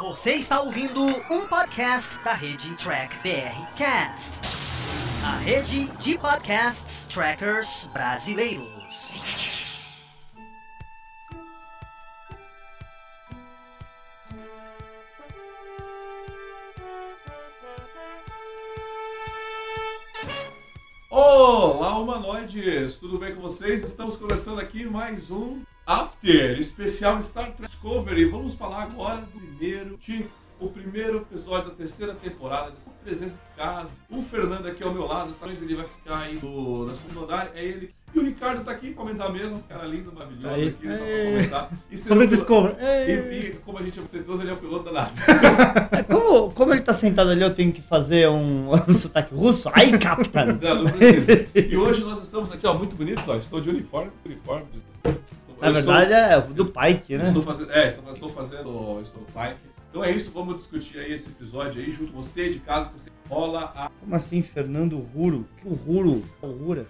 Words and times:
Você 0.00 0.32
está 0.32 0.60
ouvindo 0.60 1.00
um 1.04 1.46
podcast 1.46 2.18
da 2.24 2.32
rede 2.32 2.74
Track 2.74 3.16
BR 3.18 3.74
Cast, 3.76 4.40
a 5.24 5.36
rede 5.38 5.86
de 5.98 6.18
podcasts 6.18 7.06
trackers 7.06 7.88
brasileiros. 7.92 9.14
Olá, 21.08 21.96
humanoides! 21.98 22.96
Tudo 22.96 23.16
bem 23.16 23.32
com 23.32 23.40
vocês? 23.40 23.84
Estamos 23.84 24.16
começando 24.16 24.58
aqui 24.58 24.84
mais 24.84 25.30
um 25.30 25.62
After, 25.86 26.58
especial 26.58 27.20
Star 27.20 27.52
Trek 27.52 27.70
Discovery. 27.70 28.24
Vamos 28.24 28.54
falar 28.54 28.84
agora 28.84 29.20
do 29.20 29.38
primeiro, 29.38 29.98
de, 29.98 30.24
o 30.58 30.68
primeiro 30.68 31.18
episódio 31.18 31.68
da 31.70 31.74
terceira 31.76 32.14
temporada, 32.14 32.70
dessa 32.70 32.90
presença 33.02 33.34
de 33.34 33.56
casa. 33.56 33.90
O 34.08 34.22
Fernando 34.22 34.66
aqui 34.66 34.82
ao 34.82 34.94
meu 34.94 35.06
lado, 35.06 35.30
noite 35.42 35.62
ele 35.62 35.74
vai 35.76 35.86
ficar 35.86 36.20
aí 36.20 36.38
no, 36.42 36.86
na 36.86 36.94
segunda 36.94 37.20
andar, 37.26 37.52
é 37.54 37.62
ele. 37.62 37.94
E 38.14 38.18
o 38.18 38.24
Ricardo 38.24 38.64
tá 38.64 38.70
aqui 38.70 38.94
comentar 38.94 39.30
mesmo, 39.30 39.62
cara 39.68 39.84
lindo, 39.84 40.10
maravilhoso 40.10 40.54
Aí. 40.54 40.68
aqui, 40.68 40.86
Ei. 40.86 41.32
comentar. 41.32 41.70
E, 41.90 41.98
Sobre 41.98 42.26
Discovery. 42.28 42.76
e, 42.80 43.12
e 43.48 43.54
como 43.56 43.76
a 43.76 43.82
gente 43.82 43.98
apresentou, 43.98 44.40
ele 44.40 44.50
é 44.50 44.52
o 44.54 44.56
piloto 44.56 44.84
da 44.84 44.92
nave. 44.92 45.12
Como, 46.08 46.50
como 46.52 46.72
ele 46.72 46.82
tá 46.82 46.92
sentado 46.92 47.30
ali, 47.30 47.42
eu 47.42 47.54
tenho 47.54 47.72
que 47.72 47.80
fazer 47.82 48.28
um, 48.28 48.70
um 48.72 48.92
sotaque 48.92 49.34
russo? 49.34 49.70
Ai, 49.72 49.98
Captain! 49.98 50.58
Não, 50.60 50.82
não 50.84 50.90
precisa. 50.92 51.46
E 51.54 51.76
hoje 51.76 52.04
nós 52.04 52.22
estamos 52.22 52.52
aqui, 52.52 52.66
ó, 52.66 52.74
muito 52.74 52.94
bonitos, 52.94 53.26
ó. 53.28 53.36
Estou 53.36 53.60
de 53.60 53.70
uniforme, 53.70 54.10
uniforme. 54.24 54.66
Na 55.60 55.70
verdade 55.70 56.12
é 56.12 56.40
do 56.40 56.66
Pike, 56.66 57.16
né? 57.16 57.24
Estou 57.24 57.42
fazendo, 57.42 57.72
é, 57.72 57.86
estou, 57.86 58.10
estou 58.10 58.28
fazendo, 58.28 59.00
estou 59.02 59.22
no 59.22 59.26
Pike. 59.26 59.74
Então 59.90 60.02
é 60.02 60.10
isso, 60.10 60.32
vamos 60.32 60.56
discutir 60.56 60.98
aí 60.98 61.12
esse 61.12 61.28
episódio 61.28 61.80
aí 61.80 61.90
junto 61.92 62.12
você 62.12 62.48
de 62.48 62.58
casa 62.58 62.90
que 62.90 62.98
você 62.98 63.10
rola 63.28 63.72
a 63.76 63.90
Como 64.00 64.14
assim, 64.14 64.42
Fernando 64.42 64.98
Ruro? 64.98 65.46
Que 65.60 65.68
o 65.68 65.74
Ruro? 65.74 66.22
O 66.42 66.46
Rura? 66.48 66.86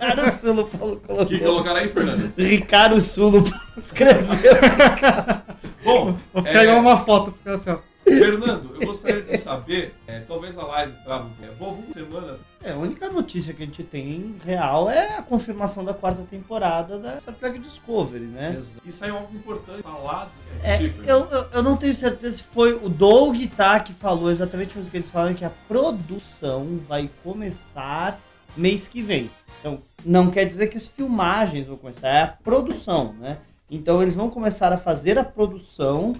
Ricardo 0.00 0.40
Sulo 0.40 0.66
falou, 0.66 0.96
que 0.96 1.06
colocou. 1.06 1.38
colocar 1.38 1.76
aí, 1.76 1.88
Fernando. 1.88 2.32
Ricardo 2.36 3.00
Sulo 3.00 3.44
escreveu. 3.76 4.24
Bom, 5.84 6.16
Vou 6.32 6.42
ficar 6.42 6.60
é, 6.60 6.64
igual 6.64 6.80
uma 6.80 6.98
foto, 6.98 7.32
ficar 7.32 7.54
assim, 7.54 7.70
ó. 7.70 7.78
Fernando, 8.04 8.76
eu 8.80 8.86
gostaria 8.86 9.22
de 9.22 9.36
saber, 9.36 9.94
é, 10.06 10.20
talvez 10.20 10.58
a 10.58 10.64
live 10.64 10.92
trava 11.04 11.24
um. 11.24 11.54
Bom, 11.58 11.82
uma 11.84 11.92
semana. 11.92 12.38
É, 12.62 12.72
a 12.72 12.76
única 12.76 13.08
notícia 13.08 13.54
que 13.54 13.62
a 13.62 13.66
gente 13.66 13.82
tem 13.84 14.34
real 14.44 14.90
é 14.90 15.18
a 15.18 15.22
confirmação 15.22 15.84
da 15.84 15.94
quarta 15.94 16.22
temporada 16.30 16.98
da 16.98 17.20
Star 17.20 17.34
Trek 17.34 17.58
Discovery, 17.58 18.24
né? 18.24 18.60
E 18.84 18.90
saiu 18.90 19.16
algo 19.16 19.34
importante 19.34 19.82
falado. 19.82 20.30
É, 20.62 20.82
eu, 20.82 21.24
eu, 21.26 21.46
eu 21.52 21.62
não 21.62 21.76
tenho 21.76 21.94
certeza 21.94 22.38
se 22.38 22.42
foi 22.42 22.72
o 22.72 22.88
Doug 22.88 23.36
tá, 23.56 23.78
que 23.80 23.92
falou 23.92 24.30
exatamente 24.30 24.78
o 24.78 24.82
que 24.84 24.96
eles 24.96 25.08
falaram, 25.08 25.34
que 25.34 25.44
a 25.44 25.52
produção 25.68 26.80
vai 26.86 27.08
começar 27.22 28.18
mês 28.56 28.88
que 28.88 29.00
vem. 29.00 29.30
Então, 29.60 29.78
não 30.04 30.30
quer 30.30 30.44
dizer 30.44 30.68
que 30.68 30.76
as 30.76 30.86
filmagens 30.86 31.66
vão 31.66 31.76
começar, 31.76 32.08
é 32.08 32.22
a 32.22 32.26
produção, 32.26 33.14
né? 33.18 33.38
Então, 33.70 34.02
eles 34.02 34.16
vão 34.16 34.28
começar 34.28 34.72
a 34.72 34.78
fazer 34.78 35.18
a 35.18 35.24
produção, 35.24 36.14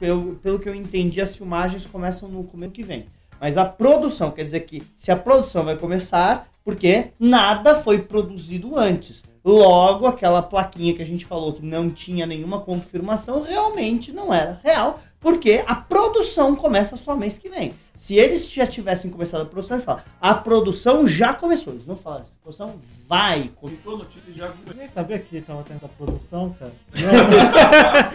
eu, 0.00 0.38
pelo 0.42 0.58
que 0.58 0.68
eu 0.68 0.74
entendi, 0.74 1.20
as 1.20 1.34
filmagens 1.34 1.84
começam 1.84 2.28
no 2.28 2.44
começo 2.44 2.72
que 2.72 2.82
vem. 2.82 3.06
Mas 3.40 3.56
a 3.56 3.64
produção, 3.64 4.30
quer 4.30 4.44
dizer 4.44 4.60
que 4.60 4.82
se 4.94 5.10
a 5.10 5.16
produção 5.16 5.64
vai 5.64 5.76
começar, 5.76 6.46
porque 6.64 7.08
nada 7.18 7.80
foi 7.80 7.98
produzido 7.98 8.78
antes. 8.78 9.24
Logo, 9.44 10.06
aquela 10.06 10.40
plaquinha 10.40 10.94
que 10.94 11.02
a 11.02 11.06
gente 11.06 11.26
falou 11.26 11.52
que 11.52 11.66
não 11.66 11.90
tinha 11.90 12.24
nenhuma 12.24 12.60
confirmação, 12.60 13.42
realmente 13.42 14.12
não 14.12 14.32
era 14.32 14.60
real, 14.62 15.00
porque 15.18 15.64
a 15.66 15.74
produção 15.74 16.54
começa 16.54 16.96
só 16.96 17.16
mês 17.16 17.36
que 17.38 17.48
vem. 17.48 17.72
Se 18.02 18.16
eles 18.16 18.50
já 18.50 18.66
tivessem 18.66 19.08
começado 19.08 19.42
a 19.42 19.44
produção, 19.44 19.76
eles 19.76 19.84
falam, 19.84 20.02
a 20.20 20.34
produção 20.34 21.06
já 21.06 21.32
começou. 21.32 21.72
Eles 21.72 21.86
não 21.86 21.94
falaram, 21.94 22.24
a 22.24 22.42
produção 22.42 22.80
vai 23.08 23.48
começar. 23.54 23.76
Pintou 23.76 23.98
notícia 23.98 24.32
já 24.34 24.52
nem 24.74 24.88
sabia 24.88 25.20
que 25.20 25.40
tava 25.40 25.62
tendo 25.62 25.84
a 25.84 25.88
produção, 25.88 26.52
cara. 26.58 26.72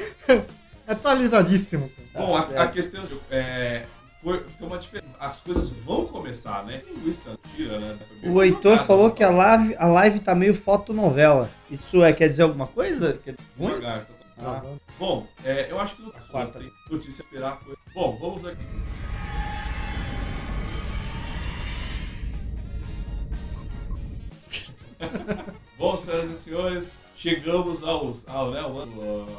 É 0.85 0.91
atualizadíssimo, 0.91 1.89
cara. 1.89 2.25
Bom, 2.25 2.35
a, 2.35 2.39
a 2.39 2.47
certo. 2.47 2.73
questão 2.73 3.03
é. 3.29 3.85
Foi, 4.21 4.39
foi 4.41 4.67
uma 4.67 4.77
diferença. 4.77 5.07
As 5.19 5.39
coisas 5.39 5.69
vão 5.69 6.05
começar, 6.05 6.65
né? 6.65 6.81
Linguista 6.85 7.37
tira, 7.55 7.79
né? 7.79 7.97
O 8.23 8.41
Heitor 8.43 8.79
falou 8.85 9.07
né? 9.09 9.13
que 9.15 9.23
a 9.23 9.29
live, 9.29 9.75
a 9.77 9.87
live 9.87 10.19
tá 10.19 10.35
meio 10.35 10.53
fotonovela. 10.53 11.49
Isso 11.71 12.03
é, 12.03 12.11
quer 12.11 12.27
dizer 12.27 12.43
alguma 12.43 12.67
coisa? 12.67 13.19
Quer 13.23 13.35
dizer 13.35 13.49
ruim? 13.57 13.75
Devagar, 13.75 14.05
tá- 14.05 14.13
Ah. 14.39 14.61
Bom, 14.99 15.25
é, 15.43 15.67
eu 15.69 15.79
acho 15.79 15.95
que 15.95 16.01
não 16.01 16.09
A 16.09 16.21
quarta. 16.31 16.59
tem 16.59 16.71
notícia 16.89 17.21
a 17.21 17.25
esperar. 17.25 17.57
Foi... 17.65 17.75
Bom, 17.93 18.17
vamos 18.19 18.45
aqui. 18.45 18.63
Bom, 25.77 25.95
senhoras 25.95 26.31
e 26.31 26.37
senhores, 26.37 26.91
chegamos 27.15 27.83
aos, 27.83 28.23
ao, 28.27 28.51
né, 28.51 28.59
ao 28.59 28.77
ano. 28.79 28.93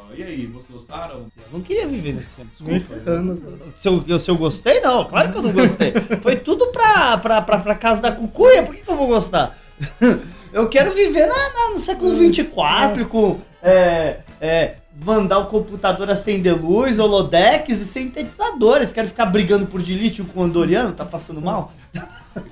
ah, 0.09 0.13
e 0.17 0.23
aí, 0.23 0.45
vocês 0.45 0.71
gostaram? 0.71 1.25
Eu 1.37 1.43
não 1.51 1.61
queria 1.61 1.85
viver 1.87 2.13
nesse 2.13 2.29
ano, 2.39 2.49
desculpa. 2.49 3.71
Se 3.75 3.87
eu, 3.87 4.19
se 4.19 4.31
eu 4.31 4.37
gostei, 4.37 4.79
não. 4.79 5.05
Claro 5.05 5.31
que 5.31 5.37
eu 5.37 5.41
não 5.43 5.51
gostei. 5.51 5.91
Foi 6.21 6.35
tudo 6.37 6.67
pra, 6.67 7.17
pra, 7.17 7.41
pra, 7.41 7.59
pra 7.59 7.75
casa 7.75 8.01
da 8.01 8.11
cucuia. 8.11 8.63
Por 8.63 8.73
que, 8.75 8.81
que 8.83 8.89
eu 8.91 8.95
vou 8.97 9.07
gostar? 9.07 9.57
Eu 10.51 10.67
quero 10.67 10.91
viver 10.93 11.27
na, 11.27 11.35
na- 11.35 11.69
no 11.73 11.77
século 11.77 12.15
24 12.15 13.05
com... 13.05 13.39
É, 13.61 14.21
é, 14.41 14.75
mandar 15.03 15.39
o 15.39 15.45
computador 15.47 16.09
acender 16.09 16.53
luz, 16.59 16.99
holodex 16.99 17.69
e 17.79 17.85
sintetizadores. 17.85 18.91
Quero 18.91 19.07
ficar 19.07 19.25
brigando 19.27 19.65
por 19.67 19.81
dilítio 19.81 20.25
com 20.25 20.41
o 20.41 20.43
Andoriano. 20.43 20.93
Tá 20.93 21.05
passando 21.05 21.41
mal? 21.41 21.71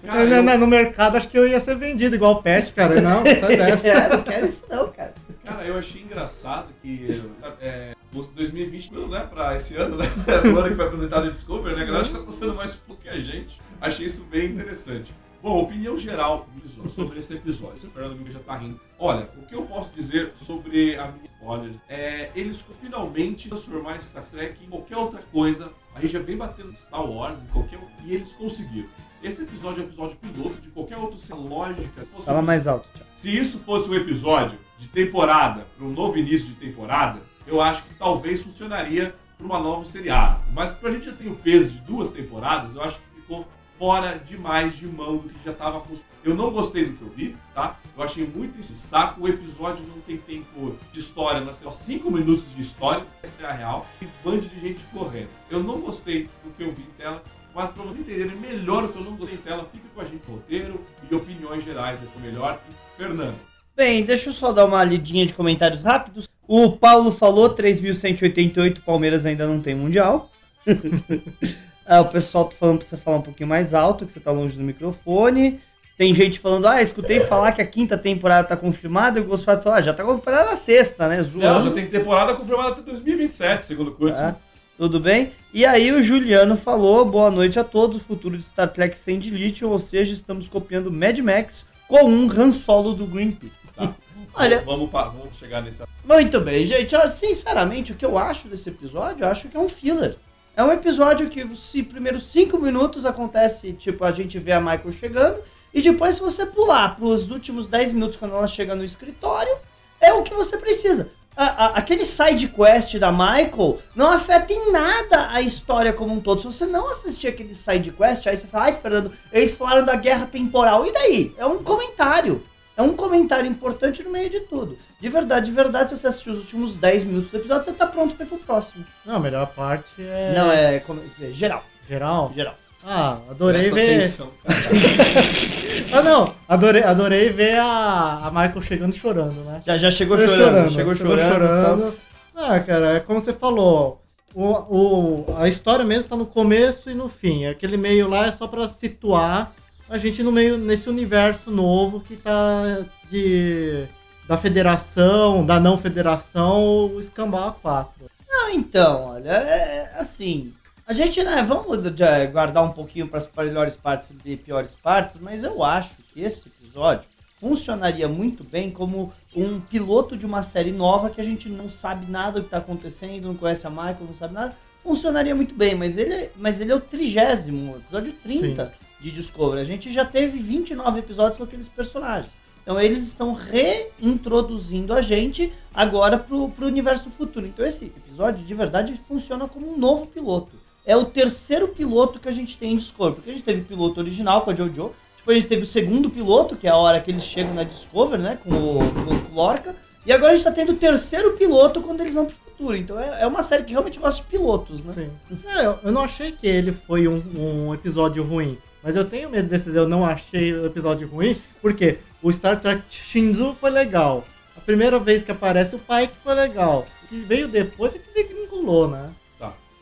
Cara, 0.06 0.24
Eu, 0.24 0.30
eu- 0.30 0.44
né, 0.44 0.58
no 0.58 0.68
mercado 0.68 1.18
acho 1.18 1.30
que 1.30 1.38
eu 1.38 1.47
ia 1.47 1.59
ser 1.59 1.75
vendido 1.75 2.16
igual 2.16 2.41
pet, 2.41 2.72
cara. 2.74 3.00
Não, 3.02 3.24
sai 3.24 3.58
dessa. 3.58 3.88
É, 3.88 4.09
não 4.09 4.24
quero 4.24 4.46
isso 4.46 4.63
não, 4.69 4.88
cara. 4.90 5.13
Cara, 5.46 5.63
eu 5.63 5.78
achei 5.78 6.02
engraçado 6.02 6.68
que 6.81 7.22
é, 7.62 7.94
o 8.13 8.22
2020, 8.22 8.91
não 8.94 9.16
é 9.16 9.22
pra 9.22 9.56
esse 9.56 9.75
ano, 9.75 9.96
né? 9.97 10.06
O 10.53 10.58
ano 10.58 10.69
que 10.69 10.75
foi 10.75 10.85
apresentado 10.85 11.28
em 11.28 11.31
Discovery, 11.31 11.75
né? 11.75 11.84
A 11.84 11.85
galera 11.85 12.03
está 12.06 12.19
passando 12.19 12.53
mais 12.56 12.74
do 12.88 12.96
que 12.96 13.08
a 13.08 13.19
gente. 13.19 13.59
Achei 13.79 14.06
isso 14.06 14.25
bem 14.29 14.47
interessante. 14.47 15.14
Bom, 15.47 15.62
opinião 15.62 15.96
geral 15.96 16.46
sobre 16.90 17.19
esse 17.19 17.34
episódio. 17.34 17.88
O 17.88 17.91
Fernando 17.91 18.18
Miguel 18.18 18.34
já 18.34 18.40
tá 18.40 18.58
rindo. 18.58 18.81
Olha, 19.00 19.30
o 19.38 19.46
que 19.46 19.56
eu 19.56 19.62
posso 19.62 19.90
dizer 19.94 20.34
sobre 20.35 20.97
a 20.97 21.08
minha 21.08 21.30
spoilers 21.40 21.81
é 21.88 22.31
eles 22.35 22.62
finalmente 22.81 23.47
transformar 23.47 23.97
Star 24.02 24.25
Trek 24.25 24.62
em 24.62 24.69
qualquer 24.69 24.97
outra 24.97 25.22
coisa. 25.31 25.72
A 25.96 26.02
gente 26.02 26.12
já 26.12 26.19
vem 26.19 26.35
batendo 26.35 26.75
Star 26.75 27.09
Wars 27.09 27.41
em 27.41 27.46
qualquer 27.46 27.80
e 28.03 28.13
eles 28.13 28.34
conseguiram. 28.34 28.90
Esse 29.24 29.44
episódio 29.44 29.84
é 29.84 29.85
um 29.85 29.88
episódio 29.88 30.18
piloto 30.18 30.59
de 30.59 30.68
qualquer 30.68 30.97
outra 30.97 31.35
lógica. 31.35 32.06
fosse 32.12 32.25
Fala 32.25 32.41
mais 32.41 32.68
alto, 32.68 32.85
Thiago. 32.91 33.09
se 33.14 33.38
isso 33.38 33.59
fosse 33.59 33.90
um 33.90 33.96
episódio 33.96 34.59
de 34.78 34.90
temporada, 34.90 35.66
para 35.78 35.88
um 35.88 35.94
novo 35.94 36.18
início 36.18 36.50
de 36.50 36.56
temporada, 36.56 37.22
eu 37.47 37.62
acho 37.62 37.84
que 37.84 37.94
talvez 37.94 38.41
funcionaria 38.41 39.16
para 39.38 39.46
uma 39.46 39.59
nova 39.59 39.85
seriado. 39.85 40.44
Mas 40.52 40.72
pra 40.72 40.91
gente 40.91 41.06
já 41.06 41.14
ter 41.14 41.29
o 41.29 41.35
peso 41.35 41.72
de 41.72 41.79
duas 41.84 42.09
temporadas, 42.09 42.75
eu 42.75 42.84
acho 42.84 42.97
que 42.97 43.22
ficou 43.22 43.47
fora 43.78 44.20
demais 44.26 44.76
de 44.76 44.88
mão 44.88 45.18
do 45.18 45.30
que 45.30 45.46
já 45.46 45.52
estava 45.52 45.80
construído. 45.80 46.06
Eu 46.24 46.36
não 46.36 46.52
gostei 46.52 46.86
do 46.86 46.94
que 46.94 47.02
eu 47.02 47.10
vi, 47.10 47.38
tá? 47.54 47.80
Eu 47.96 48.04
achei 48.04 48.26
muito 48.26 48.60
de 48.60 48.76
saco. 48.76 49.22
O 49.22 49.28
episódio 49.28 49.86
não 49.88 50.02
tem 50.02 50.18
tempo 50.18 50.76
de 50.92 51.00
história, 51.00 51.40
nós 51.42 51.58
temos 51.58 51.76
5 51.76 52.12
minutos 52.12 52.44
de 52.56 52.62
história, 52.62 53.04
essa 53.24 53.44
é 53.44 53.46
a 53.46 53.54
real, 53.54 53.86
e 54.02 54.08
bando 54.24 54.42
de 54.42 54.60
gente 54.60 54.84
correndo. 54.92 55.30
Eu 55.50 55.64
não 55.64 55.80
gostei 55.80 56.30
do 56.44 56.52
que 56.58 56.64
eu 56.64 56.74
vi 56.74 56.82
em 56.82 56.98
tela, 56.98 57.24
mas 57.56 57.72
para 57.72 57.84
vocês 57.84 58.00
entenderem 58.00 58.36
melhor 58.36 58.84
o 58.84 58.90
que 58.90 58.98
eu 58.98 59.04
não 59.04 59.16
gostei 59.16 59.38
tela, 59.38 59.68
fica 59.72 59.86
com 59.94 60.02
a 60.02 60.06
gente 60.06 60.22
no 60.28 60.35
roteiro 60.35 60.82
e 61.09 61.16
opiniões 61.16 61.64
gerais, 61.64 62.00
é 62.02 62.18
o 62.18 62.22
melhor. 62.22 62.59
E 62.70 62.97
Fernando. 62.97 63.38
Bem, 63.76 64.03
deixa 64.03 64.30
eu 64.30 64.34
só 64.34 64.52
dar 64.52 64.66
uma 64.66 64.84
lidinha 64.84 65.26
de 65.26 65.34
comentários 65.34 65.84
rápidos. 65.84 66.28
O 66.47 66.72
Paulo 66.72 67.12
falou 67.12 67.56
3.188, 67.56 68.82
Palmeiras 68.82 69.26
ainda 69.26 69.46
não 69.46 69.62
tem 69.62 69.76
Mundial. 69.76 70.32
Ah, 71.87 72.01
o 72.01 72.09
pessoal 72.09 72.45
tá 72.45 72.55
falando 72.59 72.79
pra 72.79 72.87
você 72.87 72.97
falar 72.97 73.17
um 73.17 73.22
pouquinho 73.22 73.47
mais 73.47 73.73
alto, 73.73 74.05
que 74.05 74.11
você 74.11 74.19
tá 74.19 74.31
longe 74.31 74.57
do 74.57 74.63
microfone. 74.63 75.59
Tem 75.97 76.13
gente 76.13 76.39
falando, 76.39 76.67
ah, 76.67 76.81
escutei 76.81 77.22
falar 77.22 77.53
que 77.53 77.61
a 77.61 77.66
quinta 77.66 77.97
temporada 77.97 78.47
tá 78.47 78.55
confirmada, 78.55 79.17
e 79.17 79.22
o 79.22 79.25
Gostado 79.25 79.63
falou, 79.63 79.79
ah, 79.79 79.81
já 79.81 79.93
tá 79.93 80.03
confirmada 80.03 80.51
a 80.51 80.55
sexta, 80.55 81.07
né? 81.07 81.23
Zoando. 81.23 81.39
Não, 81.39 81.61
já 81.61 81.72
tem 81.72 81.87
temporada 81.87 82.35
confirmada 82.35 82.72
até 82.72 82.81
2027, 82.81 83.63
segundo 83.63 83.87
o 83.87 83.93
Curtis. 83.93 84.19
Tá? 84.19 84.35
Tudo 84.78 84.99
bem? 84.99 85.31
E 85.51 85.66
aí 85.66 85.91
o 85.91 86.03
Juliano 86.03 86.55
falou, 86.55 87.03
boa 87.03 87.31
noite 87.31 87.57
a 87.57 87.63
todos, 87.63 88.03
futuro 88.03 88.37
de 88.37 88.43
Star 88.43 88.69
Trek 88.69 88.95
sem 88.95 89.17
delete, 89.17 89.66
ou 89.66 89.79
seja, 89.79 90.13
estamos 90.13 90.47
copiando 90.47 90.91
Mad 90.91 91.17
Max 91.17 91.66
com 91.87 92.03
um 92.03 92.29
Han 92.29 92.51
Solo 92.51 92.93
do 92.93 93.07
Greenpeace. 93.07 93.57
Tá. 93.75 93.91
Olha, 94.35 94.61
Vamos, 94.61 94.91
vamos 94.91 95.35
chegar 95.39 95.63
nessa. 95.63 95.87
Muito 96.05 96.39
bem, 96.41 96.63
gente. 96.63 96.95
Sinceramente, 97.09 97.91
o 97.91 97.95
que 97.95 98.05
eu 98.05 98.19
acho 98.19 98.47
desse 98.47 98.69
episódio, 98.69 99.23
eu 99.23 99.29
acho 99.29 99.47
que 99.47 99.57
é 99.57 99.59
um 99.59 99.67
filler. 99.67 100.16
É 100.58 100.64
um 100.64 100.72
episódio 100.72 101.30
que 101.30 101.44
os 101.44 101.72
primeiros 101.88 102.24
cinco 102.32 102.58
minutos 102.58 103.06
acontece, 103.06 103.74
tipo, 103.74 104.04
a 104.04 104.09
gente 104.12 104.40
vê 104.40 104.54
a 104.54 104.59
Michael 104.59 104.92
chegando, 104.92 105.38
e 105.72 105.84
depois 105.84 106.16
se 106.16 106.22
você 106.22 106.48
pular 106.48 106.96
pros 106.96 107.30
últimos 107.30 107.68
10 107.68 107.92
minutos 107.92 108.18
quando 108.18 108.34
ela 108.36 108.48
chega 108.48 108.74
no 108.74 108.84
escritório, 108.84 109.56
é 110.02 110.12
o 110.14 110.24
que 110.24 110.34
você 110.34 110.58
precisa. 110.58 111.12
A- 111.36 111.66
a- 111.66 111.68
aquele 111.78 112.04
side 112.04 112.48
quest 112.48 112.98
da 112.98 113.12
Michael 113.12 113.78
não 113.96 114.08
afeta 114.08 114.52
em 114.52 114.72
nada 114.72 115.30
a 115.30 115.40
história 115.42 115.94
como 115.94 116.12
um 116.16 116.20
todo. 116.20 116.42
Se 116.42 116.48
você 116.48 116.66
não 116.66 116.90
assistir 116.90 117.28
aquele 117.28 117.54
side 117.54 117.92
quest, 117.92 118.26
aí 118.26 118.36
você 118.36 118.48
fala, 118.48 118.66
ai, 118.66 118.74
Fernando, 118.82 119.12
eles 119.32 119.54
falaram 119.54 119.86
da 119.86 119.96
guerra 119.96 120.26
temporal. 120.26 120.88
E 120.88 120.92
daí? 120.92 121.36
É 121.38 121.46
um 121.46 121.62
comentário. 121.62 122.44
É 122.78 122.82
um 122.82 122.94
comentário 122.94 123.50
importante 123.50 124.03
no 124.03 124.12
meio 124.12 124.29
de 124.29 124.41
tudo. 124.41 124.78
De 125.02 125.09
verdade, 125.09 125.47
de 125.47 125.52
verdade, 125.52 125.90
se 125.90 125.97
você 125.97 126.08
assistir 126.08 126.29
os 126.29 126.38
últimos 126.38 126.76
10 126.76 127.03
minutos 127.03 127.32
do 127.32 127.38
episódio, 127.38 127.66
você 127.66 127.74
tá 127.74 127.88
pronto 127.88 128.16
pra 128.16 128.26
ir 128.26 128.29
pro 128.29 128.38
próximo. 128.38 128.85
Não, 129.03 129.16
a 129.16 129.20
melhor 129.20 129.47
parte 129.47 129.85
é. 130.00 130.34
Não, 130.35 130.52
é, 130.52 130.76
é 130.76 131.32
geral. 131.32 131.64
Geral? 131.90 132.32
Geral. 132.35 132.56
Ah, 132.85 133.18
adorei 133.29 133.70
Presta 133.72 133.76
ver. 133.76 133.97
atenção. 133.97 134.29
Ah, 135.91 136.02
não. 136.03 136.34
Adorei, 136.50 136.84
adorei 136.84 137.29
ver 137.29 137.58
a, 137.58 138.20
a 138.24 138.29
Michael 138.32 138.62
chegando 138.62 138.94
chorando, 138.94 139.44
né? 139.46 139.62
Já, 139.66 139.78
já 139.78 139.90
chegou 139.91 140.18
Chegou 140.18 140.35
chorando, 140.35 140.72
chegou 140.73 140.96
chorando. 140.96 141.76
então- 141.88 141.94
Ah, 142.35 142.59
cara, 142.59 142.94
é 142.96 143.00
como 143.00 143.22
você 143.22 143.32
falou. 143.34 144.02
O, 144.35 144.44
o, 144.46 145.35
a 145.38 145.47
história 145.47 145.85
mesmo 145.85 146.09
tá 146.09 146.16
no 146.16 146.26
começo 146.26 146.90
e 146.90 146.94
no 146.94 147.08
fim. 147.08 147.46
Aquele 147.46 147.78
meio 147.78 148.09
lá 148.09 148.28
é 148.28 148.32
só 148.32 148.47
pra 148.47 148.68
situar 148.68 149.52
a 149.89 149.97
gente 149.97 150.22
no 150.23 150.31
meio 150.31 150.57
nesse 150.57 150.89
universo 150.89 151.49
novo 151.51 151.99
que 152.01 152.16
tá 152.16 152.84
de 153.09 153.85
da 154.28 154.37
federação, 154.37 155.45
da 155.45 155.57
não 155.59 155.78
federação, 155.78 156.87
o 156.93 156.99
Escambau 156.99 157.57
4. 157.61 157.93
Não, 158.28 158.49
então, 158.49 159.05
olha, 159.05 159.29
é, 159.31 159.89
é 159.93 159.99
assim. 159.99 160.53
A 160.85 160.93
gente, 160.93 161.23
né, 161.23 161.41
vamos 161.47 161.81
já 161.97 162.25
guardar 162.25 162.63
um 162.63 162.72
pouquinho 162.72 163.07
para 163.07 163.19
as 163.19 163.29
melhores 163.37 163.75
partes 163.78 164.11
e 164.25 164.35
piores 164.35 164.73
partes, 164.73 165.17
mas 165.22 165.43
eu 165.43 165.63
acho 165.63 165.91
que 166.13 166.22
esse 166.22 166.47
episódio 166.47 167.05
funcionaria 167.39 168.07
muito 168.09 168.43
bem 168.43 168.69
como 168.69 169.13
um 169.35 169.59
piloto 169.61 170.17
de 170.17 170.25
uma 170.25 170.43
série 170.43 170.72
nova 170.72 171.09
que 171.09 171.22
a 171.22 171.23
gente 171.23 171.47
não 171.47 171.69
sabe 171.69 172.09
nada 172.11 172.34
do 172.34 172.41
que 172.41 172.47
está 172.47 172.57
acontecendo, 172.57 173.28
não 173.28 173.35
conhece 173.35 173.66
a 173.66 173.69
Michael, 173.69 173.97
não 174.07 174.16
sabe 174.16 174.34
nada. 174.34 174.55
Funcionaria 174.84 175.35
muito 175.35 175.53
bem, 175.55 175.75
mas 175.75 175.97
ele, 175.97 176.13
é- 176.13 176.31
mas 176.35 176.59
ele 176.59 176.72
é 176.72 176.75
o 176.75 176.81
trigésimo, 176.81 177.78
episódio 177.78 178.11
30 178.23 178.73
de 178.99 179.11
Discovery. 179.11 179.61
A 179.61 179.66
gente 179.66 179.91
já 179.91 180.05
teve 180.05 180.40
29 180.40 180.99
episódios 180.99 181.38
com 181.38 181.44
aqueles 181.44 181.67
personagens. 181.67 182.32
Então 182.61 182.79
eles 182.82 183.03
estão 183.03 183.34
reintroduzindo 183.34 184.94
a 184.94 184.99
gente 184.99 185.53
agora 185.73 186.17
pro, 186.17 186.49
pro 186.49 186.67
universo 186.67 187.09
futuro. 187.09 187.46
Então 187.46 187.66
esse 187.66 187.85
episódio 187.85 188.44
de 188.46 188.53
verdade 188.53 188.99
funciona 189.08 189.47
como 189.47 189.73
um 189.73 189.78
novo 189.78 190.05
piloto. 190.08 190.52
É 190.85 190.96
o 190.96 191.05
terceiro 191.05 191.70
piloto 191.70 192.20
que 192.20 192.28
a 192.28 192.32
gente 192.32 192.58
tem 192.58 192.73
em 192.73 192.78
Discovery. 192.78 193.16
Porque 193.16 193.29
a 193.29 193.34
gente 193.34 193.44
teve 193.44 193.61
o 193.61 193.66
piloto 193.66 193.99
original 193.99 194.41
com 194.41 194.52
a 194.52 194.55
Jojo. 194.55 194.94
Depois 195.17 195.38
a 195.38 195.40
gente 195.40 195.49
teve 195.49 195.64
o 195.64 195.66
segundo 195.66 196.09
piloto, 196.09 196.55
que 196.55 196.67
é 196.67 196.70
a 196.70 196.78
hora 196.78 196.99
que 196.99 197.11
eles 197.11 197.23
chegam 197.23 197.53
na 197.53 197.64
Discovery, 197.64 198.22
né? 198.22 198.38
Com 198.44 198.49
o, 198.49 198.79
com 198.79 199.32
o 199.32 199.35
Lorca. 199.35 199.76
E 200.05 200.11
agora 200.11 200.34
a 200.34 200.35
gente 200.35 200.46
tá 200.46 200.52
tendo 200.52 200.73
o 200.73 200.78
terceiro 200.78 201.38
piloto 201.38 201.82
quando 201.82 202.02
eles 202.02 202.14
vão 202.14 202.26
pro 202.26 202.35
futuro. 202.35 202.76
Então 202.76 202.99
é, 202.99 203.23
é 203.23 203.28
uma 203.28 203.44
série 203.44 203.64
que 203.64 203.72
realmente 203.72 203.99
gosta 203.99 204.22
de 204.22 204.28
pilotos, 204.28 204.84
né? 204.84 204.94
Sim. 205.29 205.38
É, 205.47 205.66
eu, 205.66 205.79
eu 205.84 205.91
não 205.91 206.02
achei 206.02 206.32
que 206.32 206.47
ele 206.47 206.72
foi 206.72 207.08
um, 207.08 207.22
um 207.35 207.73
episódio 207.73 208.23
ruim. 208.23 208.58
Mas 208.87 208.95
eu 208.95 209.03
tenho 209.03 209.29
medo 209.29 209.49
desses 209.49 209.75
eu 209.75 209.85
não 209.85 210.05
achei 210.05 210.53
o 210.53 210.66
episódio 210.66 211.09
ruim, 211.09 211.35
porque 211.61 211.97
o 212.23 212.31
Star 212.31 212.57
Trek 212.57 212.84
Shinzu 212.89 213.53
foi 213.59 213.69
legal. 213.69 214.23
A 214.55 214.61
primeira 214.61 214.97
vez 214.97 215.25
que 215.25 215.31
aparece 215.34 215.75
o 215.75 215.79
Pike 215.79 216.13
foi 216.23 216.34
legal. 216.34 216.87
O 217.03 217.07
que 217.09 217.19
veio 217.19 217.49
depois 217.49 217.93
é 217.93 217.99
que 217.99 218.13
degringolou, 218.13 218.89
né? 218.89 219.09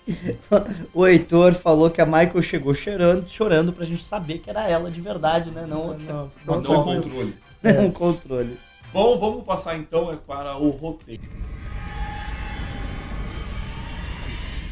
O 0.91 1.05
Heitor 1.05 1.53
falou 1.53 1.91
que 1.91 2.01
a 2.01 2.05
Michael 2.05 2.41
chegou 2.41 2.73
chorando, 2.73 3.27
chorando 3.29 3.71
pra 3.71 3.85
gente 3.85 4.03
saber 4.03 4.39
que 4.39 4.49
era 4.49 4.67
ela 4.67 4.89
de 4.89 5.01
verdade, 5.01 5.51
né? 5.51 5.67
Não, 5.69 5.95
não, 5.95 6.31
Não, 6.43 6.61
não 6.61 6.83
controle. 6.83 7.35
não 7.61 7.85
um 7.85 7.91
controle. 7.91 8.57
Bom, 8.91 9.19
vamos 9.19 9.45
passar 9.45 9.77
então 9.77 10.11
é, 10.11 10.15
para 10.15 10.57
o 10.57 10.71
roteiro. 10.71 11.21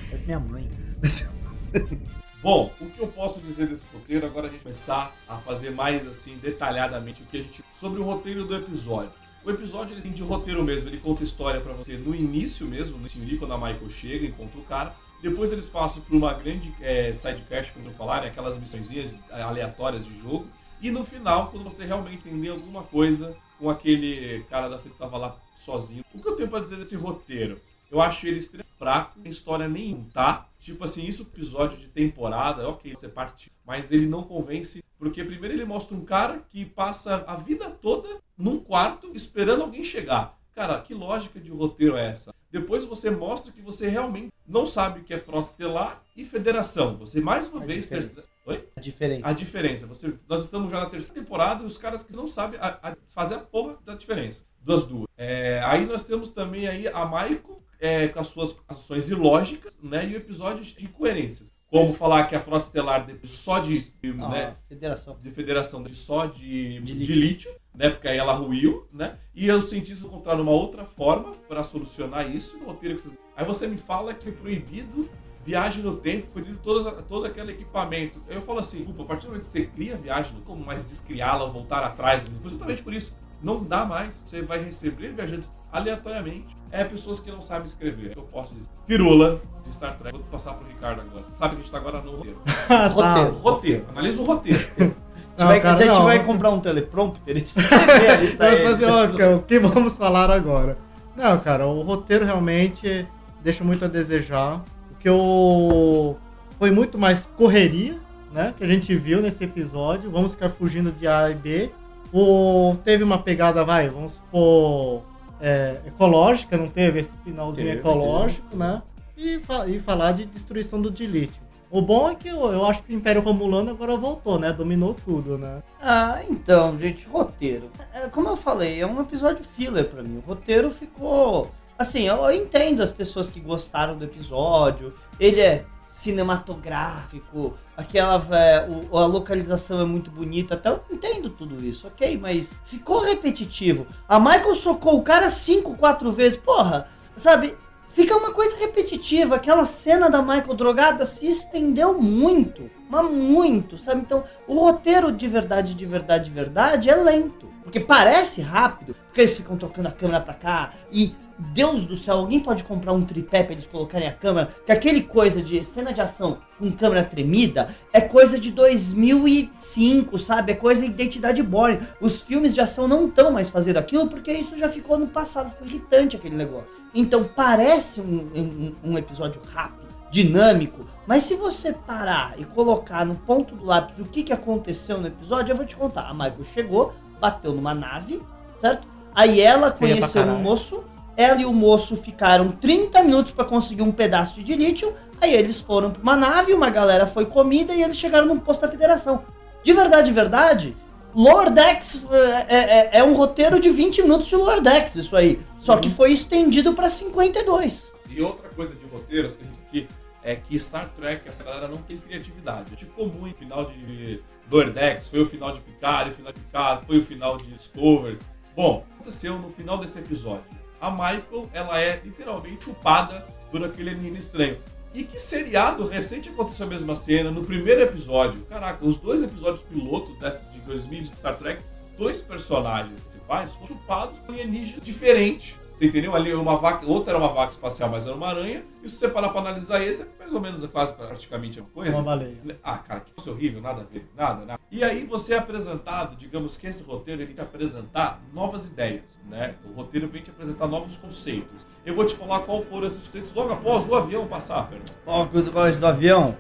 Parece 0.10 0.26
minha 0.26 0.40
mãe. 0.40 0.68
Bom, 2.44 2.74
o 2.82 2.88
que 2.88 3.00
eu 3.00 3.08
posso 3.08 3.40
dizer 3.40 3.68
desse 3.68 3.86
roteiro, 3.94 4.26
agora 4.26 4.48
a 4.48 4.50
gente 4.50 4.64
começar 4.64 5.16
a 5.30 5.38
fazer 5.38 5.72
mais 5.72 6.06
assim 6.06 6.36
detalhadamente 6.36 7.24
o 7.24 7.26
que 7.26 7.38
a 7.38 7.42
gente 7.42 7.64
sobre 7.74 8.02
o 8.02 8.04
roteiro 8.04 8.44
do 8.44 8.54
episódio. 8.54 9.14
O 9.46 9.50
episódio 9.50 9.94
ele 9.94 10.02
tem 10.02 10.12
de 10.12 10.24
roteiro 10.24 10.62
mesmo, 10.62 10.90
ele 10.90 10.98
conta 10.98 11.24
história 11.24 11.62
pra 11.62 11.72
você 11.72 11.96
no 11.96 12.14
início 12.14 12.68
mesmo, 12.68 12.98
no 12.98 13.08
início 13.16 13.40
quando 13.40 13.54
a 13.54 13.58
Michael 13.58 13.90
chega, 13.90 14.26
encontra 14.26 14.60
o 14.60 14.64
cara. 14.66 14.94
Depois 15.22 15.54
eles 15.54 15.70
passam 15.70 16.02
por 16.02 16.14
uma 16.18 16.34
grande 16.34 16.76
é, 16.82 17.14
sidequest, 17.14 17.72
como 17.72 17.88
eu 17.88 17.94
falar, 17.94 18.24
né, 18.24 18.28
aquelas 18.28 18.58
missõezinhas 18.58 19.16
aleatórias 19.32 20.06
de 20.06 20.20
jogo. 20.20 20.46
E 20.82 20.92
no 20.92 21.06
final, 21.06 21.48
quando 21.48 21.64
você 21.64 21.86
realmente 21.86 22.28
entender 22.28 22.50
alguma 22.50 22.84
coisa 22.84 23.38
com 23.58 23.70
aquele 23.70 24.44
cara 24.50 24.68
da 24.68 24.78
frente 24.78 24.92
que 24.92 25.00
tava 25.00 25.18
lá 25.18 25.38
sozinho. 25.56 26.04
O 26.14 26.20
que 26.20 26.28
eu 26.28 26.36
tenho 26.36 26.50
pra 26.50 26.60
dizer 26.60 26.76
desse 26.76 26.98
roteiro? 26.98 27.62
Eu 27.90 28.02
acho 28.02 28.28
ele 28.28 28.40
extremamente 28.40 28.78
fraco, 28.78 29.14
não 29.16 29.24
tem 29.24 29.32
história 29.32 29.70
nenhuma, 29.70 30.08
tá? 30.14 30.50
Tipo 30.64 30.86
assim, 30.86 31.04
isso 31.04 31.24
episódio 31.24 31.78
de 31.78 31.88
temporada, 31.88 32.68
ok, 32.70 32.96
você 32.96 33.10
parte, 33.10 33.52
mas 33.66 33.92
ele 33.92 34.08
não 34.08 34.24
convence, 34.24 34.82
porque 34.98 35.22
primeiro 35.24 35.54
ele 35.56 35.66
mostra 35.66 35.96
um 35.96 36.06
cara 36.06 36.42
que 36.50 36.64
passa 36.66 37.24
a 37.28 37.36
vida 37.36 37.70
toda 37.70 38.18
num 38.38 38.60
quarto 38.60 39.12
esperando 39.14 39.62
alguém 39.64 39.84
chegar. 39.84 40.40
Cara, 40.56 40.80
que 40.80 40.94
lógica 40.94 41.40
de 41.40 41.52
roteiro 41.52 41.98
é 41.98 42.08
essa? 42.12 42.34
Depois 42.50 42.86
você 42.86 43.10
mostra 43.10 43.52
que 43.52 43.62
você 43.62 43.90
realmente 43.90 44.32
não 44.48 44.66
sabe 44.66 45.00
o 45.00 45.04
que 45.04 45.14
é 45.14 45.18
frota 45.20 45.48
estelar 45.50 46.02
e 46.16 46.24
federação. 46.24 46.96
Você 46.98 47.20
mais 47.20 47.48
uma 47.48 47.62
A 47.64 47.66
vez... 47.66 47.82
diferença. 47.84 48.10
terce- 48.12 48.30
Oi? 48.46 48.68
A 48.76 48.80
diferença. 48.80 49.28
A 49.28 49.34
diferença. 49.34 49.88
Você, 49.88 50.14
nós 50.30 50.44
estamos 50.44 50.70
já 50.70 50.80
na 50.82 50.86
terceira 50.90 51.20
temporada 51.22 51.64
e 51.64 51.66
os 51.66 51.78
caras 51.78 52.04
que 52.04 52.16
não 52.16 52.28
sabem 52.28 52.60
a- 52.62 52.78
a- 52.82 52.96
fazer 53.14 53.36
a 53.36 53.40
porra 53.40 53.78
da 53.84 53.96
diferença 53.96 54.44
das 54.62 54.84
duas. 54.84 55.08
É, 55.18 55.62
aí 55.66 55.86
nós 55.86 56.06
temos 56.06 56.30
também 56.30 56.68
aí 56.68 56.88
a 56.88 57.04
Michael 57.06 57.63
é, 57.84 58.08
com 58.08 58.20
as 58.20 58.28
suas 58.28 58.56
ações 58.68 59.10
ilógicas, 59.10 59.78
né? 59.84 60.08
E 60.08 60.14
o 60.14 60.18
episódio 60.18 60.64
de 60.64 60.86
incoerências. 60.86 61.54
Como 61.70 61.92
falar 61.94 62.26
que 62.28 62.36
a 62.36 62.40
frota 62.40 62.66
estelar 62.66 63.06
depende 63.06 63.28
só 63.28 63.60
de, 63.60 63.78
Ah, 64.22 64.30
né, 64.30 64.56
Federação. 64.70 65.18
de 65.22 65.32
federação 65.32 65.84
de 65.84 65.96
só 65.96 66.26
de, 66.28 66.80
De 66.80 66.82
de, 66.82 66.94
lítio. 66.94 67.16
lítio. 67.16 67.52
né? 67.76 67.90
Porque 67.90 68.08
aí 68.08 68.18
ela 68.18 68.34
ruiu, 68.34 68.88
né? 68.94 69.18
E 69.36 69.52
os 69.52 69.70
cientistas 69.70 70.06
encontraram 70.06 70.44
uma 70.44 70.52
outra 70.52 70.86
forma 70.86 71.32
para 71.48 71.64
solucionar 71.64 72.30
isso. 72.34 72.58
Roteiro 72.64 72.96
que 72.96 73.02
vocês... 73.02 73.14
Aí 73.36 73.44
você 73.44 73.68
me 73.68 73.78
fala 73.78 74.14
que 74.14 74.30
é 74.30 74.32
proibido 74.32 75.10
viagem 75.44 75.84
no 75.84 75.98
tempo, 75.98 76.28
foi 76.32 76.42
proibido 76.44 76.60
todas, 76.64 76.86
todo 77.08 77.26
aquele 77.26 77.52
equipamento. 77.52 78.22
Eu 78.30 78.42
falo 78.44 78.60
assim, 78.60 78.78
desculpa, 78.78 79.04
a 79.04 79.06
partir 79.08 79.24
do 79.26 79.30
momento 79.32 79.44
que 79.46 79.50
você 79.52 79.66
cria 79.66 79.96
a 79.96 79.98
viagem, 79.98 80.32
não 80.36 80.42
como 80.42 80.64
mais 80.64 80.86
descriá-la 80.86 81.44
ou 81.44 81.52
voltar 81.52 81.84
atrás. 81.84 82.24
Justamente 82.44 82.82
por 82.84 82.94
isso, 82.94 83.14
não 83.42 83.62
dá 83.64 83.84
mais. 83.84 84.22
Você 84.24 84.42
vai 84.44 84.64
receber 84.64 85.12
viajantes 85.12 85.52
aleatoriamente. 85.74 86.56
É 86.72 86.84
pessoas 86.84 87.20
que 87.20 87.30
não 87.32 87.42
sabem 87.42 87.66
escrever. 87.66 88.14
Eu 88.16 88.24
posso 88.24 88.54
dizer. 88.54 88.70
Firula 88.88 89.42
de 89.66 89.74
Star 89.74 89.98
Trek. 89.98 90.16
Vou 90.18 90.26
passar 90.28 90.54
pro 90.54 90.68
Ricardo 90.68 91.02
agora. 91.02 91.26
Sabe 91.26 91.56
que 91.56 91.62
a 91.62 91.64
gente 91.64 91.72
tá 91.72 91.78
agora 91.80 92.02
no 92.02 92.12
roteiro. 92.18 92.38
Ah, 92.70 92.88
Roteiro. 92.88 93.32
Roteiro. 93.38 93.86
Analisa 93.90 94.22
o 94.22 94.26
roteiro. 94.26 94.60
A 95.36 95.42
gente, 95.42 95.42
Não, 95.42 95.48
vai, 95.48 95.60
cara, 95.62 95.74
a 95.74 95.78
gente 95.80 95.88
não. 95.96 96.04
vai 96.04 96.24
comprar 96.24 96.52
um 96.52 96.60
teleprompter 96.60 97.36
e 97.36 97.40
escrever 97.42 98.10
ali 98.12 98.38
pra 98.38 98.50
Vai 98.50 98.64
fazer 98.64 98.86
ó, 98.86 99.36
o 99.36 99.42
que 99.42 99.58
vamos 99.58 99.98
falar 99.98 100.30
agora. 100.30 100.78
Não, 101.16 101.40
cara, 101.40 101.66
o 101.66 101.82
roteiro 101.82 102.24
realmente 102.24 103.08
deixa 103.42 103.64
muito 103.64 103.84
a 103.84 103.88
desejar. 103.88 104.64
O 104.92 104.96
que 105.00 105.10
eu. 105.10 106.16
Foi 106.60 106.70
muito 106.70 107.00
mais 107.00 107.26
correria, 107.36 107.98
né? 108.32 108.54
Que 108.56 108.64
a 108.64 108.68
gente 108.68 108.96
viu 108.96 109.24
nesse 109.24 109.44
episódio. 109.44 110.12
Vamos 110.12 110.34
ficar 110.34 110.50
fugindo 110.50 110.92
de 110.92 111.08
A 111.08 111.32
e 111.32 111.34
B. 111.34 111.72
O... 112.14 112.76
Teve 112.84 113.04
uma 113.04 113.18
pegada, 113.18 113.66
vai, 113.66 113.90
vamos 113.90 114.14
supor. 114.14 115.02
É, 115.44 115.82
ecológica, 115.86 116.58
não 116.58 116.70
teve 116.70 117.00
esse 117.02 117.12
finalzinho 117.24 117.68
Teve, 117.68 117.80
ecológico, 117.80 118.56
né? 118.56 118.82
E, 119.18 119.40
fa- 119.40 119.68
e 119.68 119.78
falar 119.80 120.14
de 120.14 120.26
destruição 120.26 120.82
do 120.82 120.90
dilítio. 120.90 121.44
O 121.70 121.82
bom 121.82 122.10
é 122.10 122.16
que 122.16 122.28
eu, 122.28 122.38
eu 122.52 122.64
acho 122.66 122.82
que 122.84 122.94
o 122.94 122.96
Império 122.96 123.22
Romulano 123.22 123.72
agora 123.72 123.98
voltou, 123.98 124.40
né? 124.40 124.54
Dominou 124.54 124.94
tudo, 124.94 125.38
né? 125.38 125.62
Ah, 125.82 126.22
então, 126.30 126.78
gente, 126.78 127.06
roteiro. 127.08 127.70
É, 127.94 128.08
Como 128.10 128.30
eu 128.30 128.38
falei, 128.38 128.80
é 128.80 128.86
um 128.88 129.02
episódio 129.02 129.44
filler 129.44 129.90
pra 129.90 130.02
mim. 130.04 130.18
O 130.18 130.22
roteiro 130.30 130.70
ficou. 130.72 131.50
Assim, 131.78 132.04
eu, 132.04 132.18
eu 132.18 132.32
entendo 132.32 132.82
as 132.84 132.92
pessoas 132.92 133.30
que 133.30 133.40
gostaram 133.40 133.98
do 133.98 134.06
episódio. 134.06 134.94
Ele 135.20 135.42
é 135.42 135.66
cinematográfico, 136.04 137.54
aquela. 137.76 138.26
é, 138.38 138.68
o- 138.92 138.98
a 138.98 139.06
localização 139.06 139.82
é 139.82 139.86
muito 139.86 140.10
bonita. 140.12 140.56
Até 140.56 140.70
eu 140.70 140.82
entendo 140.92 141.30
tudo 141.30 141.64
isso, 141.64 141.88
ok? 141.88 142.18
Mas 142.18 142.52
ficou 142.66 143.02
repetitivo. 143.02 143.88
A 144.08 144.20
Michael 144.20 144.56
socou 144.56 144.98
o 144.98 145.04
cara 145.04 145.30
cinco, 145.30 145.76
quatro 145.78 146.12
vezes. 146.12 146.38
Porra, 146.38 146.88
sabe? 147.16 147.56
Fica 147.90 148.16
uma 148.18 148.32
coisa 148.32 148.58
repetitiva. 148.58 149.36
Aquela 149.36 149.66
cena 149.66 150.10
da 150.10 150.22
Michael 150.22 150.56
drogada 150.56 151.06
se 151.06 151.28
estendeu 151.28 152.02
muito. 152.02 152.70
Mas 152.90 153.10
muito, 153.12 153.78
sabe? 153.78 154.02
Então, 154.02 154.24
o 154.48 154.56
roteiro 154.60 155.12
de 155.12 155.28
verdade, 155.28 155.74
de 155.74 155.86
verdade, 155.86 156.26
de 156.26 156.32
verdade 156.32 156.90
é 156.90 156.96
lento. 156.96 157.52
Porque 157.64 157.80
parece 157.80 158.42
rápido, 158.42 158.96
porque 159.06 159.22
eles 159.22 159.34
ficam 159.34 159.58
trocando 159.58 159.88
a 159.88 159.92
câmera 159.92 160.20
pra 160.22 160.34
cá 160.34 160.74
e 160.92 161.16
Deus 161.38 161.86
do 161.86 161.96
céu, 161.96 162.18
alguém 162.18 162.40
pode 162.40 162.64
comprar 162.64 162.94
um 162.94 163.04
tripé 163.04 163.44
pra 163.44 163.54
eles 163.54 163.66
colocarem 163.66 164.08
a 164.08 164.14
câmera? 164.14 164.50
Que 164.66 164.72
aquele 164.72 165.02
coisa 165.02 165.42
de 165.42 165.64
cena 165.66 165.94
de 165.94 166.02
ação 166.02 166.38
com 166.60 166.72
câmera 166.72 167.04
tremida 167.04 167.74
é 167.92 168.00
coisa 168.00 168.40
de 168.40 168.52
2005, 168.52 170.18
sabe? 170.20 170.52
É 170.52 170.56
coisa 170.56 170.86
de 170.86 170.92
identidade 170.92 171.42
Born. 171.42 171.80
Os 172.00 172.22
filmes 172.22 172.54
de 172.54 172.62
ação 172.62 172.88
não 172.88 173.08
estão 173.08 173.32
mais 173.32 173.50
fazendo 173.50 173.78
aquilo 173.78 174.08
porque 174.08 174.32
isso 174.32 174.58
já 174.58 174.70
ficou 174.70 174.98
no 174.98 175.08
passado, 175.08 175.52
ficou 175.52 175.68
irritante 175.68 176.16
aquele 176.16 176.36
negócio. 176.36 176.70
Então 176.94 177.24
parece 177.24 178.00
um, 178.00 178.76
um, 178.84 178.92
um 178.92 178.98
episódio 178.98 179.42
rápido, 179.52 179.88
dinâmico, 180.12 180.86
mas 181.08 181.24
se 181.24 181.36
você 181.36 181.74
parar 181.74 182.36
e 182.38 182.46
colocar 182.46 183.04
no 183.04 183.16
ponto 183.16 183.56
do 183.56 183.66
lápis 183.66 184.00
o 184.00 184.06
que, 184.06 184.24
que 184.24 184.32
aconteceu 184.32 185.00
no 185.00 185.08
episódio, 185.08 185.52
eu 185.52 185.58
vou 185.58 185.66
te 185.66 185.76
contar. 185.76 186.08
A 186.08 186.14
Michael 186.14 186.46
chegou, 186.54 186.94
bateu 187.20 187.52
numa 187.54 187.74
nave, 187.74 188.22
certo? 188.60 188.88
Aí 189.16 189.42
ela 189.42 189.72
conheceu 189.72 190.24
um 190.24 190.40
moço, 190.40 190.84
ela 191.16 191.42
e 191.42 191.46
o 191.46 191.54
moço 191.54 191.96
ficaram 191.98 192.52
30 192.52 193.04
minutos 193.04 193.32
pra 193.32 193.46
conseguir 193.46 193.82
um 193.82 193.92
pedaço 193.92 194.42
de 194.42 194.56
lítio, 194.56 194.96
aí 195.22 195.34
eles 195.34 195.60
foram 195.60 195.92
pra 195.92 196.02
uma 196.02 196.16
nave, 196.16 196.54
uma 196.54 196.70
galera 196.70 197.06
foi 197.06 197.26
comida 197.26 197.74
e 197.74 197.84
eles 197.84 197.98
chegaram 197.98 198.26
num 198.28 198.40
posto 198.40 198.62
da 198.62 198.68
federação. 198.68 199.24
De 199.64 199.72
verdade, 199.74 200.08
de 200.08 200.14
verdade, 200.14 200.78
Lower 201.14 201.50
Decks 201.52 202.04
é, 202.48 202.56
é- 202.56 202.90
é 203.00 203.04
um 203.04 203.14
roteiro 203.14 203.60
de 203.60 203.70
20 203.70 204.02
minutos 204.02 204.28
de 204.28 204.36
Lower 204.36 204.60
Decks, 204.62 204.96
isso 204.96 205.16
aí. 205.16 205.40
Só 205.60 205.78
que 205.78 205.90
foi 205.90 206.12
estendido 206.12 206.74
pra 206.74 206.90
52. 206.90 207.92
E 208.10 208.22
outra 208.22 208.50
coisa 208.50 208.74
de 208.76 208.86
roteiros 208.88 209.36
que 209.36 209.44
a 209.44 209.46
gente 209.46 209.60
aqui 209.68 209.88
é 210.24 210.36
que 210.36 210.58
Star 210.60 210.90
Trek, 210.96 211.28
essa 211.28 211.44
galera 211.44 211.68
não 211.68 211.78
tem 211.78 211.98
criatividade. 211.98 212.76
Tipo 212.76 213.06
muito, 213.06 213.36
o 213.36 213.40
final 213.40 213.66
de 213.66 214.20
Lower 214.52 214.72
Decks, 214.72 215.08
foi 215.08 215.22
o 215.22 215.26
final 215.28 215.52
de 215.52 215.60
Picard, 215.62 216.10
o 216.12 216.14
final 216.14 216.34
de 216.34 216.40
Picard, 216.40 216.86
foi 216.86 216.98
o 216.98 217.04
final 217.04 217.38
de 217.38 217.46
Discovery. 217.46 218.18
Bom, 218.56 218.78
o 218.78 218.82
que 218.82 218.94
aconteceu 218.96 219.38
no 219.38 219.50
final 219.52 219.78
desse 219.78 220.00
episódio? 220.00 220.63
A 220.84 220.92
Michael, 220.92 221.50
ela 221.54 221.80
é 221.80 222.02
literalmente 222.04 222.66
chupada 222.66 223.26
por 223.50 223.64
aquele 223.64 223.96
menino 223.96 224.18
estranho. 224.18 224.58
E 224.94 225.06
que 225.06 225.18
seriado 225.18 225.88
recente 225.88 226.28
aconteceu 226.28 226.66
a 226.66 226.70
mesma 226.70 226.94
cena 226.94 227.32
no 227.32 227.46
primeiro 227.46 227.80
episódio? 227.80 228.42
Caraca, 228.50 228.86
os 228.86 228.98
dois 228.98 229.24
episódios 229.24 229.62
piloto 229.62 230.14
dessa, 230.20 230.44
de 230.52 230.60
2000 230.60 231.04
de 231.04 231.14
Star 231.14 231.38
Trek, 231.38 231.64
dois 231.98 232.20
personagens 232.20 233.00
principais 233.00 233.54
foram 233.54 233.68
chupados 233.68 234.20
por 234.20 234.36
alienígenas 234.36 234.84
diferentes. 234.84 235.56
Você 235.76 235.88
entendeu? 235.88 236.16
Ali 236.16 236.34
uma 236.34 236.58
vaca, 236.58 236.86
outra 236.86 237.12
era 237.14 237.20
uma 237.20 237.34
vaca 237.34 237.52
espacial, 237.52 237.90
mas 237.90 238.06
era 238.06 238.16
uma 238.16 238.28
aranha. 238.28 238.64
E 238.84 238.90
se 238.90 238.96
você 238.96 239.08
parar 239.08 239.30
pra 239.30 239.42
analisar 239.42 239.84
esse, 239.84 240.04
é 240.04 240.08
mais 240.20 240.34
ou 240.34 240.40
menos 240.40 240.66
quase 240.68 240.94
praticamente 240.94 241.60
a 241.60 241.64
mesma 241.64 241.74
coisa. 241.74 241.98
Uma 241.98 242.04
baleia. 242.04 242.38
Ah, 242.64 242.78
cara, 242.78 243.00
que 243.00 243.12
coisa 243.12 243.32
horrível, 243.32 243.62
nada 243.62 243.82
a 243.82 243.84
ver, 243.84 244.08
nada, 244.16 244.46
nada. 244.46 244.60
E 244.72 244.84
aí 244.84 245.04
você 245.04 245.34
é 245.34 245.38
apresentado, 245.38 246.16
digamos 246.16 246.56
que 246.56 246.68
esse 246.68 246.84
roteiro 246.84 247.22
ele 247.22 247.34
te 247.34 247.42
apresentar 247.42 248.22
novas 248.34 248.68
ideias, 248.68 249.20
né? 249.30 249.56
O 249.66 249.74
roteiro 249.74 250.08
vem 250.08 250.22
te 250.22 250.30
apresentar 250.30 250.68
novos 250.68 250.96
conceitos. 250.98 251.66
Eu 251.86 251.96
vou 251.96 252.06
te 252.06 252.16
falar 252.16 252.42
qual 252.42 252.62
foram 252.62 252.88
esses 252.88 253.08
conceitos 253.08 253.34
logo 253.34 253.52
após 253.52 253.88
o 253.88 253.96
avião 253.96 254.28
passar, 254.28 254.68
Fernando. 254.68 254.92
Ó, 255.06 255.24
o 255.26 255.42
negócio 255.42 255.80
do 255.80 255.88
avião. 255.88 256.38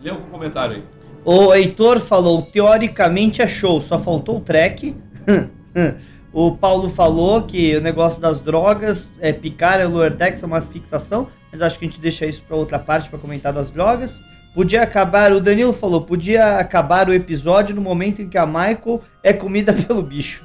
Lê 0.00 0.10
algum 0.10 0.30
comentário 0.30 0.76
aí. 0.76 0.84
O 1.22 1.52
Heitor 1.52 2.00
falou, 2.00 2.40
teoricamente 2.40 3.42
é 3.42 3.46
show, 3.46 3.78
só 3.80 3.98
faltou 3.98 4.38
o 4.38 4.40
track. 4.40 4.96
o 6.32 6.56
Paulo 6.56 6.88
falou 6.88 7.42
que 7.42 7.76
o 7.76 7.80
negócio 7.80 8.20
das 8.20 8.40
drogas, 8.40 9.10
é 9.20 9.32
picar, 9.32 9.80
é 9.80 9.84
lower 9.84 10.14
decks, 10.14 10.42
é 10.42 10.46
uma 10.46 10.60
fixação, 10.60 11.28
mas 11.50 11.60
acho 11.60 11.78
que 11.78 11.84
a 11.84 11.88
gente 11.88 12.00
deixa 12.00 12.26
isso 12.26 12.42
para 12.42 12.56
outra 12.56 12.78
parte 12.78 13.08
para 13.08 13.18
comentar 13.18 13.52
das 13.52 13.70
drogas. 13.70 14.20
Podia 14.54 14.82
acabar, 14.82 15.32
o 15.32 15.40
Danilo 15.40 15.72
falou, 15.72 16.02
podia 16.02 16.58
acabar 16.58 17.08
o 17.08 17.14
episódio 17.14 17.74
no 17.74 17.80
momento 17.80 18.20
em 18.20 18.28
que 18.28 18.36
a 18.36 18.46
Michael 18.46 19.00
é 19.22 19.32
comida 19.32 19.72
pelo 19.86 20.02
bicho. 20.02 20.44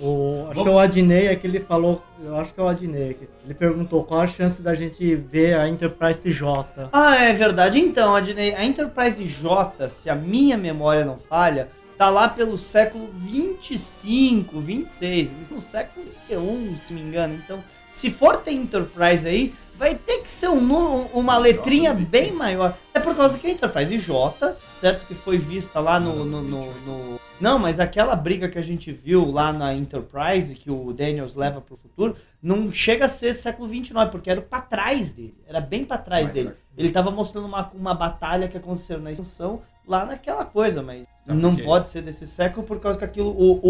O, 0.00 0.48
acho 0.50 0.62
que 0.62 0.68
é 0.68 0.72
o 0.72 0.78
Adnei 0.78 1.26
é 1.28 1.36
que 1.36 1.46
ele 1.46 1.60
falou. 1.60 2.02
Eu 2.22 2.36
acho 2.36 2.52
que 2.52 2.60
é 2.60 2.62
o 2.62 2.68
Adnei. 2.68 3.16
Ele 3.44 3.54
perguntou 3.54 4.04
qual 4.04 4.20
a 4.20 4.26
chance 4.26 4.60
da 4.60 4.74
gente 4.74 5.14
ver 5.14 5.54
a 5.54 5.68
Enterprise 5.68 6.30
J. 6.30 6.90
Ah, 6.92 7.16
é 7.24 7.32
verdade. 7.32 7.78
Então, 7.78 8.14
Adnei, 8.14 8.54
a 8.54 8.64
Enterprise 8.64 9.24
J, 9.24 9.88
se 9.88 10.10
a 10.10 10.14
minha 10.14 10.58
memória 10.58 11.04
não 11.04 11.18
falha, 11.18 11.68
tá 11.96 12.08
lá 12.10 12.28
pelo 12.28 12.56
século 12.58 13.08
25, 13.16 14.60
26. 14.60 15.30
Eles 15.32 15.48
são 15.48 15.60
século 15.60 16.06
21, 16.28 16.76
se 16.78 16.92
me 16.92 17.00
engano. 17.00 17.34
Então, 17.34 17.62
se 17.92 18.10
for 18.10 18.38
ter 18.38 18.52
Enterprise 18.52 19.26
aí, 19.26 19.54
vai 19.76 19.94
ter 19.94 20.18
que 20.20 20.28
ser 20.28 20.48
um 20.48 21.06
uma 21.14 21.36
letrinha 21.38 21.94
J, 21.94 22.04
bem 22.06 22.32
maior. 22.32 22.76
É 22.92 23.00
por 23.00 23.14
causa 23.14 23.38
que 23.38 23.46
a 23.46 23.50
Enterprise 23.50 23.98
J, 23.98 24.56
certo? 24.80 25.06
Que 25.06 25.14
foi 25.14 25.38
vista 25.38 25.80
lá 25.80 25.98
no, 26.00 26.24
no, 26.24 26.42
no- 26.42 26.72
no- 26.86 27.20
Não, 27.40 27.58
mas 27.58 27.78
aquela 27.80 28.14
briga 28.16 28.48
que 28.48 28.58
a 28.58 28.62
gente 28.62 28.92
viu 28.92 29.30
lá 29.30 29.52
na 29.52 29.74
Enterprise, 29.74 30.54
que 30.54 30.70
o 30.70 30.92
Daniels 30.92 31.34
leva 31.34 31.60
pro 31.60 31.76
futuro, 31.76 32.16
não 32.42 32.72
chega 32.72 33.04
a 33.04 33.08
ser 33.08 33.32
século 33.34 33.68
29, 33.68 34.10
porque 34.10 34.30
era 34.30 34.40
pra 34.42 34.60
trás 34.60 35.12
dele. 35.12 35.34
Era 35.46 35.60
bem 35.60 35.84
pra 35.84 35.98
trás 35.98 36.24
Mas, 36.26 36.32
dele. 36.34 36.52
Ele 36.76 36.90
tava 36.90 37.10
mostrando 37.12 37.46
uma, 37.46 37.70
uma 37.74 37.94
batalha 37.94 38.48
que 38.48 38.56
aconteceu 38.56 38.98
na 39.00 39.12
expansão 39.12 39.62
lá 39.86 40.04
naquela 40.04 40.44
coisa, 40.44 40.82
mas 40.82 41.06
Sabe 41.26 41.40
não 41.40 41.56
pode 41.56 41.88
ser 41.88 42.02
desse 42.02 42.26
século 42.26 42.66
por 42.66 42.78
causa 42.80 42.98
que 42.98 43.04
aquilo. 43.04 43.30
O, 43.30 43.60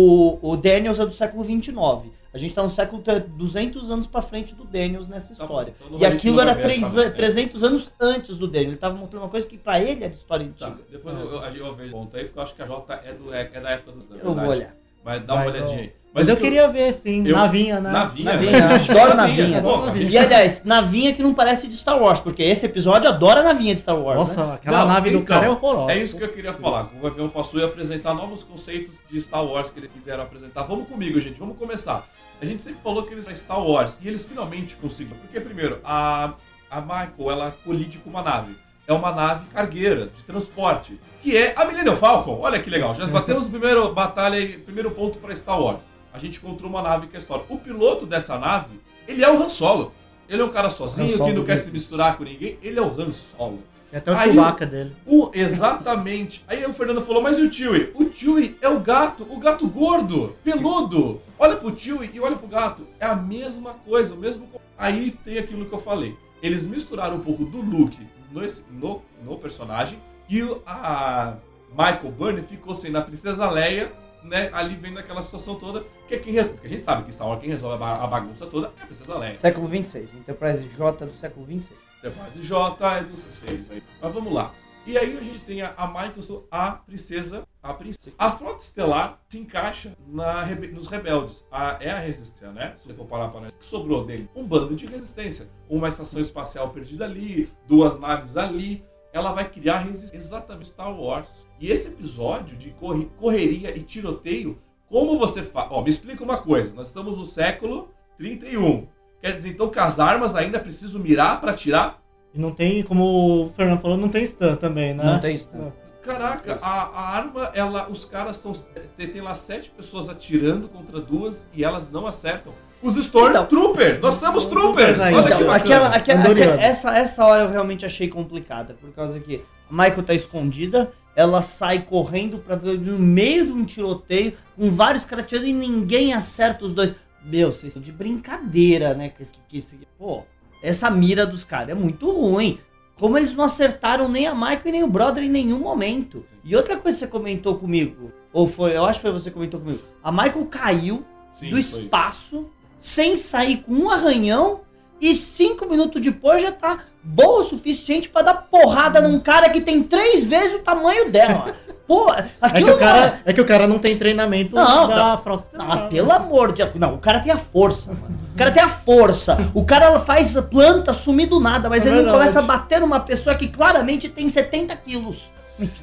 o, 0.42 0.50
o 0.52 0.56
Daniels 0.56 0.98
é 0.98 1.06
do 1.06 1.12
século 1.12 1.42
29. 1.44 2.12
A 2.32 2.38
gente 2.38 2.52
tá 2.52 2.64
no 2.64 2.70
século 2.70 3.00
t- 3.00 3.20
200 3.20 3.92
anos 3.92 4.08
pra 4.08 4.20
frente 4.20 4.56
do 4.56 4.64
Daniels 4.64 5.06
nessa 5.06 5.34
Tá 5.36 5.44
história. 5.44 5.72
então 5.78 5.90
não 5.92 5.98
e 6.00 6.04
aquilo 6.04 6.40
era 6.40 6.52
ver 6.52 6.62
três 6.62 6.82
essa- 6.82 7.00
an- 7.02 7.06
é. 7.06 7.10
300 7.10 7.62
anos 7.62 7.92
antes 8.00 8.36
do 8.36 8.48
Daniels. 8.48 8.70
Ele 8.72 8.76
tava 8.76 8.96
mostrando 8.96 9.22
uma 9.22 9.28
coisa 9.28 9.46
que 9.46 9.56
pra 9.56 9.78
ele 9.80 10.02
era 10.02 10.12
história 10.12 10.44
Tá, 10.58 10.66
antiga. 10.66 10.82
depois 10.90 11.16
eu, 11.16 11.26
eu, 11.30 11.54
eu 11.66 11.74
vejo 11.76 11.92
ponto 11.92 12.16
aí, 12.16 12.24
porque 12.24 12.38
eu 12.38 12.42
acho 12.42 12.54
que 12.56 12.62
a 12.62 12.66
J 12.66 12.94
é, 13.04 13.12
do, 13.12 13.32
é, 13.32 13.50
é 13.52 13.60
da 13.60 13.70
época 13.70 13.92
dos 13.92 14.10
Eu 14.10 14.34
vou 14.34 14.46
olhar. 14.48 14.74
Mas 15.04 15.22
dá 15.24 15.34
uma 15.34 15.44
Vai, 15.44 15.52
olhadinha 15.52 15.74
então. 15.82 15.84
aí. 15.84 16.04
Mas 16.16 16.28
eu 16.28 16.34
o 16.34 16.36
que 16.36 16.44
queria 16.44 16.68
ver, 16.68 16.94
sim. 16.94 17.26
eu- 17.26 17.34
Navinha, 17.36 17.80
né? 17.80 17.90
Navinha, 17.90 18.32
Navinha, 18.32 18.66
adoro 18.88 19.14
navinha. 19.16 19.60
Navinha. 19.60 20.08
E 20.08 20.16
aliás, 20.16 20.62
navinha 20.64 21.12
que 21.12 21.20
não 21.20 21.34
parece 21.34 21.66
de 21.66 21.74
Star 21.76 22.00
Wars, 22.00 22.20
porque 22.20 22.40
esse 22.40 22.64
episódio 22.64 23.08
adora 23.08 23.42
navinha 23.42 23.74
de 23.74 23.80
Star 23.80 23.98
Wars. 23.98 24.20
Nossa, 24.20 24.46
né? 24.46 24.54
aquela 24.54 24.78
Não, 24.78 24.86
nave 24.86 25.10
do 25.10 25.16
então, 25.16 25.26
cara 25.26 25.46
é 25.46 25.50
horrorosa. 25.50 25.90
É 25.92 25.98
isso 25.98 26.16
que 26.16 26.22
eu 26.22 26.28
queria 26.32 26.52
falar. 26.52 26.88
O 27.02 27.04
avião 27.06 27.28
passou 27.28 27.58
e 27.58 27.64
apresentar 27.64 28.14
novos 28.14 28.44
conceitos 28.44 28.94
de 29.10 29.20
Star 29.20 29.44
Wars 29.44 29.70
que 29.70 29.80
eles 29.80 29.90
quiseram 29.92 30.22
apresentar. 30.22 30.62
Vamos 30.62 30.86
comigo, 30.88 31.20
gente. 31.20 31.40
Vamos 31.40 31.58
começar. 31.58 32.06
A 32.40 32.44
gente 32.46 32.62
sempre 32.62 32.78
falou 32.84 33.02
que 33.02 33.12
eles 33.12 33.24
são 33.24 33.34
Star 33.34 33.60
Wars 33.66 33.98
e 34.00 34.06
eles 34.06 34.24
finalmente 34.24 34.76
conseguiram. 34.76 35.16
Porque, 35.18 35.40
primeiro, 35.40 35.80
a, 35.82 36.34
a 36.70 36.80
Michael, 36.80 37.30
ela 37.32 37.56
colide 37.64 37.98
com 37.98 38.10
uma 38.10 38.22
nave. 38.22 38.54
É 38.86 38.92
uma 38.92 39.12
nave 39.12 39.46
cargueira, 39.52 40.06
de 40.14 40.22
transporte, 40.24 40.98
que 41.22 41.36
é 41.36 41.54
a 41.56 41.64
Millennium 41.64 41.96
Falcon. 41.96 42.38
Olha 42.40 42.60
que 42.60 42.68
legal. 42.68 42.94
Já 42.94 43.06
batemos 43.06 43.46
o 43.46 43.50
primeiro 43.50 43.92
batalha 43.94 44.58
primeiro 44.64 44.90
ponto 44.90 45.18
para 45.18 45.34
Star 45.34 45.60
Wars. 45.60 45.84
A 46.12 46.18
gente 46.18 46.38
encontrou 46.38 46.70
uma 46.70 46.82
nave 46.82 47.06
que 47.06 47.16
é 47.16 47.18
a 47.18 47.20
história. 47.20 47.44
O 47.48 47.58
piloto 47.58 48.04
dessa 48.04 48.38
nave, 48.38 48.78
ele 49.08 49.24
é 49.24 49.30
o 49.30 49.42
Han 49.42 49.48
Solo. 49.48 49.92
Ele 50.28 50.40
é 50.40 50.44
um 50.44 50.50
cara 50.50 50.70
sozinho, 50.70 51.22
que 51.22 51.32
não 51.32 51.44
quer 51.44 51.56
se 51.56 51.70
misturar 51.70 52.16
com 52.16 52.24
ninguém. 52.24 52.58
Ele 52.62 52.78
é 52.78 52.82
o 52.82 52.86
Han 52.86 53.10
Solo. 53.12 53.58
Tem 53.90 53.98
até 53.98 54.10
o 54.12 54.16
Aí- 54.16 54.32
Chewbacca 54.32 54.66
dele. 54.66 54.92
O, 55.06 55.30
exatamente. 55.32 56.44
Aí 56.46 56.64
o 56.66 56.72
Fernando 56.72 57.00
falou, 57.02 57.22
mas 57.22 57.38
e 57.38 57.42
o 57.42 57.52
Chewie? 57.52 57.90
O 57.94 58.10
Chewie 58.12 58.56
é 58.60 58.68
o 58.68 58.80
gato, 58.80 59.26
o 59.30 59.38
gato 59.38 59.66
gordo, 59.66 60.34
peludo. 60.44 61.20
Olha 61.38 61.56
pro 61.56 61.78
Chewie 61.78 62.10
e 62.12 62.20
olha 62.20 62.36
pro 62.36 62.46
gato. 62.48 62.86
É 63.00 63.06
a 63.06 63.14
mesma 63.16 63.74
coisa, 63.86 64.14
o 64.14 64.16
mesmo... 64.16 64.48
Aí 64.76 65.10
tem 65.24 65.38
aquilo 65.38 65.64
que 65.66 65.72
eu 65.72 65.80
falei. 65.80 66.14
Eles 66.42 66.66
misturaram 66.66 67.16
um 67.16 67.20
pouco 67.20 67.44
do 67.44 67.58
Luke 67.60 67.98
no, 68.34 68.42
no, 68.70 69.02
no 69.22 69.38
personagem 69.38 69.98
e 70.28 70.40
a 70.66 71.34
Michael 71.70 72.10
Burney 72.12 72.42
ficou 72.42 72.74
sendo 72.74 72.98
a 72.98 73.02
Princesa 73.02 73.48
Leia, 73.50 73.92
né, 74.22 74.48
ali 74.52 74.74
vendo 74.74 74.98
aquela 74.98 75.20
situação 75.22 75.54
toda, 75.56 75.84
que, 76.08 76.14
é 76.14 76.18
quem 76.18 76.32
res- 76.32 76.58
que 76.58 76.66
a 76.66 76.70
gente 76.70 76.82
sabe 76.82 77.04
que 77.04 77.12
Star 77.12 77.28
Wars 77.28 77.40
quem 77.40 77.50
resolve 77.50 77.74
a, 77.76 77.78
ba- 77.78 78.02
a 78.02 78.06
bagunça 78.06 78.46
toda 78.46 78.72
é 78.78 78.82
a 78.82 78.86
Princesa 78.86 79.18
Leia. 79.18 79.36
Século 79.36 79.68
26. 79.68 80.14
Enterprise 80.14 80.64
J 80.76 81.06
do 81.06 81.12
século 81.12 81.44
26. 81.46 81.78
Enterprise 81.98 82.42
J 82.42 82.96
é 82.98 83.02
dos 83.02 83.20
6 83.20 83.70
aí. 83.70 83.82
Mas 84.00 84.12
vamos 84.14 84.32
lá. 84.32 84.52
E 84.86 84.98
aí 84.98 85.16
a 85.16 85.22
gente 85.22 85.38
tem 85.40 85.62
a, 85.62 85.72
a 85.76 85.86
Michael, 85.86 86.46
a 86.50 86.72
princesa, 86.72 87.46
a 87.62 87.72
princesa. 87.72 88.14
A 88.18 88.30
frota 88.32 88.62
estelar 88.62 89.18
se 89.30 89.38
encaixa 89.38 89.96
na 90.06 90.44
nos 90.46 90.86
rebeldes. 90.86 91.44
A- 91.50 91.78
é 91.80 91.90
a 91.90 91.98
resistência, 91.98 92.50
né? 92.52 92.74
Se 92.76 92.88
você 92.88 92.94
for 92.94 93.06
parar 93.06 93.28
para 93.28 93.48
o 93.48 93.52
que 93.52 93.64
sobrou 93.64 94.04
dele, 94.04 94.28
um 94.36 94.44
bando 94.46 94.76
de 94.76 94.84
resistência. 94.86 95.48
Uma 95.70 95.88
estação 95.88 96.20
espacial 96.20 96.68
perdida 96.70 97.06
ali, 97.06 97.50
duas 97.66 97.98
naves 97.98 98.36
ali. 98.36 98.84
Ela 99.10 99.32
vai 99.32 99.48
criar 99.48 99.78
resistência. 99.78 100.16
Exatamente 100.18 100.68
Star 100.68 100.94
Wars. 100.94 101.46
E 101.58 101.70
esse 101.70 101.88
episódio 101.88 102.54
de 102.56 102.70
corre- 102.72 103.08
correria 103.16 103.74
e 103.74 103.80
tiroteio, 103.80 104.58
como 104.86 105.18
você 105.18 105.42
faz? 105.42 105.68
Ó, 105.70 105.80
me 105.82 105.88
explica 105.88 106.22
uma 106.22 106.36
coisa. 106.38 106.74
Nós 106.74 106.88
estamos 106.88 107.16
no 107.16 107.24
século 107.24 107.88
31. 108.18 108.86
Quer 109.22 109.32
dizer, 109.32 109.48
então, 109.48 109.70
que 109.70 109.78
as 109.78 109.98
armas 109.98 110.36
ainda 110.36 110.60
precisam 110.60 111.00
mirar 111.00 111.40
para 111.40 111.52
atirar? 111.52 112.02
E 112.34 112.40
não 112.40 112.50
tem, 112.50 112.82
como 112.82 113.46
o 113.46 113.50
Fernando 113.50 113.80
falou, 113.80 113.96
não 113.96 114.08
tem 114.08 114.26
stun 114.26 114.56
também, 114.56 114.92
né? 114.92 115.04
Não 115.04 115.20
tem 115.20 115.36
stun. 115.36 115.70
Caraca, 116.02 116.58
a, 116.60 116.82
a 116.82 117.16
arma, 117.16 117.50
ela, 117.54 117.88
os 117.88 118.04
caras 118.04 118.36
estão. 118.36 118.52
Tem, 118.96 119.20
lá 119.22 119.34
sete 119.34 119.70
pessoas 119.70 120.08
atirando 120.08 120.68
contra 120.68 121.00
duas 121.00 121.46
e 121.54 121.64
elas 121.64 121.90
não 121.90 122.06
acertam. 122.06 122.52
Os 122.82 122.96
Stormtrooper! 122.98 123.98
nós 124.02 124.20
temos 124.20 124.44
troopers! 124.44 124.96
Então, 125.02 125.14
Olha 125.14 125.22
que 125.28 125.34
Então, 125.34 125.46
bacana. 125.46 125.54
aquela, 125.54 125.88
aquela, 125.88 126.22
aquela- 126.30 126.60
essa, 126.62 126.94
essa 126.94 127.24
hora 127.24 127.44
eu 127.44 127.48
realmente 127.50 127.86
achei 127.86 128.08
complicada, 128.08 128.74
por 128.74 128.90
causa 128.92 129.18
que 129.18 129.42
a 129.70 129.72
Michael 129.72 130.02
tá 130.02 130.12
escondida 130.14 130.92
ela 131.16 131.40
sai 131.40 131.82
correndo 131.82 132.38
pra 132.38 132.56
ver 132.56 132.76
no 132.76 132.98
meio 132.98 133.46
de 133.46 133.52
um 133.52 133.64
tiroteio, 133.64 134.34
com 134.56 134.68
vários 134.72 135.04
caras 135.04 135.26
tirando 135.26 135.46
e 135.46 135.52
ninguém 135.52 136.12
acerta 136.12 136.64
os 136.64 136.74
dois. 136.74 136.94
Meu, 137.24 137.52
vocês 137.52 137.68
estão 137.68 137.80
de 137.80 137.92
brincadeira, 137.92 138.92
né? 138.94 139.08
Que, 139.08 139.24
que, 139.48 139.56
esse- 139.58 139.78
pô, 139.96 140.24
essa 140.64 140.90
mira 140.90 141.26
dos 141.26 141.44
caras 141.44 141.70
é 141.70 141.74
muito 141.74 142.10
ruim. 142.10 142.58
Como 142.98 143.18
eles 143.18 143.34
não 143.34 143.44
acertaram 143.44 144.08
nem 144.08 144.26
a 144.26 144.34
Michael 144.34 144.62
e 144.66 144.72
nem 144.72 144.82
o 144.84 144.88
Brother 144.88 145.24
em 145.24 145.28
nenhum 145.28 145.58
momento. 145.58 146.24
E 146.44 146.54
outra 146.56 146.76
coisa 146.76 146.96
que 146.96 147.04
você 147.04 147.10
comentou 147.10 147.56
comigo, 147.56 148.12
ou 148.32 148.46
foi, 148.46 148.76
eu 148.76 148.84
acho 148.84 148.98
que 148.98 149.02
foi 149.02 149.12
você 149.12 149.30
que 149.30 149.34
comentou 149.34 149.60
comigo. 149.60 149.82
A 150.02 150.10
Michael 150.12 150.46
caiu 150.46 151.04
Sim, 151.30 151.46
do 151.46 151.50
foi 151.50 151.60
isso. 151.60 151.80
espaço, 151.80 152.48
sem 152.78 153.16
sair 153.16 153.58
com 153.58 153.72
um 153.72 153.90
arranhão, 153.90 154.60
e 155.00 155.16
cinco 155.16 155.66
minutos 155.66 156.00
depois 156.00 156.40
já 156.40 156.52
tá 156.52 156.84
boa 157.04 157.40
o 157.42 157.44
suficiente 157.44 158.08
pra 158.08 158.22
dar 158.22 158.34
porrada 158.34 159.00
num 159.00 159.20
cara 159.20 159.48
que 159.50 159.60
tem 159.60 159.82
três 159.82 160.24
vezes 160.24 160.54
o 160.54 160.58
tamanho 160.60 161.10
dela. 161.10 161.52
Pô, 161.86 162.12
É 162.14 162.30
aquilo 162.40 162.66
que, 162.68 162.72
o 162.72 162.80
não 162.80 162.88
é- 162.88 162.92
cara, 162.92 163.20
é 163.26 163.32
que 163.34 163.40
o 163.42 163.44
cara 163.44 163.66
não 163.66 163.78
tem 163.78 163.96
treinamento 163.98 164.56
Não, 164.56 164.88
da 164.88 165.18
frota 165.18 165.44
Ah, 165.58 165.60
estelar. 165.62 165.88
pelo 165.90 166.10
amor 166.12 166.52
de 166.52 166.62
Deus. 166.64 166.74
Não, 166.76 166.94
o 166.94 166.98
cara 166.98 167.20
tem 167.20 167.30
a 167.30 167.36
força, 167.36 167.88
mano. 167.92 168.18
O 168.34 168.38
cara 168.38 168.50
tem 168.50 168.62
a 168.62 168.68
força. 168.68 169.36
O 169.52 169.64
cara 169.66 170.00
faz 170.00 170.34
planta 170.50 170.94
sumir 170.94 171.28
do 171.28 171.38
nada, 171.38 171.68
mas 171.68 171.84
É 171.84 171.88
ele 171.90 171.96
não 171.96 172.04
verdade. 172.04 172.18
começa 172.20 172.38
a 172.38 172.42
bater 172.42 172.80
numa 172.80 173.00
pessoa 173.00 173.36
que 173.36 173.48
claramente 173.48 174.08
tem 174.08 174.28
70 174.30 174.74
quilos. 174.76 175.30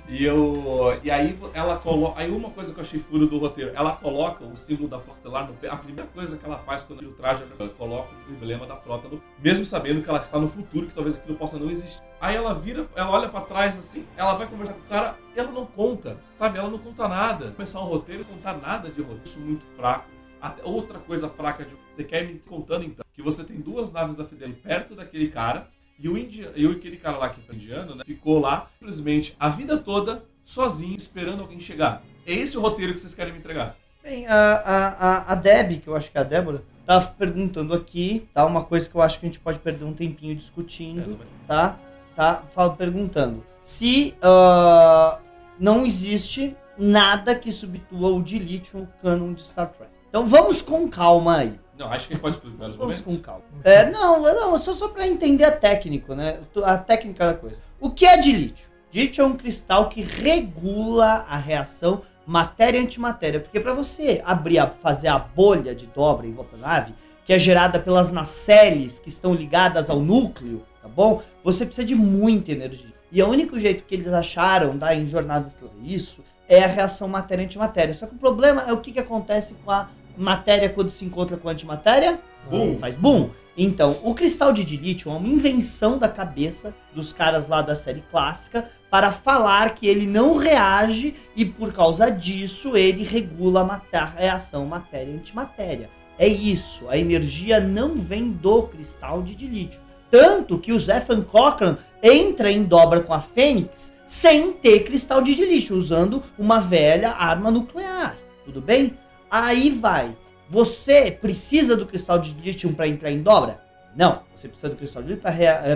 E, 0.08 0.24
eu, 0.24 1.00
e 1.04 1.10
aí 1.10 1.38
ela 1.54 1.78
coloca. 1.78 2.20
Aí 2.20 2.30
uma 2.30 2.50
coisa 2.50 2.74
que 2.74 2.80
eu 2.80 2.82
achei 2.82 3.00
furo 3.00 3.26
do 3.28 3.38
roteiro, 3.38 3.72
ela 3.74 3.96
coloca 3.96 4.44
o 4.44 4.56
símbolo 4.56 4.90
da 4.90 5.00
Frota 5.00 5.18
Estelar 5.18 5.50
no. 5.50 5.72
A 5.72 5.78
primeira 5.78 6.10
coisa 6.14 6.38
que 6.38 6.46
ela 6.46 6.58
faz 6.60 6.84
quando 6.84 7.02
o 7.02 7.14
traje 7.14 7.44
ela 7.58 7.70
coloca 7.70 8.10
o 8.28 8.34
emblema 8.34 8.66
da 8.66 8.76
frota 8.76 9.08
no 9.08 9.22
mesmo 9.40 9.66
sabendo 9.66 10.02
que 10.02 10.10
ela 10.10 10.20
está 10.20 10.40
no 10.40 10.50
futuro, 10.50 10.88
que 10.88 10.94
talvez 10.94 11.16
aquilo 11.16 11.38
possa 11.38 11.58
não 11.58 11.70
existir. 11.70 12.02
Aí 12.20 12.36
ela 12.36 12.54
vira, 12.54 12.88
ela 12.96 13.12
olha 13.12 13.30
pra 13.30 13.42
trás 13.42 13.78
assim, 13.78 14.06
ela 14.18 14.34
vai 14.34 14.48
conversar 14.48 14.74
com 14.74 14.82
o 14.82 14.90
cara, 14.90 15.18
ela 15.36 15.52
não 15.52 15.66
conta, 15.66 16.18
sabe? 16.38 16.58
Ela 16.58 16.70
não 16.70 16.78
conta 16.78 17.08
nada. 17.08 17.52
Começar 17.52 17.80
um 17.80 17.86
roteiro 17.86 18.22
e 18.22 18.26
contar 18.26 18.58
nada 18.58 18.90
de 18.90 19.02
roteiro. 19.02 19.22
Isso 19.24 19.40
é 19.40 19.42
muito 19.42 19.66
fraco. 19.78 20.06
Até 20.42 20.64
outra 20.64 21.00
coisa 21.00 21.30
fraca 21.30 21.64
de 21.64 21.76
você 21.94 22.04
quer 22.04 22.26
me 22.26 22.40
contando 22.40 22.84
então 22.84 23.06
que 23.14 23.22
você 23.22 23.44
tem 23.44 23.58
duas 23.58 23.92
naves 23.92 24.16
da 24.16 24.26
Fidel 24.26 24.54
perto 24.54 24.96
daquele 24.96 25.28
cara 25.28 25.68
e 26.02 26.10
o 26.10 26.18
india, 26.18 26.52
e 26.56 26.66
o- 26.66 26.72
aquele 26.72 26.98
cara 26.98 27.18
lá 27.18 27.30
que 27.30 27.40
é 27.50 27.56
indiano, 27.56 27.96
né, 27.96 28.04
ficou 28.06 28.40
lá 28.40 28.68
simplesmente 28.80 29.36
a 29.40 29.50
vida 29.50 29.78
toda 29.78 30.24
sozinho 30.44 30.98
esperando 30.98 31.42
alguém 31.42 31.60
chegar. 31.60 32.02
É 32.26 32.34
esse 32.34 32.58
o 32.58 32.62
roteiro 32.62 32.94
que 32.94 33.00
vocês 33.02 33.14
querem 33.14 33.32
me 33.34 33.40
entregar? 33.40 33.76
Bem, 34.04 34.26
a, 34.28 34.36
a, 34.36 35.32
a, 35.34 35.36
Deb, 35.36 35.80
que 35.80 35.88
eu 35.88 35.96
acho 35.96 36.12
que 36.12 36.18
é 36.18 36.22
a 36.22 36.24
Débora, 36.24 36.64
tá 36.86 37.00
perguntando 37.02 37.74
aqui, 37.74 38.28
tá? 38.34 38.44
Uma 38.46 38.64
coisa 38.64 38.90
que 38.90 38.96
eu 38.96 39.02
acho 39.02 39.20
que 39.20 39.26
a 39.26 39.30
gente 39.30 39.40
pode 39.40 39.60
perder 39.60 39.86
um 39.86 39.94
tempinho 39.94 40.32
É, 40.32 40.36
discutindo. 40.36 41.18
vai- 41.18 41.28
tá? 41.48 41.78
Tá 42.16 42.44
fala- 42.54 42.74
perguntando 42.76 43.44
se 43.62 44.16
ah, 44.22 45.20
não 45.60 45.86
existe 45.86 46.56
nada 46.78 47.36
que 47.36 47.52
substitua 47.52 48.10
o 48.10 48.20
lítio 48.20 48.80
no 48.80 48.88
canon 49.02 49.34
de 49.34 49.44
Star 49.44 49.68
Trek. 49.70 49.92
Então 50.10 50.26
vamos 50.28 50.62
com 50.62 50.90
calma 50.90 51.38
aí. 51.38 51.60
Não, 51.82 51.92
acho 51.92 52.08
que 52.08 52.16
pode 52.16 52.36
explicar 52.36 52.70
os 52.70 52.76
Vamos 52.76 53.02
momentos. 53.02 53.18
com 53.18 53.24
calma. 53.24 53.42
É, 53.64 53.90
não, 53.90 54.22
não, 54.22 54.56
só, 54.60 54.72
só 54.72 54.88
para 54.90 55.08
entender 55.08 55.46
a 55.46 55.52
técnica, 55.52 56.16
né? 56.16 56.38
A 56.64 56.78
técnica 56.78 57.26
da 57.26 57.34
coisa. 57.34 57.60
O 57.80 57.90
que 57.90 58.06
é 58.06 58.18
de 58.18 58.32
lítio? 58.32 58.70
Lítio 58.94 59.24
é 59.24 59.26
um 59.26 59.36
cristal 59.36 59.90
que 59.90 60.02
regula 60.02 61.26
a 61.28 61.36
reação 61.38 62.04
matéria-antimatéria. 62.24 63.40
Porque 63.40 63.60
para 63.60 63.74
você 63.74 64.22
abrir, 64.24 64.60
a, 64.60 64.68
fazer 64.68 65.08
a 65.08 65.18
bolha 65.18 65.74
de 65.74 65.88
dobra 65.88 66.28
em 66.28 66.34
volta 66.34 66.56
da 66.56 66.68
nave, 66.68 66.94
que 67.26 67.34
é 67.34 67.40
gerada 67.40 67.80
pelas 67.80 68.12
nacelles 68.12 69.00
que 69.00 69.10
estão 69.10 69.34
ligadas 69.34 69.90
ao 69.90 70.00
núcleo, 70.00 70.64
tá 70.84 70.88
bom? 70.88 71.24
Você 71.44 71.66
precisa 71.66 71.88
de 71.88 71.96
muita 71.96 72.52
energia. 72.52 72.94
E 73.12 73.24
o 73.24 73.28
único 73.28 73.58
jeito 73.58 73.86
que 73.86 73.96
eles 73.96 74.14
acharam 74.14 74.78
dar 74.78 74.96
em 74.96 75.08
jornadas 75.08 75.48
estelares 75.48 75.80
isso 75.84 76.24
é 76.48 76.64
a 76.64 76.68
reação 76.68 77.08
matéria-antimatéria. 77.08 77.94
Só 77.96 78.06
que 78.06 78.14
o 78.14 78.20
problema 78.20 78.66
é 78.68 78.72
o 78.72 78.78
que, 78.78 78.92
que 78.92 79.00
acontece 79.00 79.56
com 79.66 79.72
a 79.72 79.90
matéria 80.18 80.70
quando 80.70 80.90
se 80.90 81.06
encontra 81.06 81.38
com 81.38 81.50
antimatéria? 81.50 82.20
Boom. 82.50 82.78
Faz 82.80 82.96
boom. 82.96 83.30
Então, 83.58 83.98
o 84.04 84.16
cristal 84.16 84.54
de 84.54 84.64
dilítio 84.64 85.12
é 85.12 85.16
uma 85.16 85.28
invenção 85.28 85.98
da 85.98 86.08
cabeça 86.08 86.74
dos 86.96 87.12
caras 87.12 87.48
lá 87.48 87.62
da 87.62 87.76
série 87.76 88.04
clássica 88.10 88.70
para 88.90 89.12
falar 89.12 89.74
que 89.74 89.88
ele 89.88 90.06
não 90.06 90.38
reage 90.38 91.16
e 91.36 91.46
por 91.46 91.74
causa 91.74 92.10
disso 92.10 92.78
ele 92.78 93.04
regula 93.04 93.82
a, 93.94 94.06
reação 94.06 94.66
matéria-antimatéria. 94.66 95.90
É 96.18 96.28
isso, 96.28 96.90
a 96.90 96.98
energia 96.98 97.60
não 97.60 97.96
vem 97.96 98.32
do 98.32 98.64
cristal 98.64 99.22
de 99.22 99.36
dilítio. 99.36 99.80
Tanto 100.10 100.58
que 100.58 100.74
o 100.74 100.80
Zephan 100.80 101.22
Cochrane 101.22 101.78
entra 102.04 102.52
em 102.52 102.64
dobra 102.64 103.00
com 103.00 103.14
a 103.14 103.22
Fênix 103.22 103.94
sem 104.06 104.52
ter 104.52 104.82
cristal 104.82 105.22
de 105.22 105.34
dilítio, 105.34 105.76
usando 105.76 106.22
uma 106.38 106.60
velha 106.60 107.12
arma 107.12 107.50
nuclear. 107.50 108.18
Tudo 108.44 108.60
bem? 108.60 108.98
Aí 109.32 109.70
vai. 109.70 110.14
Você 110.50 111.10
precisa 111.10 111.78
do 111.78 111.86
cristal 111.86 112.20
de 112.20 112.34
lítio 112.34 112.74
para 112.74 112.86
entrar 112.86 113.10
em 113.10 113.22
dobra? 113.22 113.62
Não. 113.96 114.24
Você 114.36 114.50
precisa 114.50 114.70
do 114.70 114.76
cristal 114.76 115.02
de 115.02 115.14
lítio 115.14 115.24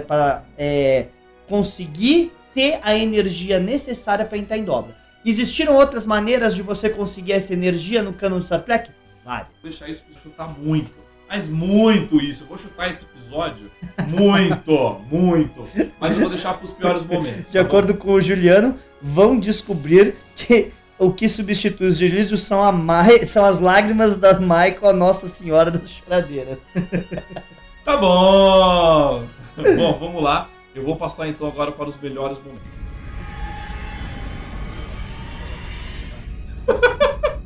para 0.05 0.43
é, 0.57 1.05
conseguir 1.47 2.33
ter 2.53 2.79
a 2.83 2.97
energia 2.97 3.57
necessária 3.57 4.25
para 4.25 4.37
entrar 4.37 4.57
em 4.57 4.65
dobra. 4.65 4.93
Existiram 5.25 5.73
outras 5.73 6.05
maneiras 6.05 6.53
de 6.53 6.61
você 6.61 6.89
conseguir 6.89 7.31
essa 7.31 7.53
energia 7.53 8.03
no 8.03 8.13
canon 8.13 8.39
de 8.39 8.45
Star 8.45 8.61
Trek? 8.61 8.91
Várias. 9.23 9.47
Vou 9.61 9.69
deixar 9.69 9.89
isso 9.89 10.03
pra 10.03 10.21
chutar 10.21 10.59
muito. 10.59 11.05
Mas 11.27 11.49
muito 11.49 12.21
isso. 12.21 12.43
Eu 12.43 12.47
vou 12.47 12.57
chutar 12.57 12.89
esse 12.89 13.05
episódio 13.05 13.71
muito, 14.07 15.01
muito. 15.09 15.67
Mas 15.99 16.13
eu 16.13 16.19
vou 16.19 16.29
deixar 16.29 16.53
pros 16.55 16.71
piores 16.71 17.03
momentos. 17.03 17.47
De 17.47 17.53
tá 17.53 17.63
bom? 17.63 17.67
acordo 17.67 17.95
com 17.95 18.13
o 18.13 18.21
Juliano, 18.21 18.77
vão 19.01 19.39
descobrir 19.39 20.15
que 20.35 20.71
o 20.97 21.11
que 21.11 21.27
substitui 21.27 21.87
os 21.87 21.97
delírios 21.97 22.43
são, 22.43 22.63
a 22.63 22.71
Mai- 22.71 23.25
são 23.25 23.43
as 23.45 23.59
lágrimas 23.59 24.17
da 24.17 24.39
Michael, 24.39 24.87
a 24.89 24.93
Nossa 24.93 25.27
Senhora 25.27 25.69
das 25.71 25.89
Choradeiras. 25.89 26.59
Tá 27.85 27.97
bom! 27.97 29.23
bom, 29.77 29.93
vamos 29.99 30.23
lá. 30.23 30.49
Eu 30.73 30.83
vou 30.83 30.95
passar 30.95 31.27
então 31.27 31.45
agora 31.47 31.71
para 31.71 31.87
os 31.87 31.99
melhores 31.99 32.39
momentos. 32.39 32.67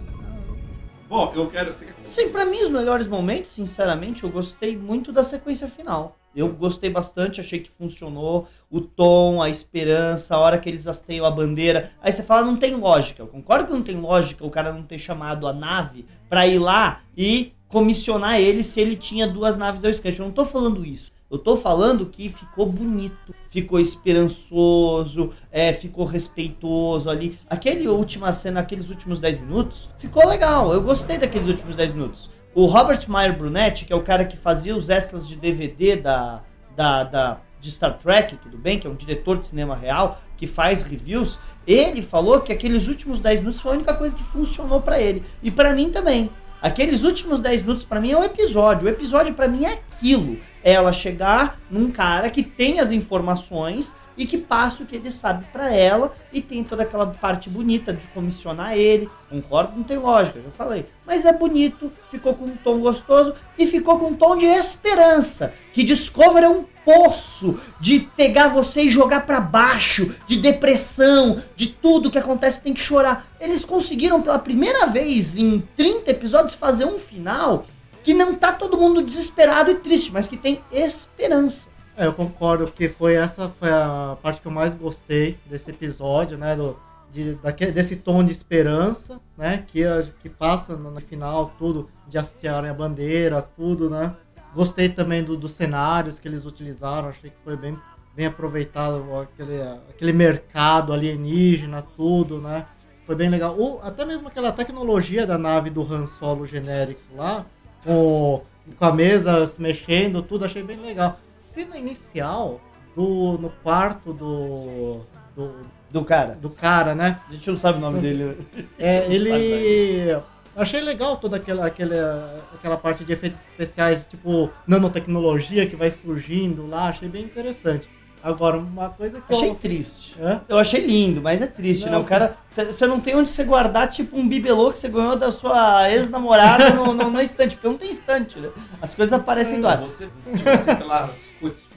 bom, 1.10 1.34
eu 1.36 1.50
quero. 1.50 1.76
Sim, 2.06 2.30
pra 2.30 2.46
mim 2.46 2.62
os 2.64 2.70
melhores 2.70 3.06
momentos, 3.06 3.52
sinceramente, 3.52 4.24
eu 4.24 4.30
gostei 4.30 4.78
muito 4.78 5.12
da 5.12 5.24
sequência 5.26 5.68
final. 5.68 6.18
Eu 6.36 6.50
gostei 6.50 6.90
bastante, 6.90 7.42
achei 7.42 7.60
que 7.60 7.72
funcionou. 7.72 8.48
O 8.70 8.80
tom, 8.82 9.42
a 9.42 9.50
esperança, 9.50 10.36
a 10.36 10.40
hora 10.40 10.58
que 10.58 10.70
eles 10.70 10.88
hasteiam 10.88 11.26
a 11.26 11.32
bandeira. 11.32 11.92
Aí 12.02 12.12
você 12.12 12.24
fala, 12.24 12.46
não 12.46 12.58
tem 12.58 12.76
lógica. 12.76 13.22
Eu 13.22 13.28
concordo 13.28 13.66
que 13.66 13.74
não 13.74 13.82
tem 13.82 13.96
lógica 13.96 14.46
o 14.46 14.50
cara 14.50 14.72
não 14.72 14.84
ter 14.84 15.00
chamado 15.00 15.48
a 15.48 15.54
nave 15.54 16.06
pra 16.30 16.46
ir 16.48 16.60
lá 16.60 17.02
e 17.18 17.54
comissionar 17.68 18.40
ele 18.40 18.64
se 18.64 18.80
ele 18.80 18.96
tinha 18.96 19.28
duas 19.28 19.58
naves 19.58 19.84
ao 19.84 19.92
sketch. 19.92 20.20
Eu 20.20 20.26
não 20.26 20.32
tô 20.32 20.46
falando 20.46 20.86
isso. 20.86 21.12
Eu 21.32 21.38
tô 21.38 21.56
falando 21.56 22.08
que 22.08 22.28
ficou 22.30 22.66
bonito, 22.66 23.36
ficou 23.52 23.80
esperançoso, 23.80 25.32
é, 25.52 25.72
ficou 25.72 26.04
respeitoso 26.06 27.08
ali. 27.08 27.38
Aquele 27.48 27.88
última 27.88 28.34
cena, 28.34 28.62
aqueles 28.62 28.90
últimos 28.90 29.20
10 29.20 29.42
minutos, 29.42 29.90
ficou 30.00 30.28
legal. 30.28 30.74
Eu 30.74 30.82
gostei 30.82 31.20
daqueles 31.20 31.48
últimos 31.48 31.76
10 31.76 31.92
minutos. 31.94 32.32
O 32.54 32.66
Robert 32.66 33.06
Meyer 33.08 33.38
Brunetti, 33.38 33.86
que 33.86 33.94
é 33.94 33.96
o 33.96 34.02
cara 34.02 34.26
que 34.26 34.36
fazia 34.36 34.76
os 34.76 34.90
extras 34.90 35.28
de 35.28 35.36
DVD 35.36 35.96
da, 35.96 36.42
da, 36.76 37.04
da, 37.04 37.38
de 37.60 37.72
Star 37.72 37.98
Trek, 37.98 38.38
tudo 38.38 38.58
bem, 38.58 38.80
que 38.80 38.88
é 38.88 38.90
um 38.90 38.96
diretor 38.96 39.38
de 39.38 39.46
cinema 39.46 39.76
real, 39.76 40.20
que 40.36 40.48
faz 40.48 40.82
reviews, 40.82 41.38
ele 41.68 42.02
falou 42.02 42.42
que 42.42 42.52
aqueles 42.52 42.88
últimos 42.88 43.20
10 43.20 43.42
minutos 43.42 43.62
foi 43.62 43.74
a 43.74 43.76
única 43.76 43.94
coisa 43.94 44.16
que 44.16 44.24
funcionou 44.24 44.82
pra 44.82 45.00
ele. 45.00 45.24
E 45.44 45.52
pra 45.52 45.74
mim 45.74 45.92
também. 45.92 46.32
Aqueles 46.62 47.04
últimos 47.04 47.40
10 47.40 47.62
minutos 47.62 47.86
pra 47.86 48.02
mim 48.02 48.12
é 48.12 48.18
o 48.18 48.24
episódio. 48.24 48.88
O 48.88 48.90
episódio 48.90 49.34
pra 49.34 49.48
mim 49.48 49.66
é 49.66 49.74
aquilo. 49.74 50.38
É 50.64 50.74
ela 50.74 50.92
chegar 50.92 51.60
num 51.70 51.92
cara 51.92 52.30
que 52.30 52.42
tem 52.42 52.80
as 52.80 52.92
informações 52.92 53.94
e 54.20 54.26
que 54.26 54.38
passa 54.38 54.84
o 54.84 54.86
que 54.86 54.98
ele 54.98 55.10
sabe 55.10 55.46
pra 55.46 55.74
ela 55.74 56.14
e 56.32 56.42
tem 56.42 56.62
toda 56.62 56.84
aquela 56.84 57.08
parte 57.08 57.50
bonita 57.50 57.94
de 57.94 58.06
comissionar 58.08 58.78
ele. 58.78 59.10
Concordo, 59.30 59.78
não 59.78 59.84
tem 59.84 59.98
lógica, 59.98 60.42
já 60.42 60.52
falei. 60.52 60.86
Mas 61.08 61.24
é 61.24 61.32
bonito, 61.32 61.90
ficou 62.12 62.34
com 62.34 62.44
um 62.44 62.56
tom 62.58 62.80
gostoso 62.80 63.34
e 63.58 63.66
ficou 63.66 63.98
com 63.98 64.08
um 64.08 64.16
tom 64.16 64.36
de 64.36 64.46
esperança. 64.46 65.54
Que 65.74 65.86
Discovery 65.86 66.46
é 66.46 66.50
um 66.50 66.66
poço 66.84 67.62
de 67.80 68.02
pegar 68.18 68.50
você 68.50 68.82
e 68.82 68.90
jogar 68.90 69.26
pra 69.26 69.40
baixo, 69.40 70.14
de 70.28 70.36
depressão, 70.36 71.42
de 71.56 71.68
tudo 71.68 72.12
que 72.12 72.18
acontece 72.18 72.60
tem 72.60 72.74
que 72.74 72.82
chorar. 72.82 73.26
Eles 73.40 73.64
conseguiram 73.64 74.22
pela 74.22 74.38
primeira 74.38 74.86
vez 74.86 75.38
em 75.38 75.62
30 75.78 76.12
episódios 76.12 76.56
fazer 76.56 76.84
um 76.84 77.00
final 77.00 77.66
que 78.04 78.14
não 78.14 78.36
tá 78.36 78.52
todo 78.52 78.78
mundo 78.78 79.02
desesperado 79.02 79.72
e 79.72 79.76
triste, 79.76 80.12
mas 80.12 80.28
que 80.28 80.36
tem 80.36 80.62
esperança. 80.74 81.70
É, 82.00 82.06
eu 82.06 82.14
concordo, 82.14 82.64
porque 82.64 82.88
foi 82.88 83.16
essa 83.16 83.50
foi 83.60 83.70
a 83.70 84.18
parte 84.24 84.40
que 84.42 84.48
eu 84.48 84.52
mais 84.54 84.74
gostei 84.74 85.38
desse 85.46 85.70
episódio, 85.70 86.38
né? 86.38 86.56
Do, 86.56 86.78
de, 87.12 87.34
daquele, 87.36 87.74
desse 87.74 87.98
tom 87.98 88.24
de 88.24 88.32
esperança, 88.32 89.20
né? 89.38 89.66
Que, 89.68 89.82
que 90.22 90.30
passa 90.30 90.78
no, 90.78 90.92
no 90.92 91.02
final, 91.02 91.52
tudo, 91.60 91.90
de 92.08 92.18
hastearem 92.18 92.70
a 92.70 92.74
bandeira, 92.74 93.42
tudo, 93.42 93.90
né? 93.90 94.16
Gostei 94.56 94.88
também 94.88 95.22
do- 95.26 95.36
dos 95.36 95.52
cenários 95.52 96.20
que 96.20 96.28
eles 96.30 96.46
utilizaram, 96.46 97.10
achei 97.10 97.30
que 97.32 97.36
foi 97.44 97.58
bem, 97.58 97.78
bem 98.16 98.28
aproveitado 98.28 99.04
aquele, 99.20 99.62
aquele 99.90 100.14
mercado 100.14 100.94
alienígena, 100.94 101.84
tudo, 101.98 102.40
né? 102.40 102.66
Foi 103.06 103.14
bem 103.14 103.28
legal. 103.30 103.60
O, 103.60 103.82
até 103.84 104.06
mesmo 104.06 104.30
aquela 104.30 104.54
tecnologia 104.54 105.28
da 105.28 105.38
nave 105.38 105.70
do 105.70 105.82
Han 105.82 106.06
Solo 106.06 106.46
genérico 106.46 107.02
lá, 107.18 107.46
com, 107.84 108.42
com 108.78 108.86
a 108.86 108.94
mesa 108.94 109.46
se 109.48 109.62
mexendo, 109.62 110.22
tudo, 110.22 110.46
achei 110.46 110.64
bem 110.64 110.78
legal. 110.80 111.20
Cena 111.60 111.78
inicial 111.78 112.62
do, 112.96 113.38
no 113.38 113.50
quarto 113.62 114.14
do, 114.14 115.02
do, 115.36 115.56
Do 115.92 116.06
cara. 116.06 116.36
do 116.36 116.50
cara, 116.50 116.96
né? 116.96 117.20
A 117.28 117.34
gente 117.34 117.52
não 117.52 117.58
sabe 117.58 117.80
o 117.80 117.82
nome 117.82 118.00
dele. 118.00 118.38
É, 118.78 119.06
ele. 119.14 120.18
Achei 120.56 120.80
legal 120.80 121.18
toda 121.18 121.36
aquela, 121.36 121.66
aquela, 121.66 122.42
aquela 122.54 122.78
parte 122.78 123.04
de 123.04 123.12
efeitos 123.12 123.38
especiais, 123.52 124.06
tipo 124.06 124.50
nanotecnologia 124.66 125.68
que 125.68 125.76
vai 125.76 125.92
surgindo 125.92 126.66
lá, 126.66 126.88
achei 126.88 127.10
bem 127.10 127.26
interessante. 127.26 127.90
Agora, 128.22 128.58
uma 128.58 128.90
coisa 128.90 129.22
que 129.22 129.34
Achei 129.34 129.50
eu. 129.50 129.56
triste. 129.56 130.16
Hã? 130.22 130.42
Eu 130.50 130.58
achei 130.58 130.86
lindo, 130.86 131.22
mas 131.22 131.42
é 131.42 131.48
triste, 131.48 131.86
Não, 131.86 131.92
né? 131.94 131.98
O 132.00 132.04
cara. 132.04 132.36
Você 132.52 132.86
não 132.86 133.00
tem 133.00 133.16
onde 133.16 133.30
você 133.30 133.44
guardar, 133.44 133.90
tipo, 133.90 134.18
um 134.18 134.28
bibelô 134.28 134.72
que 134.72 134.78
você 134.78 134.90
ganhou 134.90 135.16
da 135.16 135.32
sua 135.32 135.90
ex-namorada 135.90 136.72
no, 136.72 136.94
no, 136.94 137.10
no 137.10 137.22
estante, 137.22 137.56
porque 137.56 137.68
não 137.70 137.78
tem 137.78 137.90
estante, 137.90 138.38
né? 138.40 138.50
As 138.82 138.94
coisas 138.94 139.14
aparecem 139.18 139.62
do 139.62 139.68
ar. 139.68 139.78
Você 139.78 140.10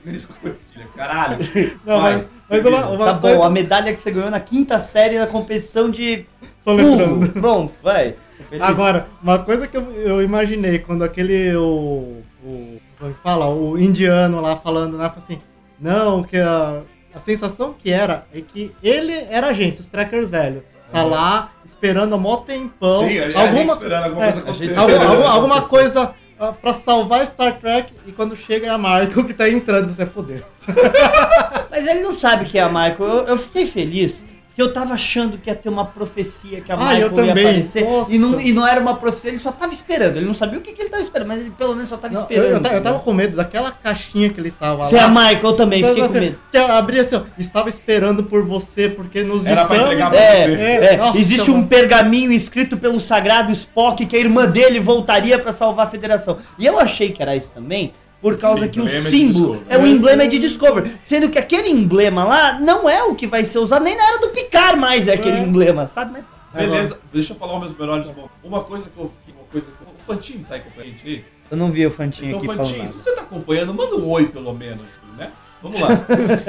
primeira 0.02 0.16
escotilha, 0.16 0.56
caralho. 0.96 1.38
Não, 1.86 2.00
Vai, 2.00 2.16
mas, 2.16 2.26
mas 2.48 2.66
uma, 2.66 2.88
uma 2.90 3.04
Tá 3.06 3.18
coisa. 3.18 3.36
bom, 3.36 3.44
a 3.44 3.50
medalha 3.50 3.92
que 3.92 3.98
você 3.98 4.10
ganhou 4.10 4.30
na 4.30 4.40
quinta 4.40 4.78
série 4.78 5.18
na 5.18 5.26
competição 5.26 5.88
de 5.90 6.26
pulo. 6.64 6.76
lembrando. 6.76 7.28
Pronto, 7.32 7.72
vai. 7.82 8.12
Tô 8.12 8.44
feliz. 8.50 8.62
Agora, 8.66 9.06
uma 9.22 9.38
coisa 9.38 9.66
que 9.68 9.76
eu, 9.76 9.90
eu 9.92 10.22
imaginei 10.22 10.80
quando 10.80 11.04
aquele. 11.04 11.54
O, 11.56 12.22
o. 12.44 12.80
Como 12.98 13.10
é 13.10 13.14
que 13.14 13.20
fala? 13.20 13.48
O 13.48 13.78
indiano 13.78 14.40
lá 14.40 14.56
falando, 14.56 14.96
né? 14.98 15.08
falou 15.08 15.22
assim. 15.24 15.40
Não, 15.82 16.22
que 16.22 16.36
a, 16.38 16.80
a 17.14 17.18
sensação 17.18 17.74
que 17.76 17.90
era 17.90 18.24
é 18.32 18.40
que 18.40 18.72
ele 18.82 19.12
era 19.28 19.48
a 19.48 19.52
gente, 19.52 19.80
os 19.80 19.86
trackers 19.88 20.30
velho. 20.30 20.62
Tá 20.92 21.02
Uhum. 21.04 21.10
lá 21.10 21.52
esperando 21.64 22.14
há 22.14 22.18
mó 22.18 22.36
tempão. 22.38 23.00
Sim, 23.00 23.18
a, 23.18 23.24
a 23.24 23.26
gente 23.28 23.36
alguma, 23.38 23.72
esperando 23.74 24.04
alguma 24.04 24.24
é, 24.26 24.32
coisa 24.32 24.50
a 24.50 24.52
gente 24.52 24.70
acontecer. 24.72 24.78
alguma, 24.78 24.92
esperando 24.92 25.10
alguma, 25.10 25.28
acontecer. 25.28 25.36
alguma 25.56 25.62
coisa 25.68 26.14
ah, 26.38 26.52
pra 26.52 26.72
salvar 26.74 27.26
Star 27.26 27.58
Trek 27.58 27.92
e 28.06 28.12
quando 28.12 28.36
chega 28.36 28.66
é 28.66 28.70
a 28.70 28.76
Michael 28.78 29.24
que 29.24 29.32
tá 29.34 29.48
entrando, 29.48 29.92
você 29.92 30.02
é 30.02 30.06
foder. 30.06 30.44
Mas 31.70 31.86
ele 31.86 32.02
não 32.02 32.12
sabe 32.12 32.44
que 32.44 32.58
é 32.58 32.62
a 32.62 32.68
Michael. 32.68 32.96
Eu, 33.00 33.24
eu 33.28 33.38
fiquei 33.38 33.66
feliz 33.66 34.24
que 34.54 34.60
eu 34.60 34.72
tava 34.72 34.94
achando 34.94 35.38
que 35.38 35.48
ia 35.48 35.54
ter 35.56 35.68
uma 35.68 35.84
profecia 35.86 36.60
que 36.60 36.70
a 36.70 36.74
Ah, 36.74 36.78
Michael 36.78 37.00
eu 37.00 37.06
ia 37.08 37.14
também. 37.14 37.44
aparecer. 37.46 37.84
Nossa. 37.84 38.12
E 38.12 38.18
não, 38.18 38.40
e 38.40 38.52
não 38.52 38.66
era 38.66 38.80
uma 38.80 38.96
profecia, 38.96 39.30
ele 39.30 39.38
só 39.38 39.50
tava 39.52 39.72
esperando. 39.72 40.16
Ele 40.16 40.26
não 40.26 40.34
sabia 40.34 40.58
o 40.58 40.62
que, 40.62 40.72
que 40.72 40.82
ele 40.82 40.90
tava 40.90 41.02
esperando, 41.02 41.28
mas 41.28 41.40
ele 41.40 41.50
pelo 41.50 41.74
menos 41.74 41.88
só 41.88 41.96
tava 41.96 42.12
Não, 42.14 42.20
eu, 42.22 42.26
esperando. 42.26 42.52
eu, 42.52 42.60
ta- 42.62 42.74
eu 42.74 42.82
tava 42.82 42.98
com 42.98 43.12
medo 43.14 43.36
daquela 43.36 43.70
caixinha 43.70 44.28
que 44.30 44.38
ele 44.40 44.50
tava 44.50 44.82
Você 44.82 44.96
é 44.96 45.00
lá. 45.00 45.04
a 45.06 45.08
Michael, 45.08 45.40
eu 45.42 45.52
também, 45.54 45.78
Então, 45.80 45.90
fiquei 45.90 46.02
com 46.04 46.10
assim, 46.10 46.20
medo. 46.20 46.38
Que 46.50 46.58
eu 46.58 46.66
abri 46.66 47.00
assim, 47.00 47.16
ó, 47.16 47.22
estava 47.38 47.68
esperando 47.68 48.24
por 48.24 48.42
você, 48.44 48.88
porque 48.88 49.22
nos 49.22 49.46
Era 49.46 49.64
pra 49.64 49.76
entregar 49.76 50.10
pra 50.10 50.18
É, 50.18 50.46
você. 50.46 50.62
é, 50.62 50.96
nossa, 50.98 51.18
existe 51.18 51.50
um 51.50 51.54
mano. 51.56 51.68
pergaminho 51.68 52.32
escrito 52.32 52.76
pelo 52.76 53.00
sagrado 53.00 53.50
Spock 53.52 54.04
que 54.06 54.16
a 54.16 54.18
irmã 54.18 54.46
dele 54.46 54.78
voltaria 54.80 55.38
pra 55.38 55.52
salvar 55.52 55.86
a 55.86 55.90
federação. 55.90 56.38
E 56.58 56.66
eu 56.66 56.78
achei 56.78 57.10
que 57.12 57.22
era 57.22 57.34
isso 57.34 57.50
também, 57.52 57.92
por 58.22 58.38
causa 58.38 58.68
que 58.68 58.80
o 58.80 58.86
símbolo 58.88 59.62
é 59.68 59.76
o 59.76 59.84
emblema 59.86 60.26
de 60.28 60.38
Discovery. 60.38 60.96
Sendo 61.02 61.28
que 61.28 61.38
aquele 61.38 61.68
emblema 61.68 62.24
lá 62.24 62.60
não 62.60 62.88
é 62.88 63.02
o 63.02 63.14
que 63.16 63.26
vai 63.26 63.44
ser 63.44 63.58
usado, 63.58 63.82
nem 63.82 63.96
na 63.96 64.04
era 64.06 64.18
do 64.20 64.28
Picard 64.28 64.78
mais 64.78 65.08
é 65.08 65.14
aquele 65.14 65.38
É. 65.38 65.42
emblema, 65.42 65.86
sabe? 65.88 66.12
Mas- 66.12 66.24
Beleza, 66.54 66.98
deixa 67.12 67.32
eu 67.32 67.36
falar 67.36 67.54
os 67.56 67.60
meus 67.64 67.76
melhores 67.78 68.06
momentos. 68.06 68.30
Uma 68.44 68.62
coisa 68.62 68.86
que 68.88 68.96
eu 68.98 69.10
uma 69.28 69.44
coisa 69.50 69.66
que 69.66 69.82
o 69.82 70.06
Fantinho 70.06 70.46
tá 70.48 70.54
aí 70.54 70.60
com 70.62 70.80
a 70.80 70.84
gente 70.84 71.06
aí. 71.06 71.24
Eu 71.50 71.56
não 71.56 71.70
vi 71.70 71.86
o 71.86 71.90
Fantinho 71.90 72.28
Então, 72.28 72.38
aqui 72.38 72.46
Fantinho, 72.46 72.66
falando. 72.76 72.86
se 72.88 72.96
nada. 72.96 73.04
você 73.10 73.14
tá 73.16 73.22
acompanhando, 73.22 73.74
manda 73.74 73.96
um 73.96 74.08
oi 74.08 74.26
pelo 74.28 74.54
menos, 74.54 74.86
né? 75.18 75.30
Vamos 75.62 75.78
lá. 75.80 75.88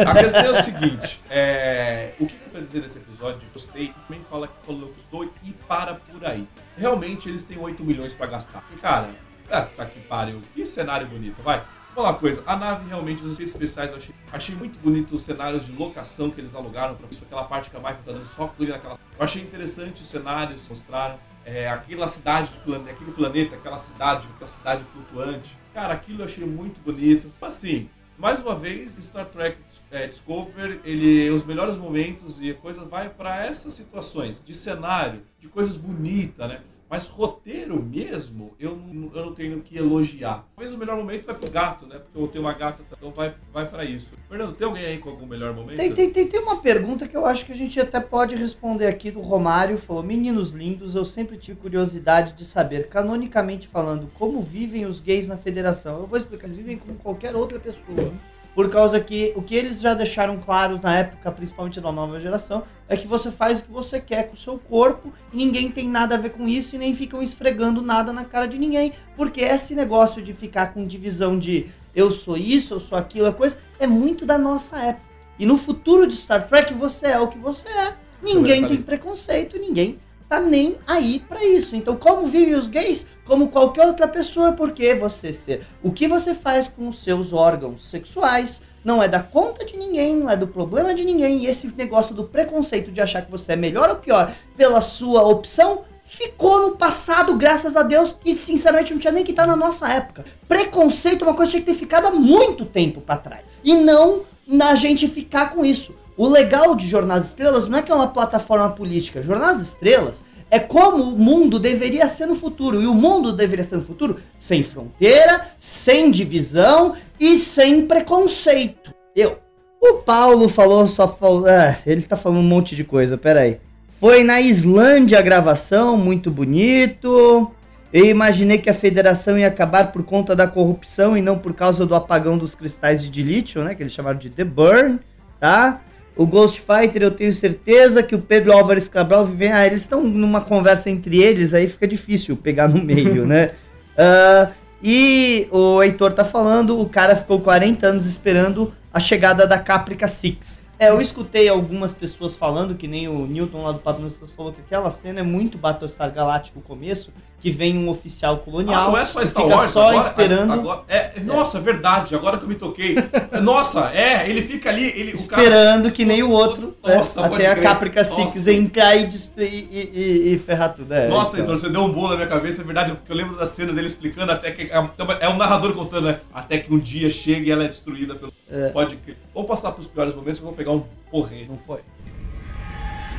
A 0.10 0.16
questão 0.16 0.42
é 0.42 0.50
o 0.52 0.56
seguinte: 0.64 1.22
é, 1.30 2.12
o 2.20 2.26
que 2.26 2.34
eu 2.34 2.52
quero 2.52 2.66
dizer 2.66 2.82
desse 2.82 2.98
episódio? 3.00 3.42
Gostei, 3.54 3.94
também 4.08 4.22
fala 4.30 4.48
que 4.48 4.54
falou 4.66 4.90
gostou 4.96 5.30
e 5.44 5.52
para 5.68 5.96
por 5.96 6.26
aí. 6.26 6.48
Realmente 6.78 7.30
eles 7.30 7.44
têm 7.44 7.58
8 7.60 7.84
milhões 7.84 8.14
pra 8.14 8.28
gastar. 8.28 8.64
E, 8.76 8.80
cara, 8.80 9.10
ah, 9.50 9.62
tá 9.64 9.86
que 9.86 10.00
pariu. 10.02 10.40
Que 10.54 10.66
cenário 10.66 11.08
bonito, 11.08 11.42
vai. 11.42 11.60
Vou 11.60 12.04
falar 12.04 12.10
uma 12.16 12.20
coisa, 12.20 12.42
a 12.48 12.56
nave 12.56 12.88
realmente, 12.88 13.24
os 13.24 13.34
efeitos 13.34 13.54
especiais, 13.54 13.92
eu 13.92 13.98
achei, 13.98 14.16
achei 14.32 14.56
muito 14.56 14.80
bonito 14.80 15.14
os 15.14 15.22
cenários 15.22 15.66
de 15.68 15.72
locação 15.74 16.32
que 16.32 16.42
eles 16.42 16.56
alugaram 16.56 16.96
pra 16.96 17.08
isso, 17.12 17.24
aquela 17.24 17.44
parte 17.44 17.70
que 17.70 17.76
a 17.76 17.80
Michael 17.80 18.00
tá 18.04 18.12
dando 18.14 18.26
só 18.26 18.48
clean 18.48 18.72
naquela. 18.72 18.98
Eu 19.16 19.24
achei 19.24 19.44
interessante 19.44 20.02
os 20.02 20.10
cenários 20.10 20.64
que 20.64 20.70
mostraram. 20.70 21.20
É, 21.46 21.70
aquela 21.70 22.08
cidade, 22.08 22.50
de 22.52 22.58
plane... 22.60 22.90
aquele 22.90 23.12
planeta, 23.12 23.56
aquela 23.56 23.78
cidade, 23.78 24.28
aquela 24.34 24.50
cidade 24.50 24.84
flutuante. 24.86 25.56
Cara, 25.74 25.94
aquilo 25.94 26.22
eu 26.22 26.26
achei 26.26 26.46
muito 26.46 26.80
bonito. 26.82 27.32
Assim, 27.42 27.90
mais 28.18 28.42
uma 28.42 28.56
vez, 28.56 28.94
Star 28.96 29.26
Trek 29.26 29.58
é, 29.92 30.08
Discover, 30.08 30.80
ele, 30.84 31.30
os 31.30 31.44
melhores 31.44 31.78
momentos 31.78 32.42
e 32.42 32.54
coisa 32.54 32.86
vai 32.86 33.10
para 33.10 33.46
essas 33.46 33.74
situações 33.74 34.44
de 34.44 34.56
cenário, 34.56 35.22
de 35.40 35.48
coisas 35.48 35.76
bonitas, 35.76 36.48
né? 36.48 36.62
Mas 36.94 37.08
roteiro 37.08 37.82
mesmo, 37.82 38.54
eu 38.60 38.76
não, 38.76 39.12
eu 39.16 39.26
não 39.26 39.34
tenho 39.34 39.60
que 39.62 39.76
elogiar. 39.76 40.46
Talvez 40.56 40.76
o 40.76 40.78
melhor 40.78 40.96
momento 40.96 41.26
vai 41.26 41.34
pro 41.34 41.50
gato, 41.50 41.88
né? 41.88 41.98
Porque 41.98 42.16
eu 42.16 42.28
tenho 42.28 42.44
uma 42.44 42.54
gata, 42.54 42.84
então 42.96 43.10
vai, 43.10 43.34
vai 43.52 43.68
para 43.68 43.84
isso. 43.84 44.12
Fernando, 44.30 44.54
tem 44.54 44.68
alguém 44.68 44.86
aí 44.86 45.00
com 45.00 45.10
algum 45.10 45.26
melhor 45.26 45.56
momento? 45.56 45.76
Tem, 45.76 45.92
tem, 45.92 46.12
tem, 46.12 46.28
tem 46.28 46.40
uma 46.40 46.62
pergunta 46.62 47.08
que 47.08 47.18
eu 47.18 47.26
acho 47.26 47.48
que 47.48 47.52
a 47.52 47.56
gente 47.56 47.80
até 47.80 48.00
pode 48.00 48.36
responder 48.36 48.86
aqui 48.86 49.10
do 49.10 49.22
Romário. 49.22 49.80
Falou, 49.80 50.04
meninos 50.04 50.52
lindos, 50.52 50.94
eu 50.94 51.04
sempre 51.04 51.36
tive 51.36 51.60
curiosidade 51.60 52.34
de 52.34 52.46
saber, 52.46 52.88
canonicamente 52.88 53.68
falando, 53.68 54.08
como 54.14 54.40
vivem 54.44 54.86
os 54.86 55.00
gays 55.00 55.26
na 55.26 55.36
federação. 55.36 56.00
Eu 56.00 56.06
vou 56.06 56.20
explicar, 56.20 56.46
eles 56.46 56.58
vivem 56.58 56.78
como 56.78 56.94
qualquer 57.00 57.36
outra 57.36 57.60
pessoa. 57.60 58.14
Por 58.56 58.70
causa 58.70 59.00
que 59.00 59.34
o 59.36 59.42
que 59.42 59.56
eles 59.56 59.82
já 59.82 59.94
deixaram 59.94 60.38
claro 60.38 60.80
na 60.82 60.96
época, 60.96 61.32
principalmente 61.32 61.82
da 61.82 61.92
nova 61.92 62.20
geração, 62.20 62.64
é 62.88 62.96
que 62.96 63.08
você 63.08 63.32
faz 63.32 63.60
o 63.60 63.64
que 63.64 63.72
você 63.72 64.00
quer 64.00 64.28
com 64.28 64.36
o 64.36 64.38
seu 64.38 64.60
corpo 64.60 65.12
e 65.32 65.38
ninguém 65.38 65.72
tem 65.72 65.90
nada 65.90 66.16
a 66.16 66.18
ver 66.18 66.30
com 66.30 66.48
isso 66.48 66.76
e 66.76 66.78
nem 66.78 66.96
ficam 66.96 67.22
esfregando 67.22 67.82
nada 67.82 68.14
na 68.14 68.26
cara 68.26 68.48
de 68.48 68.60
ninguém. 68.60 68.94
Porque 69.16 69.42
esse 69.42 69.74
negócio 69.74 70.22
de 70.22 70.34
ficar 70.34 70.74
com 70.74 70.86
divisão 70.86 71.40
de 71.40 71.68
eu 71.96 72.12
sou 72.12 72.38
isso, 72.38 72.76
eu 72.76 72.80
sou 72.80 72.98
aquilo, 72.98 73.28
a 73.28 73.34
coisa, 73.34 73.58
é 73.80 73.88
muito 73.88 74.26
da 74.26 74.38
nossa 74.38 74.78
época. 74.78 75.06
E 75.40 75.46
no 75.46 75.58
futuro 75.58 76.06
de 76.08 76.16
Star 76.16 76.48
Trek, 76.48 76.74
você 76.74 77.08
é 77.08 77.20
o 77.20 77.28
que 77.28 77.40
você 77.40 77.68
é. 77.70 77.96
Ninguém 78.22 78.68
tem 78.68 78.82
preconceito, 78.82 79.58
ninguém 79.58 80.00
tá 80.30 80.40
nem 80.40 80.78
aí 80.88 81.20
pra 81.28 81.44
isso. 81.44 81.76
Então, 81.76 81.96
como 81.96 82.28
vivem 82.28 82.56
os 82.56 82.68
gays? 82.68 83.06
Como 83.26 83.50
qualquer 83.50 83.88
outra 83.88 84.08
pessoa, 84.08 84.52
porque 84.52 84.94
você 84.96 85.32
ser 85.32 85.66
o 85.82 85.92
que 85.92 86.08
você 86.08 86.36
faz 86.36 86.68
com 86.68 86.88
os 86.88 87.04
seus 87.04 87.32
órgãos 87.32 87.90
sexuais 87.90 88.62
não 88.84 89.02
é 89.02 89.08
da 89.08 89.22
conta 89.22 89.64
de 89.64 89.78
ninguém, 89.78 90.16
não 90.18 90.30
é 90.30 90.36
do 90.36 90.46
problema 90.46 90.94
de 90.94 91.06
ninguém. 91.06 91.40
E 91.40 91.48
esse 91.48 91.68
negócio 91.68 92.14
do 92.14 92.26
preconceito 92.26 92.92
de 92.92 93.00
achar 93.00 93.22
que 93.22 93.32
você 93.32 93.54
é 93.54 93.56
melhor 93.56 93.90
ou 93.90 93.96
pior 93.96 94.34
pela 94.58 94.82
sua 94.82 95.24
opção 95.24 95.86
ficou 96.06 96.62
no 96.62 96.78
passado, 96.78 97.36
graças 97.36 97.76
a 97.76 97.82
Deus, 97.82 98.12
que 98.14 98.38
sinceramente 98.38 98.94
não 98.94 99.00
tinha 99.00 99.14
nem 99.14 99.24
que 99.24 99.32
estar 99.32 99.48
na 99.48 99.56
nossa 99.56 99.88
época. 99.88 100.26
Preconceito 100.48 101.24
é 101.24 101.28
uma 101.28 101.34
coisa 101.34 101.52
que 101.52 101.58
tinha 101.58 101.66
que 101.66 101.72
ter 101.72 101.80
ficado 101.80 102.08
há 102.08 102.12
muito 102.12 102.66
tempo 102.66 103.02
pra 103.02 103.18
trás. 103.18 103.44
E 103.64 103.74
não 103.76 104.22
na 104.46 104.76
gente 104.76 105.08
ficar 105.08 105.52
com 105.52 105.66
isso. 105.66 105.96
O 106.16 106.28
legal 106.28 106.76
de 106.76 106.88
Jornada 106.88 107.22
das 107.22 107.30
Estrelas 107.30 107.68
não 107.68 107.80
é 107.80 107.82
que 107.82 107.92
é 107.92 107.96
uma 107.96 108.10
plataforma 108.10 108.70
política. 108.70 109.24
Jornada 109.24 109.54
das 109.54 109.64
Estrelas 109.64 110.24
é 110.54 110.60
como 110.60 111.02
o 111.02 111.18
mundo 111.18 111.58
deveria 111.58 112.08
ser 112.08 112.28
no 112.28 112.36
futuro. 112.36 112.80
E 112.80 112.86
o 112.86 112.94
mundo 112.94 113.32
deveria 113.34 113.66
ser 113.66 113.78
no 113.78 113.82
futuro 113.82 114.20
sem 114.40 114.64
fronteira, 114.64 115.48
sem 115.60 116.12
divisão 116.12 116.96
e 117.20 117.40
sem 117.40 117.88
preconceito. 117.88 118.94
Eu. 119.16 119.40
O 119.82 119.96
Paulo 119.96 120.48
falou 120.48 120.88
só. 120.88 121.08
Falou, 121.08 121.48
ah, 121.48 121.76
ele 121.88 122.04
tá 122.04 122.16
falando 122.16 122.42
um 122.42 122.48
monte 122.48 122.76
de 122.76 122.84
coisa, 122.84 123.18
peraí. 123.18 123.58
Foi 124.00 124.24
na 124.24 124.40
Islândia 124.42 125.18
a 125.18 125.24
gravação, 125.24 125.98
muito 125.98 126.30
bonito. 126.30 127.52
Eu 127.92 128.06
imaginei 128.06 128.60
que 128.60 128.70
a 128.70 128.76
federação 128.76 129.40
ia 129.40 129.48
acabar 129.48 129.92
por 129.92 130.04
conta 130.04 130.36
da 130.36 130.46
corrupção 130.46 131.18
e 131.18 131.22
não 131.22 131.40
por 131.40 131.56
causa 131.56 131.84
do 131.84 131.96
apagão 131.96 132.38
dos 132.38 132.54
cristais 132.54 133.10
de 133.10 133.24
lítio, 133.24 133.64
né? 133.64 133.74
Que 133.74 133.82
eles 133.82 133.94
chamaram 133.94 134.20
de 134.20 134.30
The 134.30 134.44
Burn, 134.44 135.00
tá? 135.40 135.82
O 136.16 136.26
Ghost 136.26 136.62
Fighter, 136.62 137.02
eu 137.02 137.12
tenho 137.12 137.34
certeza 137.34 138.04
que 138.04 138.14
o 138.14 138.22
Pedro 138.22 138.54
Álvares 138.54 138.88
Cabral 138.88 139.26
vive. 139.26 139.48
Ah, 139.48 139.66
eles 139.66 139.82
estão 139.82 140.04
numa 140.04 140.42
conversa 140.42 140.90
entre 140.90 141.22
eles, 141.22 141.54
aí 141.54 141.68
fica 141.68 141.88
difícil 141.88 142.36
pegar 142.36 142.68
no 142.68 142.84
meio, 142.84 143.26
né? 143.28 143.52
Ah, 143.98 144.52
e 144.82 145.48
o 145.50 145.82
Heitor 145.82 146.12
tá 146.12 146.26
falando, 146.26 146.80
o 146.80 146.90
cara 146.90 147.16
ficou 147.16 147.40
40 147.40 147.88
anos 147.88 148.06
esperando 148.06 148.74
a 148.94 149.00
chegada 149.00 149.48
da 149.48 149.58
Caprica 149.58 150.08
Six. 150.08 150.60
É, 150.78 150.90
eu 150.90 151.00
escutei 151.00 151.48
algumas 151.48 151.94
pessoas 151.94 152.36
falando, 152.36 152.76
que 152.76 152.88
nem 152.88 153.08
o 153.08 153.26
Newton 153.26 153.64
lá 153.64 153.72
do 153.72 153.80
Papo 153.80 154.02
Nossas 154.02 154.30
falou 154.32 154.52
que 154.52 154.60
aquela 154.60 154.90
cena 154.90 155.22
é 155.22 155.24
muito 155.24 155.58
Battlestar 155.58 156.12
Galáctico 156.12 156.60
começo, 156.62 157.14
que 157.44 157.52
vem 157.52 157.78
um 157.78 157.90
oficial 157.90 158.38
colonial. 158.38 158.86
Ah, 158.88 158.92
não 158.92 158.98
é 158.98 159.04
só 159.04 159.24
Star 159.26 159.44
fica 159.44 159.56
Wars, 159.58 159.72
só 159.72 159.90
agora- 159.90 159.98
esperando, 160.08 160.54
agora- 160.54 160.84
é, 160.88 161.12
nossa, 161.26 161.58
é 161.58 161.62
verdade, 161.62 162.16
agora 162.16 162.38
que 162.38 162.46
eu 162.46 162.48
me 162.48 162.56
toquei. 162.56 162.96
Nossa, 163.44 163.92
é, 163.94 164.30
ele 164.30 164.42
fica 164.44 164.70
ali, 164.70 164.86
ele, 164.96 165.14
o 165.14 165.28
cara- 165.28 165.44
esperando 165.44 165.92
que 165.92 166.06
nem 166.06 166.24
o 166.24 166.30
outro, 166.30 166.74
né, 166.82 166.96
Nossa, 166.96 167.22
pode 167.22 167.36
até 167.36 167.48
a 167.48 167.56
crer. 167.56 167.64
Caprica 167.66 168.04
Six 168.06 168.48
entrar 168.48 168.96
e, 168.96 169.10
e, 169.38 169.42
e- 169.44 170.34
e 170.36 170.40
ferrar 170.40 170.74
tudo. 170.74 170.94
É, 170.94 171.10
Nossa, 171.10 171.32
então. 171.32 171.40
Heitor, 171.54 171.58
você 171.58 171.70
deu 171.70 171.82
um 171.84 171.92
bolo 171.92 172.12
na 172.12 172.16
minha 172.16 172.28
cabeça, 172.30 172.62
é 172.62 172.64
verdade, 172.64 172.94
porque 172.94 173.12
eu 173.12 173.16
lembro 173.18 173.36
da 173.36 173.46
cena 173.46 173.74
dele 173.74 173.88
explicando 173.88 174.32
até 174.32 174.50
que. 174.50 174.72
É, 174.72 174.90
é 175.20 175.28
um 175.28 175.36
narrador 175.36 175.74
contando, 175.74 176.06
né? 176.06 176.22
Até 176.34 176.60
que 176.60 176.74
um 176.74 176.80
dia 176.80 177.10
chega 177.12 177.46
e 177.46 177.52
ela 177.52 177.66
é 177.66 177.68
destruída 177.68 178.16
pelo. 178.16 178.32
É. 178.50 178.70
Pode 178.70 178.96
crer. 178.96 179.18
Vamos 179.34 179.50
passar 179.50 179.74
pros 179.74 179.86
piores 179.88 180.16
momentos 180.16 180.40
que 180.40 180.46
eu 180.46 180.48
vou 180.50 180.56
pegar 180.56 180.72
um 180.72 180.86
porrete. 181.12 181.50
Não 181.50 181.60
foi. 181.68 181.82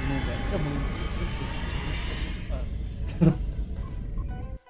Não 0.08 0.16
gosta 0.16 0.58
muito. 3.20 3.44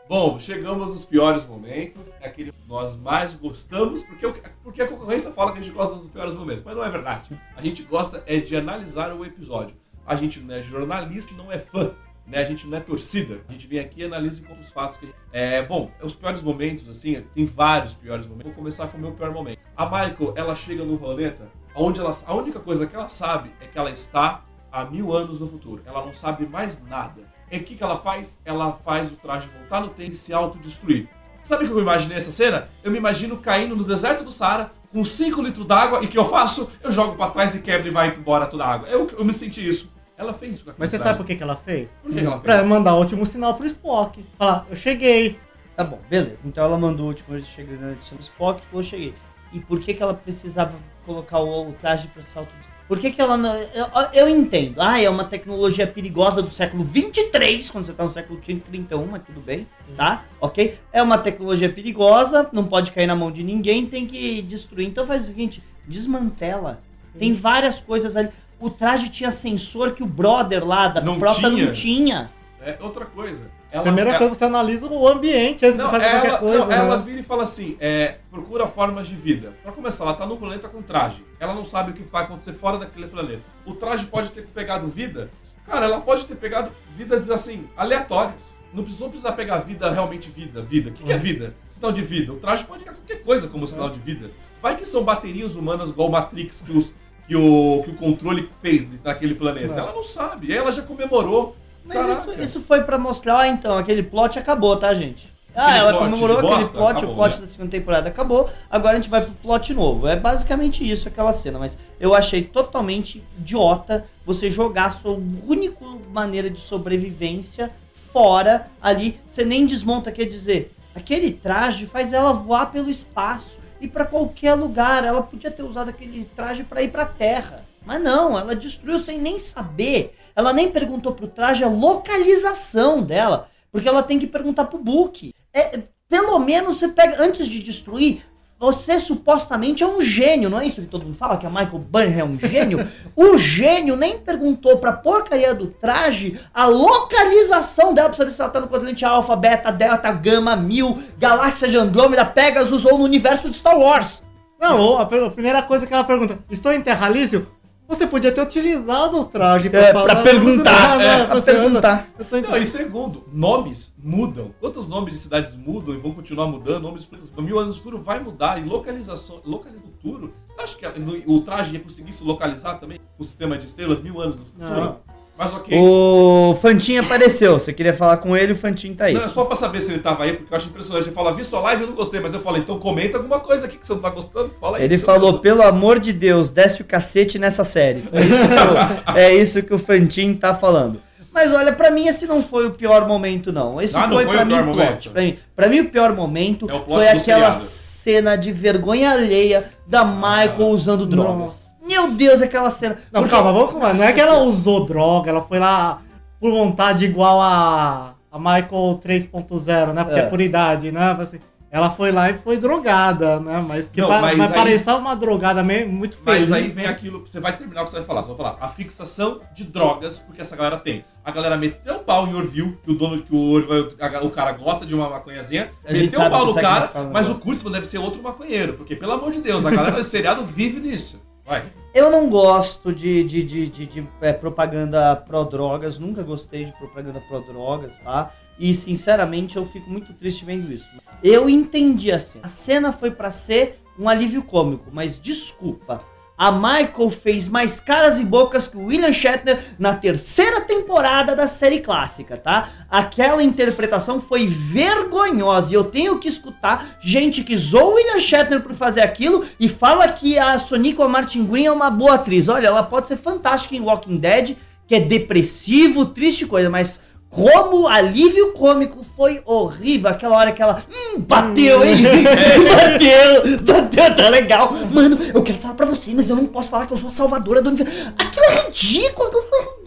Bom, 0.07 0.39
chegamos 0.39 0.91
nos 0.91 1.05
piores 1.05 1.47
momentos. 1.47 2.15
É 2.21 2.29
aquele 2.29 2.53
que 2.53 2.69
nós 2.69 2.95
mais 2.95 3.35
gostamos, 3.35 4.03
porque, 4.03 4.43
porque 4.63 4.83
a 4.83 4.87
concorrência 4.87 5.31
fala 5.31 5.53
que 5.53 5.61
a 5.61 5.63
gente 5.63 5.73
gosta 5.73 5.97
dos 5.97 6.09
piores 6.09 6.35
momentos. 6.35 6.63
Mas 6.63 6.77
não 6.77 6.85
é 6.85 6.91
verdade. 6.91 7.41
A 7.57 7.63
gente 7.63 7.83
gosta 7.83 8.23
é 8.27 8.39
de 8.39 8.55
analisar 8.55 9.15
o 9.15 9.25
episódio. 9.25 9.75
A 10.07 10.15
gente 10.15 10.41
não 10.41 10.55
é 10.55 10.63
jornalista, 10.63 11.35
não 11.35 11.51
é 11.51 11.59
fã. 11.59 11.95
Né? 12.27 12.39
A 12.39 12.45
gente 12.45 12.67
não 12.67 12.77
é 12.77 12.81
torcida. 12.81 13.41
A 13.49 13.53
gente 13.53 13.67
vem 13.67 13.79
aqui 13.79 14.03
e 14.03 14.05
analisa 14.05 14.43
enquanto 14.43 14.61
os 14.61 14.69
fatos 14.69 14.99
que 14.99 15.07
gente... 15.07 15.17
É, 15.33 15.63
bom, 15.63 15.91
os 16.03 16.15
piores 16.15 16.43
momentos, 16.43 16.87
assim, 16.87 17.23
tem 17.35 17.47
vários 17.47 17.95
piores 17.95 18.27
momentos. 18.27 18.53
Vou 18.53 18.55
começar 18.55 18.89
com 18.89 18.99
o 18.99 19.01
meu 19.01 19.13
pior 19.13 19.33
momento. 19.33 19.59
A 19.75 19.87
Michael, 19.87 20.35
ela 20.37 20.55
chega 20.55 20.85
no 20.85 20.99
planeta, 20.99 21.49
onde 21.75 21.99
ela, 21.99 22.15
a 22.27 22.35
única 22.35 22.61
coisa 22.61 22.87
que 22.87 22.95
ela 22.95 23.09
sabe 23.09 23.51
é 23.59 23.67
que 23.67 23.79
ela 23.79 23.91
está 23.91 24.45
há 24.71 24.85
mil 24.85 25.15
anos 25.15 25.41
no 25.41 25.47
futuro. 25.47 25.83
Ela 25.87 26.05
não 26.05 26.13
sabe 26.13 26.47
mais 26.47 26.83
nada. 26.83 27.23
E 27.55 27.59
o 27.59 27.63
que, 27.63 27.77
que 27.77 27.85
ela 27.85 27.97
faz? 27.97 28.41
Ela 28.45 28.73
faz 28.85 29.13
o 29.13 29.15
traje 29.15 29.49
voltar 29.49 29.81
no 29.81 29.89
tempo 29.89 30.13
e 30.13 30.17
se 30.17 30.33
autodestruir. 30.33 31.07
Sabe 31.45 31.65
o 31.65 31.69
que 31.69 31.73
eu 31.73 31.81
imaginei 31.81 32.17
essa 32.17 32.33
cena? 32.33 32.69
Eu 32.83 32.91
me 32.91 32.99
imagino 32.99 33.37
caindo 33.37 33.77
no 33.77 33.85
deserto 33.85 34.25
do 34.25 34.33
Saara 34.33 34.73
com 34.93 35.05
5 35.05 35.41
litros 35.41 35.65
d'água 35.65 36.03
e 36.03 36.07
o 36.07 36.09
que 36.09 36.19
eu 36.19 36.25
faço? 36.25 36.69
Eu 36.83 36.91
jogo 36.91 37.15
pra 37.17 37.31
trás 37.31 37.55
e 37.55 37.61
quebro 37.61 37.87
e 37.87 37.91
vai 37.93 38.09
embora 38.09 38.47
toda 38.47 38.65
a 38.65 38.73
água. 38.73 38.89
Eu, 38.89 39.09
eu 39.17 39.25
me 39.25 39.33
senti 39.33 39.67
isso. 39.67 39.89
Ela 40.17 40.33
fez 40.33 40.57
isso 40.57 40.65
com 40.65 40.73
Mas 40.77 40.91
você 40.91 40.99
sabe 40.99 41.17
por 41.17 41.27
que, 41.27 41.37
que 41.37 41.43
ela 41.45 41.55
fez? 41.55 41.91
Por 42.03 42.11
que 42.11 42.19
que 42.19 42.27
ela 42.27 42.41
fez? 42.41 42.43
Pra 42.43 42.65
mandar 42.65 42.95
o 42.95 42.99
último 42.99 43.25
sinal 43.25 43.55
pro 43.55 43.67
Spock. 43.67 44.25
Falar, 44.37 44.67
eu 44.69 44.75
cheguei. 44.75 45.39
Tá 45.77 45.85
bom, 45.85 46.01
beleza. 46.11 46.41
Então 46.45 46.65
ela 46.65 46.77
mandou 46.77 47.07
o 47.07 47.09
último 47.11 47.39
chegando 47.45 47.93
edição 47.93 48.19
do 48.19 48.23
Spock 48.23 48.61
e 48.61 48.67
falou, 48.67 48.83
cheguei. 48.83 49.15
E 49.53 49.61
por 49.61 49.79
que 49.79 49.95
que 49.95 50.03
ela 50.03 50.15
precisava 50.15 50.75
colocar 51.07 51.39
o, 51.39 51.73
traje 51.81 52.09
pra 52.09 52.23
se 52.23 52.37
auto 52.37 52.51
Por 52.87 52.99
que 52.99 53.11
que 53.11 53.21
ela 53.21 53.37
não... 53.37 53.55
Eu, 53.57 53.87
eu 54.13 54.29
entendo. 54.29 54.81
Ah, 54.81 55.01
é 55.01 55.09
uma 55.09 55.25
tecnologia 55.25 55.87
perigosa 55.87 56.43
do 56.43 56.51
século 56.51 56.85
23, 56.85 57.71
quando 57.71 57.85
você 57.85 57.93
tá 57.95 58.05
no 58.05 58.11
século 58.11 58.39
31, 58.41 59.07
mas 59.07 59.23
tudo 59.25 59.41
bem, 59.41 59.67
tá? 59.97 60.25
Ok? 60.41 60.79
É 60.93 61.03
uma 61.03 61.17
tecnologia 61.17 61.69
perigosa, 61.71 62.49
não 62.53 62.65
pode 62.65 62.93
cair 62.93 63.07
na 63.07 63.17
mão 63.17 63.31
de 63.33 63.43
ninguém, 63.43 63.87
tem 63.87 64.07
que 64.07 64.43
destruir. 64.43 64.87
Então 64.87 65.07
faz 65.07 65.23
o 65.23 65.27
seguinte, 65.27 65.63
desmantela. 65.87 66.81
Tem 67.19 67.33
várias 67.33 67.81
coisas 67.81 68.17
ali. 68.17 68.29
O 68.61 68.69
traje 68.69 69.09
tinha 69.09 69.31
sensor 69.31 69.93
que 69.93 70.03
o 70.03 70.07
brother 70.07 70.65
lá 70.67 70.89
da 70.89 71.01
Não 71.01 71.19
frota 71.19 71.41
tinha. 71.51 71.51
não 71.67 71.73
tinha. 71.73 72.31
É 72.61 72.77
outra 72.81 73.05
coisa. 73.05 73.51
Ela, 73.75 73.83
Primeira 73.83 74.11
ela- 74.11 74.19
coisa, 74.21 74.35
você 74.35 74.45
analisa 74.45 74.87
o 74.87 75.09
ambiente 75.09 75.67
antes 75.67 75.77
Não, 75.77 75.87
de 75.87 75.91
fazer 75.91 76.05
ela, 76.05 76.21
qualquer 76.21 76.39
coisa. 76.39 76.65
não, 76.67 76.73
ela 76.73 76.97
né? 76.97 77.03
vira 77.05 77.19
e 77.19 77.23
fala 77.25 77.43
assim: 77.43 77.77
é, 77.81 78.19
procura 78.31 78.69
formas 78.69 79.09
de 79.09 79.17
vida. 79.17 79.53
Pra 79.65 79.73
começar, 79.73 80.05
ela 80.05 80.15
tá 80.15 80.25
num 80.25 80.37
planeta 80.37 80.69
com 80.69 80.81
traje. 80.81 81.25
Ela 81.41 81.53
não 81.55 81.65
sabe 81.65 81.91
o 81.91 81.95
que 81.95 82.05
vai 82.05 82.23
acontecer 82.23 82.53
fora 82.53 82.79
daquele 82.79 83.09
planeta. 83.09 83.43
O 83.67 83.75
traje 83.75 84.07
pode 84.07 84.31
ter 84.31 84.43
pegado 84.47 84.87
vida. 84.87 85.29
Cara, 85.67 85.87
ela 85.87 86.01
pode 86.01 86.25
ter 86.25 86.37
pegado 86.37 86.71
vidas 86.97 87.29
assim, 87.31 87.67
aleatórias. 87.77 88.55
Não 88.73 88.85
precisou 88.85 89.09
precisar 89.09 89.33
pegar 89.33 89.59
vida, 89.59 89.91
realmente 89.91 90.31
vida, 90.31 90.63
vida. 90.63 90.91
O 90.91 90.93
que, 90.93 91.03
que 91.03 91.13
é 91.13 91.19
vida? 91.19 91.53
Sinal 91.69 91.91
de 91.91 92.03
vida. 92.03 92.33
O 92.33 92.37
traje 92.37 92.65
pode 92.65 92.85
pegar 92.85 92.95
qualquer 92.97 93.23
coisa 93.25 93.49
como 93.49 93.67
sinal 93.67 93.91
de 93.91 93.99
vida. 93.99 94.31
Vai 94.63 94.77
que 94.77 94.85
são 94.87 95.03
baterias 95.03 95.57
humanas 95.57 95.91
igual 95.91 96.09
o 96.09 96.13
Matrix 96.13 96.61
que, 96.61 96.71
os- 96.77 96.93
que 97.27 97.35
o, 97.35 97.83
que 97.85 97.91
o 97.91 97.95
controle 97.97 98.49
fez 98.63 98.89
naquele 99.03 99.35
planeta. 99.35 99.75
É. 99.75 99.79
Ela 99.79 99.93
não 99.93 100.05
sabe. 100.05 100.47
E 100.49 100.53
aí 100.53 100.59
ela 100.59 100.71
já 100.71 100.83
comemorou. 100.83 101.57
Mas 101.85 101.97
Caraca. 101.99 102.33
isso, 102.33 102.43
isso 102.43 102.61
foi 102.63 102.83
pra 102.83 102.97
mostrar, 102.99 103.41
ah, 103.41 103.49
então, 103.49 103.77
aquele 103.77 104.03
plot 104.03 104.39
acabou, 104.39 104.77
tá, 104.77 104.93
gente? 104.95 105.33
Ah, 105.55 105.67
Aquele 105.67 105.79
ela 105.79 105.99
comemorou 105.99 106.39
aquele 106.39 106.55
bosta? 106.57 106.71
plot, 106.77 106.91
Acabou, 106.97 107.11
o 107.13 107.15
plot 107.17 107.35
né? 107.37 107.41
da 107.43 107.47
segunda 107.47 107.71
temporada 107.71 108.09
acabou, 108.09 108.51
agora 108.69 108.95
a 108.95 109.01
gente 109.01 109.09
vai 109.11 109.21
pro 109.21 109.31
plot 109.35 109.73
novo. 109.73 110.09
É 110.09 110.17
basicamente 110.17 110.89
isso, 110.91 111.07
aquela 111.07 111.33
cena, 111.33 111.59
mas 111.61 111.79
eu 112.01 112.13
achei 112.15 112.43
totalmente 112.43 113.23
idiota 113.39 114.05
você 114.27 114.51
jogar 114.51 114.87
a 114.87 114.91
sua 114.91 115.13
única 115.47 115.85
maneira 116.11 116.51
de 116.51 116.59
sobrevivência 116.59 117.71
fora 118.13 118.67
ali. 118.83 119.21
Você 119.31 119.45
nem 119.45 119.65
desmonta, 119.67 120.11
quer 120.11 120.25
dizer, 120.25 120.73
aquele 120.95 121.33
traje 121.33 121.87
faz 121.87 122.13
ela 122.13 122.33
voar 122.33 122.73
pelo 122.73 122.91
espaço 122.91 123.59
e 123.81 123.87
pra 123.87 124.05
qualquer 124.05 124.55
lugar. 124.55 125.05
Ela 125.05 125.23
podia 125.23 125.51
ter 125.53 125.63
usado 125.63 125.89
aquele 125.89 126.25
traje 126.25 126.65
pra 126.65 126.83
ir 126.83 126.91
pra 126.91 127.05
Terra. 127.07 127.63
Mas 127.87 128.03
não, 128.03 128.37
ela 128.39 128.57
destruiu 128.57 128.99
sem 128.99 129.21
nem 129.21 129.39
saber. 129.39 130.17
Ela 130.37 130.53
nem 130.53 130.71
perguntou 130.71 131.13
pro 131.13 131.29
traje 131.29 131.65
a 131.65 131.69
localização 131.69 133.03
dela, 133.03 133.49
porque 133.71 133.89
ela 133.89 134.03
tem 134.03 134.19
que 134.19 134.27
perguntar 134.27 134.65
pro 134.65 134.79
Book. 134.79 135.33
É, 135.53 135.83
pelo 136.09 136.39
menos 136.39 136.79
você 136.79 136.89
pega 136.89 137.23
antes 137.23 137.47
de 137.47 137.63
destruir. 137.63 138.23
Você 138.59 138.99
supostamente 139.01 139.83
é 139.83 139.87
um 139.87 140.01
gênio, 140.01 140.49
não 140.49 140.61
é 140.61 140.67
isso 140.67 140.81
que 140.81 140.87
todo 140.87 141.05
mundo 141.05 141.17
fala? 141.17 141.37
Que 141.37 141.45
a 141.45 141.51
Michael 141.51 141.81
Burnham 141.81 142.19
é 142.19 142.25
um 142.25 142.39
gênio? 142.39 142.89
o 143.15 143.37
gênio 143.37 143.97
nem 143.97 144.21
perguntou 144.21 144.79
pra 144.79 144.93
porcaria 144.93 145.55
do 145.55 145.67
traje 145.67 146.41
a 146.55 146.65
localização 146.65 147.93
dela 147.93 148.09
pra 148.09 148.17
saber 148.17 148.31
se 148.31 148.41
ela 148.41 148.51
tá 148.51 148.61
no 148.61 148.69
quadrante 148.69 149.05
alfa, 149.05 149.37
beta, 149.37 149.71
delta, 149.71 150.11
gama, 150.13 150.57
mil, 150.57 151.03
galáxia 151.19 151.69
de 151.69 151.77
Andrômeda, 151.77 152.25
Pegasus 152.25 152.85
ou 152.85 152.97
no 152.97 153.05
universo 153.05 153.51
de 153.51 153.57
Star 153.57 153.79
Wars. 153.79 154.25
Não, 154.59 154.99
a, 154.99 155.05
primeira 155.05 155.61
coisa 155.63 155.87
que 155.87 155.93
ela 155.93 156.05
pergunta, 156.05 156.39
estou 156.49 156.73
em 156.73 156.81
Terralício? 156.81 157.47
Você 157.87 158.07
podia 158.07 158.33
ter 158.33 158.41
utilizado 158.41 159.21
o 159.21 159.25
traje 159.25 159.69
É, 159.69 159.93
pra 159.93 160.23
perguntar, 160.23 160.97
né? 160.99 161.21
é, 161.21 161.27
pra 161.27 161.35
Você- 161.41 161.53
perguntar. 161.53 162.09
Não, 162.49 162.57
e 162.57 162.65
segundo, 162.65 163.25
nomes 163.33 163.95
mudam. 164.03 164.55
Quantos 164.59 164.89
nomes 164.89 165.13
de 165.13 165.19
cidades 165.21 165.55
mudam 165.55 165.95
e 165.95 165.99
vão 165.99 166.13
continuar 166.13 166.47
mudando? 166.47 166.83
Nomes. 166.85 167.07
Mil 167.39 167.59
anos 167.59 167.77
no 167.77 167.83
futuro 167.83 168.03
vai 168.03 168.21
mudar. 168.21 168.59
E 168.61 168.65
localização. 168.65 169.41
Localização 169.45 169.91
futuro. 169.93 170.33
Você 170.49 170.61
acha 170.63 170.79
que 170.79 171.25
o 171.27 171.41
traje 171.41 171.75
ia 171.75 171.81
conseguir 171.81 172.13
se 172.13 172.25
localizar 172.25 172.75
também? 172.79 172.99
Com 173.17 173.23
o 173.23 173.27
sistema 173.27 173.57
de 173.59 173.67
estrelas 173.67 174.01
mil 174.03 174.21
anos 174.21 174.37
no 174.37 174.45
futuro? 174.45 174.71
Não. 174.81 174.97
Mas 175.37 175.53
ok. 175.53 175.77
O 175.77 176.57
Fantin 176.63 176.97
apareceu. 176.99 177.55
Você 177.59 177.73
queria 177.73 177.93
falar 177.93 178.19
com 178.19 178.37
ele, 178.37 178.53
o 178.53 178.57
Fantin 178.57 178.95
tá 178.95 179.07
aí. 179.07 179.15
Não, 179.15 179.23
é 179.25 179.29
só 179.29 179.45
pra 179.45 179.57
saber 179.57 179.81
se 179.81 179.91
ele 179.91 179.99
tava 180.01 180.23
aí, 180.23 180.35
porque 180.35 180.53
eu 180.53 180.57
acho 180.57 180.69
impressionante. 180.69 181.07
Ele 181.09 181.15
fala, 181.15 181.33
vi 181.33 181.43
sua 181.43 181.61
live 181.61 181.83
e 181.83 181.85
eu 181.85 181.89
não 181.89 181.97
gostei, 181.97 182.21
mas 182.21 182.33
eu 182.33 182.41
falei, 182.41 182.63
então 182.63 182.79
comenta 182.79 183.17
alguma 183.17 183.41
coisa 183.41 183.67
aqui 183.67 183.77
que 183.77 183.85
você 183.87 183.95
não 183.95 184.01
tá 184.01 184.11
gostando. 184.11 184.51
Fala 184.61 184.77
aí. 184.79 184.85
Ele 184.85 184.97
falou, 184.97 185.41
pelo 185.41 185.63
amor 185.63 185.99
de 185.99 186.13
Deus, 186.13 186.51
desce 186.51 186.83
o 186.83 186.85
cacete 186.85 187.37
nessa 187.39 187.65
série. 187.65 188.05
É 188.13 188.21
isso 188.23 188.49
que 188.49 188.55
o, 188.55 189.17
é 189.19 189.35
isso 189.35 189.63
que 189.65 189.75
o 189.75 189.79
Fantin 189.79 190.35
tá 190.35 190.55
falando. 190.55 191.01
Mas 191.33 191.53
olha, 191.53 191.73
pra 191.73 191.91
mim 191.91 192.07
esse 192.07 192.27
não 192.29 192.41
foi 192.41 192.67
o 192.69 192.71
pior 192.71 193.09
momento, 193.09 193.53
não. 193.53 193.83
Esse 193.83 193.97
Ah, 193.97 194.09
foi, 194.09 194.25
foi 194.25 194.35
pra 194.37 194.45
o 194.45 194.47
mim 194.47 194.53
pior 194.53 194.61
o 194.63 194.65
plot. 194.73 194.77
momento? 194.77 195.11
Pra 195.11 195.23
mim, 195.23 195.39
pra 195.57 195.69
mim 195.69 195.81
o 195.81 195.89
pior 195.91 196.15
momento 196.15 196.71
É 196.71 196.75
o 196.75 196.81
plot 196.81 196.95
foi 196.97 197.09
aquela 197.09 197.51
seriado. 197.51 197.55
cena 197.55 198.37
de 198.37 198.53
vergonha 198.53 199.11
alheia 199.11 199.65
da 199.85 200.05
Michael 200.05 200.69
usando 200.69 201.05
drogas. 201.05 201.64
Meu 201.87 202.11
Deus, 202.13 202.41
aquela 202.43 202.71
cena. 202.71 202.97
Não, 203.13 203.23
Porque- 203.23 203.35
calma, 203.37 203.53
vamos 203.53 203.71
calma. 203.73 203.93
Não 203.93 204.05
é 204.05 204.13
que 204.13 204.21
ela 204.21 204.39
usou 204.43 204.85
droga, 204.87 205.31
ela 205.31 205.43
foi 205.43 205.59
lá 205.59 206.01
por 206.41 206.51
vontade 206.51 207.05
igual 207.05 207.41
a, 207.41 208.15
a 208.33 208.39
Michael 208.39 209.01
3.0, 209.05 209.93
né? 209.93 210.05
Porque 210.05 210.21
É. 210.21 210.23
é. 210.23 210.27
por 210.27 210.41
idade, 210.41 210.91
né? 210.91 211.17
Assim, 211.21 211.39
ela 211.71 211.91
foi 211.91 212.13
lá 212.13 212.31
e 212.31 212.35
foi 212.39 212.57
drogada, 212.57 213.41
né? 213.41 213.65
Mas 213.67 213.89
que 213.89 214.01
Não, 214.01 214.09
vai, 214.09 214.37
mas 214.37 214.53
aí- 214.53 214.57
parecer 214.59 214.93
uma 214.93 215.15
drogada 215.17 215.63
meio, 215.65 215.89
muito 215.91 216.17
feliz. 216.17 216.49
Mas 216.49 216.53
aí 216.53 216.69
vem 216.69 216.85
né? 216.85 216.91
aquilo, 216.91 217.21
você 217.27 217.41
vai 217.41 217.57
terminar 217.57 217.83
o 217.83 217.85
que 217.85 217.91
você 217.91 217.97
vai 217.97 218.05
falar. 218.07 218.23
Você 218.23 218.29
vai 218.29 218.37
falar 218.37 218.57
a 218.61 218.69
fixação 218.69 219.41
de 219.55 219.65
drogas, 219.65 220.19
porque 220.21 220.41
essa 220.41 220.55
galera 220.55 220.77
tem. 220.79 221.05
A 221.25 221.33
galera 221.33 221.57
meteu 221.57 221.97
o 221.97 221.99
pau 222.01 222.27
em 222.29 222.35
Orville, 222.35 222.79
que 222.83 222.91
o 222.93 222.95
dono, 222.95 223.21
que 223.21 223.35
o, 223.35 223.53
Orville- 223.53 223.89
o 224.23 224.31
cara 224.31 224.53
gosta 224.53 224.87
de 224.87 224.95
uma 224.95 225.09
maconhazinha, 225.11 225.71
A 225.87 225.93
meteu 225.93 226.21
o 226.21 226.31
pau 226.31 226.45
no 226.45 226.51
o 226.51 226.55
Segman 226.55 226.71
cara, 226.71 226.91
mas 227.13 227.27
o 227.27 227.31
negócio. 227.31 227.35
Kurtzman 227.37 227.73
deve 227.73 227.87
ser 227.87 227.99
outro 227.99 228.23
maconheiro, 228.23 228.75
porque 228.75 228.95
pelo 228.95 229.13
amor 229.13 229.33
de 229.33 229.41
Deus, 229.41 229.67
a 229.67 229.71
galera 229.71 229.97
desse 229.97 230.11
seriado 230.11 230.45
vive 230.45 230.79
nisso. 230.79 231.21
Vai. 231.45 231.65
Eu 231.95 232.11
não 232.11 232.29
gosto 232.29 232.93
de, 232.93 233.23
de, 233.25 233.45
de, 233.45 233.67
de, 233.69 233.87
de, 233.87 234.09
é, 234.21 234.33
propaganda 234.33 235.15
pró-drogas, 235.15 235.99
nunca 235.99 236.23
gostei 236.23 236.65
de 236.65 236.73
propaganda 236.73 237.21
pró-drogas, 237.21 237.99
tá? 238.01 238.33
E 238.59 238.73
sinceramente 238.73 239.57
eu 239.57 239.67
fico 239.67 239.91
muito 239.91 240.13
triste 240.15 240.45
vendo 240.45 240.73
isso. 240.73 240.89
Eu 241.23 241.49
entendi 241.49 242.11
a 242.11 242.19
cena. 242.19 242.47
A 242.47 242.49
cena 242.49 242.93
foi 242.93 243.11
pra 243.11 243.31
ser 243.31 243.81
um 243.99 244.09
alívio 244.09 244.43
cômico, 244.43 244.91
mas 244.93 245.21
desculpa. 245.21 246.03
A 246.37 246.51
Michael 246.51 247.11
fez 247.11 247.47
mais 247.47 247.79
caras 247.79 248.19
e 248.19 248.25
bocas 248.25 248.67
que 248.67 248.77
o 248.77 248.87
William 248.87 249.13
Shatner 249.13 249.63
na 249.79 249.95
terceira 249.95 250.61
temporada 250.61 251.37
da 251.37 251.47
série 251.47 251.81
clássica, 251.81 252.37
tá? 252.37 252.69
Aquela 252.91 253.43
interpretação 253.43 254.21
foi 254.21 254.47
vergonhosa 254.49 255.71
e 255.71 255.75
eu 255.75 255.85
tenho 255.85 256.19
que 256.19 256.29
escutar 256.29 256.99
gente 257.01 257.45
que 257.45 257.57
zoou 257.57 257.93
o 257.93 257.95
William 257.95 258.19
Shatner 258.19 258.61
por 258.61 258.75
fazer 258.75 259.03
aquilo 259.03 259.45
e 259.61 259.69
fala 259.69 260.09
que 260.09 260.37
a 260.37 260.59
Sonica 260.59 261.07
Martin 261.07 261.47
Green 261.47 261.67
é 261.67 261.73
uma 261.73 261.91
boa 261.91 262.15
atriz. 262.15 262.49
Olha, 262.49 262.67
ela 262.67 262.83
pode 262.83 263.07
ser 263.07 263.17
fantástica 263.17 263.77
em 263.77 263.81
Walking 263.81 264.17
Dead, 264.17 264.57
que 264.89 264.97
é 264.97 265.01
depressivo, 265.01 266.07
triste 266.07 266.47
coisa, 266.47 266.69
mas 266.69 266.99
como 267.35 267.89
alívio 267.89 268.53
cômico 268.53 269.05
foi 269.17 269.43
horrível. 269.45 270.09
Aquela 270.09 270.37
hora 270.37 270.53
que 270.53 270.63
ela 270.63 270.85
hum, 270.89 271.21
bateu, 271.21 271.85
hein? 271.85 271.97
bateu, 272.23 273.59
bateu, 273.61 274.17
tá 274.17 274.29
legal. 274.29 274.73
Mano, 274.93 275.19
eu 275.35 275.43
quero 275.43 275.59
falar 275.59 275.75
pra 275.75 275.87
você, 275.87 276.13
mas 276.15 276.31
eu 276.31 276.37
não 276.37 276.47
posso 276.47 276.69
falar 276.69 276.87
que 276.87 276.93
eu 276.93 276.97
sou 276.97 277.09
a 277.09 277.13
salvadora 277.13 277.61
do 277.61 277.71
universo. 277.71 278.13
Aquilo 278.17 278.45
é 278.45 278.67
ridículo, 278.67 279.31
foi 279.33 279.59
ridículo. 279.59 279.84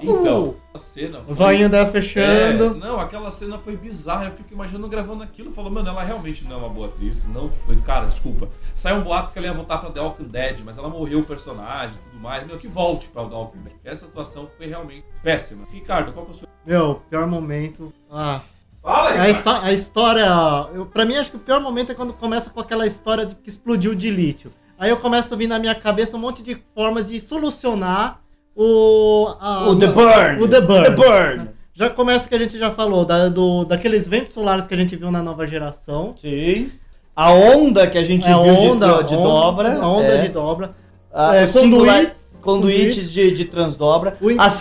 Então, 0.00 0.56
a 0.72 0.78
cena. 0.78 1.22
O 1.28 1.34
zoinho 1.34 1.68
dela 1.68 1.90
fechando. 1.90 2.64
É, 2.64 2.74
não, 2.74 2.98
aquela 2.98 3.30
cena 3.30 3.58
foi 3.58 3.76
bizarra. 3.76 4.26
Eu 4.26 4.32
fico 4.32 4.52
imaginando 4.52 4.88
gravando 4.88 5.22
aquilo. 5.22 5.50
Falou, 5.52 5.70
mano, 5.70 5.88
ela 5.88 6.02
realmente 6.02 6.44
não 6.44 6.52
é 6.56 6.58
uma 6.58 6.68
boa 6.68 6.86
atriz. 6.88 7.26
Não 7.28 7.50
foi. 7.50 7.76
Cara, 7.76 8.06
desculpa. 8.06 8.48
Saiu 8.74 8.96
um 8.96 9.02
boato 9.02 9.32
que 9.32 9.38
ela 9.38 9.48
ia 9.48 9.52
voltar 9.54 9.78
pra 9.78 9.90
The 9.90 10.00
Walking 10.00 10.28
Dead, 10.28 10.60
mas 10.64 10.78
ela 10.78 10.88
morreu 10.88 11.20
o 11.20 11.24
personagem 11.24 11.94
e 11.96 12.10
tudo 12.10 12.20
mais. 12.22 12.46
Meu, 12.46 12.58
que 12.58 12.68
volte 12.68 13.08
pra 13.08 13.24
The 13.24 13.34
Walking 13.34 13.58
Dead. 13.60 13.74
Essa 13.84 14.06
atuação 14.06 14.48
foi 14.56 14.66
realmente 14.66 15.04
péssima. 15.22 15.66
Ricardo, 15.70 16.12
qual 16.12 16.24
que 16.26 16.32
é 16.32 16.34
o 16.34 16.38
seu. 16.38 16.48
Meu, 16.64 17.02
pior 17.10 17.26
momento. 17.26 17.92
Ah. 18.10 18.40
Fala 18.82 19.10
A, 19.10 19.28
histó- 19.28 19.60
a 19.62 19.72
história. 19.72 20.26
Eu, 20.72 20.86
pra 20.86 21.04
mim, 21.04 21.16
acho 21.16 21.30
que 21.30 21.36
o 21.36 21.40
pior 21.40 21.60
momento 21.60 21.92
é 21.92 21.94
quando 21.94 22.14
começa 22.14 22.48
com 22.48 22.60
aquela 22.60 22.86
história 22.86 23.26
de 23.26 23.34
que 23.34 23.50
explodiu 23.50 23.94
de 23.94 24.10
lítio. 24.10 24.50
Aí 24.78 24.88
eu 24.88 24.96
começo 24.96 25.34
a 25.34 25.36
vir 25.36 25.46
na 25.46 25.58
minha 25.58 25.74
cabeça 25.74 26.16
um 26.16 26.20
monte 26.20 26.42
de 26.42 26.54
formas 26.74 27.06
de 27.06 27.20
solucionar 27.20 28.22
o. 28.56 29.28
a- 29.40 29.68
O 29.68 29.76
The 29.76 29.86
Burn. 29.88 30.42
O 30.42 30.48
The 30.48 30.60
Burn. 30.60 30.84
The 30.84 30.90
Burn. 30.90 31.48
Já 31.74 31.88
começa 31.90 32.28
que 32.28 32.34
a 32.34 32.38
gente 32.38 32.58
já 32.58 32.70
falou, 32.72 33.04
da- 33.04 33.28
do, 33.28 33.64
daqueles 33.64 34.06
ventos 34.06 34.30
solares 34.32 34.66
que 34.66 34.74
a 34.74 34.76
gente 34.76 34.94
viu 34.96 35.10
na 35.10 35.22
nova 35.22 35.46
geração. 35.46 36.14
Sim. 36.20 36.70
A 37.16 37.32
onda 37.32 37.86
que 37.86 37.96
a 37.98 38.04
gente 38.04 38.26
É, 38.26 38.32
a 38.32 38.38
viu 38.42 38.52
onda, 38.52 39.02
de, 39.02 39.08
de 39.08 39.14
onda- 39.14 39.28
dobra. 39.28 39.78
A 39.80 39.88
onda 39.88 40.14
é. 40.14 40.18
de 40.18 40.28
dobra. 40.28 40.70
A- 41.12 41.36
É, 41.36 41.46
conduítes. 41.46 42.19
Conduítes 42.40 43.10
de, 43.12 43.30
de 43.32 43.44
transdobra. 43.44 44.16
A 44.38 44.50
singularidade 44.50 44.56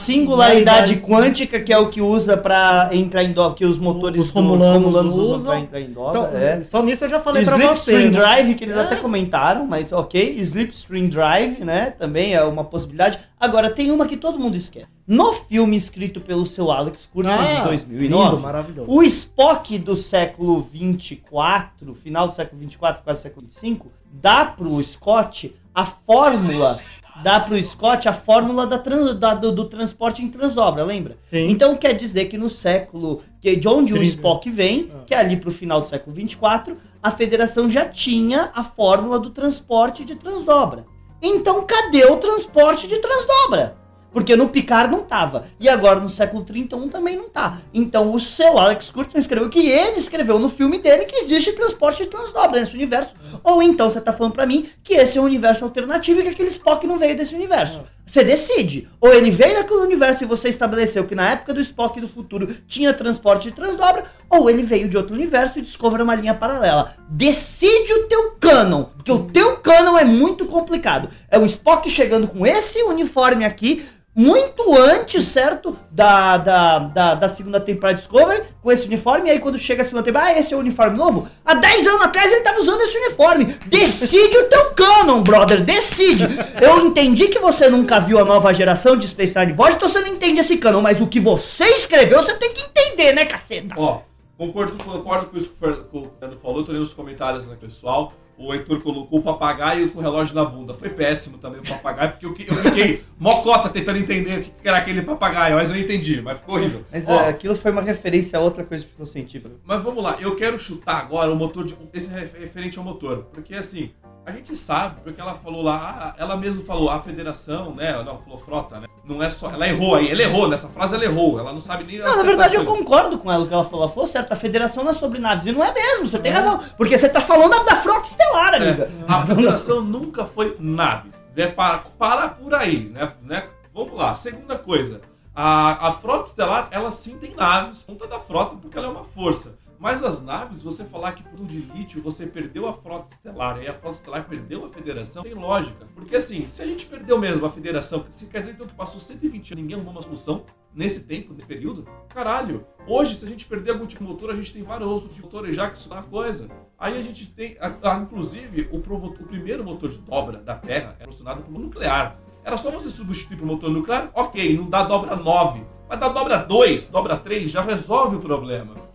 singularidade- 0.93 0.95
quântica, 0.97 1.59
que 1.59 1.71
é 1.73 1.77
o 1.77 1.89
que 1.89 2.01
usa 2.01 2.35
pra 2.37 2.89
entrar 2.91 3.23
em 3.23 3.31
dobra, 3.31 3.55
que 3.57 3.65
os 3.65 3.77
motores 3.79 4.19
Os 4.21 4.25
dos 4.27 4.35
romulanos 4.35 5.15
usam 5.15 5.35
usam. 5.37 5.51
pra 5.51 5.59
entrar 5.59 5.81
em 5.81 5.91
dobra. 5.91 6.19
Então, 6.27 6.37
é. 6.39 6.63
Só 6.63 6.83
nisso 6.83 7.05
eu 7.05 7.09
já 7.09 7.19
falei 7.19 7.43
Slipstream 7.43 7.75
você. 7.75 7.97
né? 8.05 8.09
Drive, 8.09 8.55
que 8.55 8.63
eles 8.63 8.75
É. 8.75 8.81
até 8.81 8.95
comentaram, 8.97 9.65
mas 9.65 9.91
ok. 9.91 10.35
Slipstream 10.39 11.07
Drive, 11.09 11.59
né? 11.63 11.91
Também 11.91 12.33
é 12.33 12.43
uma 12.43 12.63
possibilidade. 12.63 13.19
Agora, 13.39 13.69
tem 13.69 13.89
uma 13.91 14.05
que 14.05 14.17
todo 14.17 14.37
mundo 14.37 14.55
esquece. 14.55 14.87
No 15.07 15.33
filme 15.33 15.75
escrito 15.75 16.21
pelo 16.21 16.45
seu 16.45 16.71
Alex 16.71 17.09
Kurtzman 17.11 17.37
de 17.47 17.55
Ah, 17.55 17.63
2009, 17.63 18.35
lindo, 18.67 18.85
o 18.87 19.01
Spock 19.01 19.75
do 19.79 19.95
século 19.95 20.61
24, 20.61 21.95
final 21.95 22.27
do 22.27 22.35
século 22.35 22.59
24, 22.61 23.03
quase 23.03 23.21
século 23.23 23.41
25, 23.47 23.87
dá 24.11 24.45
pro 24.45 24.81
Scott 24.83 25.55
a 25.73 25.85
fórmula, 25.85 26.79
dá 27.23 27.39
pro 27.39 27.62
Scott 27.63 28.08
a 28.08 28.13
fórmula 28.13 28.65
da 28.67 28.77
tran- 28.77 29.15
da- 29.15 29.34
do, 29.36 29.51
do 29.51 29.65
transporte 29.65 30.23
em 30.23 30.29
transdobra, 30.29 30.84
lembra? 30.84 31.17
Sim. 31.29 31.49
Então 31.49 31.75
quer 31.75 31.93
dizer 31.93 32.25
que 32.25 32.38
no 32.38 32.49
século, 32.49 33.21
que 33.41 33.55
de 33.55 33.67
onde 33.67 33.93
o 33.93 33.97
Trinta. 33.97 34.10
Spock 34.15 34.49
vem, 34.49 34.91
Ah. 34.93 35.03
que 35.05 35.13
é 35.13 35.17
ali 35.17 35.36
pro 35.38 35.51
final 35.51 35.82
do 35.82 35.88
século 35.88 36.15
24, 36.15 36.77
a 37.01 37.12
federação 37.12 37.69
já 37.69 37.86
tinha 37.86 38.51
a 38.53 38.63
fórmula 38.63 39.19
do 39.19 39.29
transporte 39.29 40.03
de 40.03 40.15
transdobra. 40.15 40.86
Então 41.21 41.65
cadê 41.65 42.05
o 42.05 42.17
transporte 42.17 42.88
de 42.88 42.97
transdobra? 42.97 43.75
Porque 44.11 44.35
no 44.35 44.49
Picard 44.49 44.91
não 44.91 45.03
tava. 45.03 45.45
E 45.59 45.69
agora 45.69 45.99
no 45.99 46.09
século 46.09 46.43
31 46.43 46.87
também 46.89 47.15
não 47.15 47.29
tá. 47.29 47.59
Então 47.73 48.13
o 48.13 48.19
seu 48.19 48.57
Alex 48.57 48.89
Kurtzman 48.89 49.19
escreveu 49.19 49.49
que 49.49 49.67
ele 49.67 49.97
escreveu 49.97 50.39
no 50.39 50.49
filme 50.49 50.79
dele 50.79 51.05
que 51.05 51.15
existe 51.15 51.53
transporte 51.53 52.03
de 52.03 52.09
transdobra 52.09 52.59
nesse 52.59 52.75
universo. 52.75 53.15
Ou 53.43 53.61
então 53.61 53.89
você 53.89 54.01
tá 54.01 54.11
falando 54.11 54.33
pra 54.33 54.45
mim 54.45 54.67
que 54.83 54.93
esse 54.93 55.17
é 55.17 55.21
um 55.21 55.25
universo 55.25 55.63
alternativo 55.63 56.19
e 56.19 56.23
que 56.23 56.29
aquele 56.29 56.49
Spock 56.49 56.85
não 56.87 56.97
veio 56.97 57.15
desse 57.15 57.35
universo. 57.35 57.83
Você 58.11 58.23
decide. 58.23 58.89
Ou 58.99 59.13
ele 59.13 59.29
veio 59.29 59.53
daquele 59.53 59.81
universo 59.81 60.23
e 60.23 60.27
você 60.27 60.49
estabeleceu 60.49 61.05
que 61.05 61.13
na 61.13 61.29
época 61.29 61.53
do 61.53 61.61
Spock 61.61 62.01
do 62.01 62.07
futuro 62.07 62.47
tinha 62.67 62.91
transporte 62.91 63.49
de 63.49 63.55
transdobra, 63.55 64.05
ou 64.27 64.49
ele 64.49 64.63
veio 64.63 64.89
de 64.89 64.97
outro 64.97 65.13
universo 65.13 65.59
e 65.59 65.61
descobre 65.61 66.01
uma 66.01 66.15
linha 66.15 66.33
paralela. 66.33 66.95
Decide 67.07 67.93
o 67.93 68.07
teu 68.07 68.31
canon, 68.39 68.85
porque 68.85 69.11
o 69.11 69.25
teu 69.25 69.57
canon 69.57 69.95
é 69.95 70.03
muito 70.03 70.47
complicado. 70.47 71.09
É 71.29 71.37
o 71.37 71.45
Spock 71.45 71.87
chegando 71.87 72.27
com 72.27 72.47
esse 72.47 72.81
uniforme 72.81 73.45
aqui, 73.45 73.85
muito 74.19 74.75
antes, 74.75 75.23
certo? 75.23 75.77
Da, 75.89 76.36
da, 76.36 76.79
da, 76.79 77.15
da 77.15 77.29
segunda 77.29 77.58
temporada 77.58 77.95
de 77.95 78.01
Discovery, 78.01 78.43
com 78.62 78.69
esse 78.69 78.86
uniforme, 78.86 79.29
e 79.29 79.32
aí 79.32 79.39
quando 79.39 79.58
chega 79.58 79.82
a 79.82 79.86
segunda 79.86 80.03
temporada, 80.03 80.32
ah, 80.32 80.38
esse 80.38 80.53
é 80.53 80.58
o 80.58 80.60
uniforme 80.60 80.97
novo? 80.97 81.29
Há 81.45 81.53
10 81.53 81.88
anos 81.88 82.01
atrás 82.01 82.29
ele 82.29 82.41
tava 82.41 82.60
usando 82.60 82.82
esse 82.82 82.97
uniforme. 82.97 83.45
Decide 83.67 84.38
o 84.38 84.49
teu 84.49 84.71
canon, 84.71 85.23
brother, 85.23 85.63
decide. 85.63 86.27
Eu 86.60 86.86
entendi 86.86 87.29
que 87.29 87.39
você 87.39 87.69
nunca 87.69 88.01
viu 88.01 88.19
a 88.19 88.25
nova 88.25 88.53
geração 88.53 88.97
de 88.97 89.08
Space 89.08 89.32
Time 89.32 89.53
Voyage, 89.53 89.77
então 89.77 89.88
você 89.88 90.01
não 90.01 90.10
entende 90.10 90.41
esse 90.41 90.58
canon, 90.58 90.82
mas 90.82 90.99
o 90.99 91.08
que 91.08 91.21
você 91.21 91.63
escreveu, 91.63 92.21
você 92.21 92.34
tem 92.34 92.53
que 92.53 92.62
entender, 92.62 93.13
né, 93.13 93.23
caceta? 93.23 93.73
Ó, 93.77 94.01
concordo, 94.38 94.84
concordo 94.84 95.27
com 95.27 95.38
isso 95.38 95.49
que 95.49 95.65
o 95.65 96.12
Fernando 96.19 96.38
falou, 96.41 96.62
tô 96.65 96.73
lendo 96.73 96.82
os 96.82 96.93
comentários 96.93 97.47
né, 97.47 97.55
pessoal. 97.55 98.12
O 98.39 98.54
Heitor 98.54 98.80
colocou 98.82 99.19
o 99.19 99.21
papagaio 99.21 99.91
com 99.91 99.99
o 99.99 100.02
relógio 100.02 100.34
na 100.34 100.45
bunda. 100.45 100.73
Foi 100.73 100.89
péssimo 100.89 101.38
também 101.38 101.60
o 101.60 101.67
papagaio, 101.67 102.12
porque 102.12 102.25
eu, 102.25 102.34
eu 102.47 102.56
fiquei 102.63 103.04
mocota 103.19 103.67
tentando 103.67 103.97
entender 103.97 104.39
o 104.39 104.41
que 104.41 104.49
que 104.49 104.67
era 104.67 104.78
aquele 104.78 105.02
papagaio, 105.02 105.56
mas 105.56 105.69
eu 105.71 105.78
entendi, 105.78 106.21
mas 106.21 106.38
ficou 106.38 106.56
horrível. 106.56 106.86
Mas 106.89 107.08
Ó, 107.08 107.19
é, 107.19 107.30
aquilo 107.30 107.54
foi 107.54 107.71
uma 107.71 107.82
referência 107.82 108.39
a 108.39 108.41
outra 108.41 108.63
coisa 108.63 108.84
de 108.84 108.89
ficção 108.89 109.06
científica. 109.06 109.54
Mas 109.65 109.84
vamos 109.84 110.02
lá, 110.02 110.17
eu 110.21 110.36
quero 110.38 110.58
chutar 110.58 110.97
agora 110.99 111.32
o 111.32 111.36
motor 111.36 111.65
de. 111.65 111.75
Esse 111.93 112.13
é 112.13 112.30
referente 112.39 112.78
ao 112.78 112.84
motor. 112.84 113.28
Porque 113.34 113.54
assim, 113.54 113.91
a 114.25 114.32
gente 114.32 114.55
sabe, 114.55 115.01
porque 115.03 115.19
ela 115.19 115.36
falou 115.36 115.62
lá, 115.62 116.15
ah, 116.17 116.21
ela 116.21 116.38
mesma 116.38 116.62
falou, 116.62 116.89
a 116.89 116.99
federação, 117.01 117.73
né? 117.73 117.91
Não, 117.93 117.99
ela 118.01 118.17
falou 118.17 118.38
frota, 118.38 118.79
né? 118.79 118.88
Não 119.03 119.23
é 119.23 119.29
só. 119.29 119.49
Ela 119.49 119.67
errou 119.67 119.95
aí, 119.95 120.12
ela 120.12 120.21
errou, 120.21 120.47
nessa 120.47 120.69
frase 120.69 120.93
ela 120.93 121.03
errou. 121.03 121.39
Ela 121.39 121.51
não 121.51 121.60
sabe 121.60 121.84
nem. 121.84 121.97
Não, 121.97 122.17
na 122.17 122.23
verdade 122.23 122.55
eu 122.55 122.63
concordo 122.63 123.17
com 123.17 123.32
ela, 123.32 123.43
o 123.43 123.47
que 123.47 123.53
ela 123.53 123.63
falou. 123.63 123.86
Ela 123.86 123.91
falou 123.91 124.08
certo, 124.08 124.32
a 124.32 124.36
federação 124.36 124.84
não 124.84 124.91
é 124.91 124.93
sobre 124.93 125.19
naves. 125.19 125.47
E 125.47 125.51
não 125.51 125.63
é 125.63 125.73
mesmo, 125.73 126.08
você 126.08 126.19
tem 126.19 126.32
razão. 126.32 126.63
Porque 126.77 126.95
você 126.95 127.10
tá 127.10 127.19
falando 127.19 127.63
da 127.65 127.77
frota 127.77 128.08
estelar, 128.08 128.53
amiga. 128.53 128.84
É, 128.84 129.12
a 129.12 129.25
federação 129.25 129.82
nunca 129.82 130.25
foi 130.25 130.55
naves. 130.60 131.15
Né? 131.36 131.47
Para, 131.47 131.79
para 131.97 132.29
por 132.29 132.53
aí, 132.53 132.89
né? 132.89 133.13
né? 133.23 133.47
Vamos 133.73 133.97
lá. 133.97 134.13
Segunda 134.13 134.58
coisa. 134.58 135.01
A, 135.34 135.88
a 135.88 135.93
frota 135.93 136.27
estelar, 136.27 136.67
ela 136.69 136.91
sim 136.91 137.17
tem 137.17 137.34
naves, 137.36 137.82
ponta 137.82 138.05
da 138.05 138.19
frota, 138.19 138.58
porque 138.58 138.77
ela 138.77 138.88
é 138.88 138.91
uma 138.91 139.05
força. 139.05 139.55
Mas 139.79 140.03
as 140.03 140.21
naves, 140.21 140.61
você 140.61 140.83
falar 140.83 141.13
que 141.13 141.23
por 141.23 141.39
de 141.45 141.59
lítio 141.61 142.01
você 142.01 142.27
perdeu 142.27 142.67
a 142.67 142.73
frota 142.73 143.11
estelar 143.13 143.63
e 143.63 143.67
a 143.67 143.73
frota 143.73 143.95
estelar 143.95 144.27
perdeu 144.27 144.65
a 144.65 144.69
federação, 144.69 145.23
tem 145.23 145.33
lógica. 145.33 145.87
Porque 145.95 146.17
assim, 146.17 146.45
se 146.45 146.61
a 146.61 146.65
gente 146.65 146.85
perdeu 146.85 147.17
mesmo 147.17 147.45
a 147.45 147.49
federação, 147.49 148.05
se 148.11 148.25
quer 148.25 148.39
dizer 148.39 148.51
então 148.51 148.67
que 148.67 148.73
passou 148.75 148.99
120 148.99 149.53
anos 149.53 149.61
ninguém 149.63 149.75
arrumou 149.77 149.93
uma 149.93 150.01
solução 150.01 150.43
nesse 150.75 151.03
tempo, 151.05 151.33
nesse 151.33 151.45
período, 151.45 151.87
caralho. 152.09 152.65
Hoje, 152.85 153.15
se 153.15 153.23
a 153.25 153.27
gente 153.27 153.45
perder 153.45 153.71
algum 153.71 153.85
tipo 153.85 154.03
de 154.03 154.09
motor, 154.09 154.31
a 154.31 154.35
gente 154.35 154.51
tem 154.51 154.63
vários 154.63 154.89
outros 154.89 155.15
de 155.15 155.21
motores 155.21 155.55
já 155.55 155.69
que 155.69 155.77
isso 155.77 155.87
dá 155.87 156.01
coisa. 156.03 156.49
Aí 156.77 156.97
a 156.97 157.01
gente 157.01 157.25
tem, 157.27 157.55
a- 157.61 157.73
a- 157.81 157.99
inclusive, 157.99 158.67
o, 158.71 158.79
promo- 158.79 159.07
o 159.17 159.23
primeiro 159.23 159.63
motor 159.63 159.89
de 159.89 159.97
dobra 159.99 160.39
da 160.39 160.55
Terra 160.55 160.89
é 160.99 161.03
proporcionado 161.03 161.41
por 161.43 161.57
nuclear. 161.57 162.19
Era 162.43 162.57
só 162.57 162.69
você 162.69 162.89
substituir 162.89 163.37
para 163.37 163.45
o 163.45 163.47
motor 163.47 163.69
nuclear, 163.69 164.11
ok, 164.13 164.57
não 164.57 164.69
dá 164.69 164.83
dobra 164.83 165.15
9, 165.15 165.63
mas 165.87 165.99
dá 165.99 166.09
dobra 166.09 166.37
2, 166.37 166.87
dobra 166.87 167.15
3, 167.15 167.49
já 167.49 167.61
resolve 167.61 168.17
o 168.17 168.19
problema. 168.19 168.88